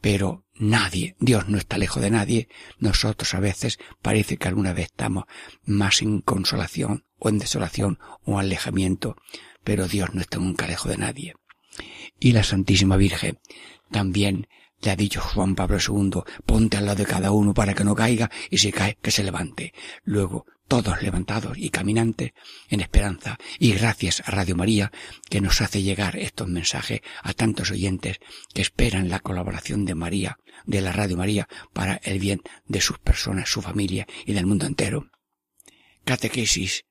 Pero 0.00 0.44
nadie, 0.54 1.16
Dios 1.20 1.48
no 1.48 1.58
está 1.58 1.78
lejos 1.78 2.02
de 2.02 2.10
nadie, 2.10 2.48
nosotros 2.78 3.34
a 3.34 3.40
veces 3.40 3.78
parece 4.02 4.36
que 4.36 4.48
alguna 4.48 4.72
vez 4.72 4.86
estamos 4.86 5.24
más 5.64 6.02
en 6.02 6.20
consolación 6.20 7.04
o 7.18 7.28
en 7.28 7.38
desolación 7.38 7.98
o 8.24 8.38
alejamiento, 8.38 9.16
pero 9.62 9.88
Dios 9.88 10.14
no 10.14 10.20
está 10.20 10.38
nunca 10.38 10.66
lejos 10.66 10.90
de 10.90 10.98
nadie. 10.98 11.34
Y 12.18 12.32
la 12.32 12.42
Santísima 12.42 12.96
Virgen 12.96 13.38
también 13.90 14.48
le 14.82 14.90
ha 14.90 14.96
dicho 14.96 15.20
Juan 15.20 15.54
Pablo 15.54 15.78
II, 15.78 16.22
ponte 16.46 16.76
al 16.78 16.86
lado 16.86 16.98
de 16.98 17.06
cada 17.06 17.32
uno 17.32 17.52
para 17.52 17.74
que 17.74 17.84
no 17.84 17.94
caiga 17.94 18.30
y 18.50 18.58
si 18.58 18.72
cae, 18.72 18.96
que 19.00 19.10
se 19.10 19.22
levante. 19.22 19.74
Luego, 20.04 20.46
todos 20.70 21.02
levantados 21.02 21.58
y 21.58 21.70
caminantes 21.70 22.30
en 22.68 22.80
esperanza 22.80 23.38
y 23.58 23.72
gracias 23.72 24.22
a 24.24 24.30
Radio 24.30 24.54
María 24.54 24.92
que 25.28 25.40
nos 25.40 25.60
hace 25.62 25.82
llegar 25.82 26.14
estos 26.16 26.46
mensajes 26.46 27.00
a 27.24 27.32
tantos 27.32 27.72
oyentes 27.72 28.20
que 28.54 28.62
esperan 28.62 29.08
la 29.08 29.18
colaboración 29.18 29.84
de 29.84 29.96
María, 29.96 30.38
de 30.66 30.80
la 30.80 30.92
Radio 30.92 31.16
María, 31.16 31.48
para 31.72 31.96
el 32.04 32.20
bien 32.20 32.42
de 32.66 32.80
sus 32.80 33.00
personas, 33.00 33.48
su 33.48 33.60
familia 33.62 34.06
y 34.24 34.32
del 34.32 34.46
mundo 34.46 34.64
entero. 34.64 35.10
Catequesis 36.04 36.84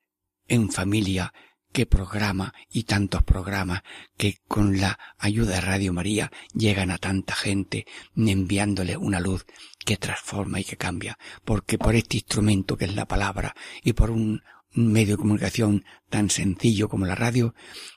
en 0.46 0.70
familia 0.70 1.32
qué 1.72 1.86
programa 1.86 2.54
y 2.70 2.84
tantos 2.84 3.22
programas 3.22 3.82
que 4.16 4.40
con 4.48 4.80
la 4.80 4.98
ayuda 5.18 5.54
de 5.54 5.60
Radio 5.60 5.92
María 5.92 6.30
llegan 6.52 6.90
a 6.90 6.98
tanta 6.98 7.34
gente 7.34 7.86
enviándole 8.16 8.96
una 8.96 9.20
luz 9.20 9.46
que 9.84 9.96
transforma 9.96 10.60
y 10.60 10.64
que 10.64 10.76
cambia, 10.76 11.18
porque 11.44 11.78
por 11.78 11.94
este 11.94 12.18
instrumento 12.18 12.76
que 12.76 12.84
es 12.86 12.94
la 12.94 13.06
palabra 13.06 13.54
y 13.82 13.92
por 13.92 14.10
un 14.10 14.42
medio 14.72 15.16
de 15.16 15.22
comunicación 15.22 15.84
tan 16.08 16.30
sencillo 16.30 16.88
como 16.88 17.06
la 17.06 17.14
radio, 17.14 17.54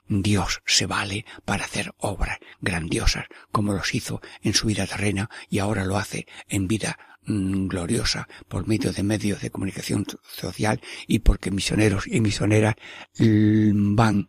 Dios 0.07 0.61
se 0.65 0.85
vale 0.85 1.25
para 1.45 1.65
hacer 1.65 1.93
obras 1.97 2.37
grandiosas 2.61 3.25
como 3.51 3.73
los 3.73 3.93
hizo 3.93 4.21
en 4.41 4.53
su 4.53 4.67
vida 4.67 4.87
terrena 4.87 5.29
y 5.49 5.59
ahora 5.59 5.85
lo 5.85 5.97
hace 5.97 6.27
en 6.47 6.67
vida 6.67 6.97
Mm, 7.25 7.67
gloriosa 7.67 8.27
por 8.49 8.67
medio 8.67 8.91
de 8.91 9.01
medios 9.01 9.41
de 9.41 9.49
comunicación 9.49 10.05
social 10.27 10.81
y 11.07 11.19
porque 11.19 11.51
misioneros 11.51 12.05
y 12.05 12.19
misioneras 12.19 12.75
mm, 13.17 13.95
van 13.95 14.27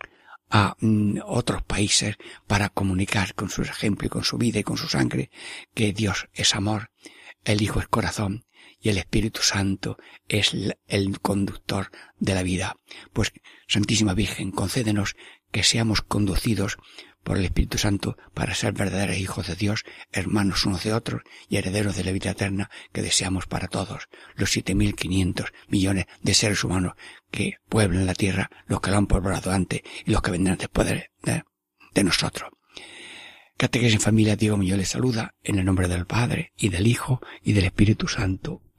a 0.49 0.77
mm, 0.79 1.19
otros 1.27 1.65
países 1.65 2.17
para 2.47 2.69
comunicar 2.69 3.35
con 3.35 3.51
su 3.51 3.63
ejemplo 3.63 4.07
y 4.07 4.11
con 4.11 4.23
su 4.23 4.39
vida 4.39 4.61
y 4.61 4.63
con 4.63 4.77
su 4.77 4.87
sangre 4.87 5.31
que 5.75 5.93
Dios 5.93 6.29
es 6.35 6.55
amor, 6.55 6.93
el 7.43 7.63
Hijo 7.63 7.81
es 7.81 7.89
corazón 7.89 8.45
y 8.85 8.91
el 8.91 8.99
Espíritu 8.99 9.41
Santo 9.41 9.97
es 10.29 10.53
el 10.87 11.21
conductor 11.21 11.91
de 12.19 12.35
la 12.35 12.43
vida. 12.43 12.77
Pues, 13.15 13.33
Santísima 13.67 14.13
Virgen, 14.13 14.51
concédenos 14.51 15.17
que 15.51 15.63
seamos 15.63 16.03
conducidos 16.03 16.77
por 17.23 17.39
el 17.39 17.47
Espíritu 17.47 17.79
Santo 17.79 18.19
para 18.35 18.55
ser 18.55 18.75
verdaderos 18.75 19.17
hijos 19.17 19.47
de 19.47 19.57
Dios, 19.57 19.85
hermanos 20.13 20.67
unos 20.67 20.85
de 20.85 20.93
otros 20.93 21.23
y 21.49 21.57
herederos 21.57 21.97
de 21.97 22.05
la 22.05 22.13
vida 22.13 22.33
eterna 22.33 22.69
que 22.93 23.01
deseamos 23.01 23.47
para 23.47 23.69
todos, 23.69 24.11
los 24.35 24.51
siete 24.51 24.75
mil 24.75 24.95
quinientos 24.95 25.47
millones 25.67 26.05
de 26.23 26.35
seres 26.35 26.63
humanos 26.63 26.93
que 27.31 27.57
pueblan 27.71 28.05
la 28.05 28.15
tierra, 28.15 28.51
los 28.67 28.83
que 28.83 28.91
la 28.91 28.99
han 28.99 29.07
poblado 29.07 29.51
antes 29.51 29.81
y 30.05 30.11
los 30.11 30.21
que 30.21 30.31
vendrán 30.31 30.59
después 30.59 30.87
de, 30.87 31.11
de, 31.23 32.05
nosotros. 32.05 32.51
Catequesis 33.57 33.95
en 33.95 34.01
familia, 34.01 34.37
Diego 34.37 34.59
Muñoz 34.59 34.77
les 34.77 34.89
saluda 34.91 35.35
en 35.43 35.59
el 35.59 35.65
nombre 35.65 35.89
del 35.89 36.05
Padre 36.05 36.53
y 36.59 36.69
del 36.69 36.87
Hijo 36.87 37.23
y 37.43 37.55
del 37.55 37.65
Espíritu 37.65 38.09
Santo. 38.09 38.61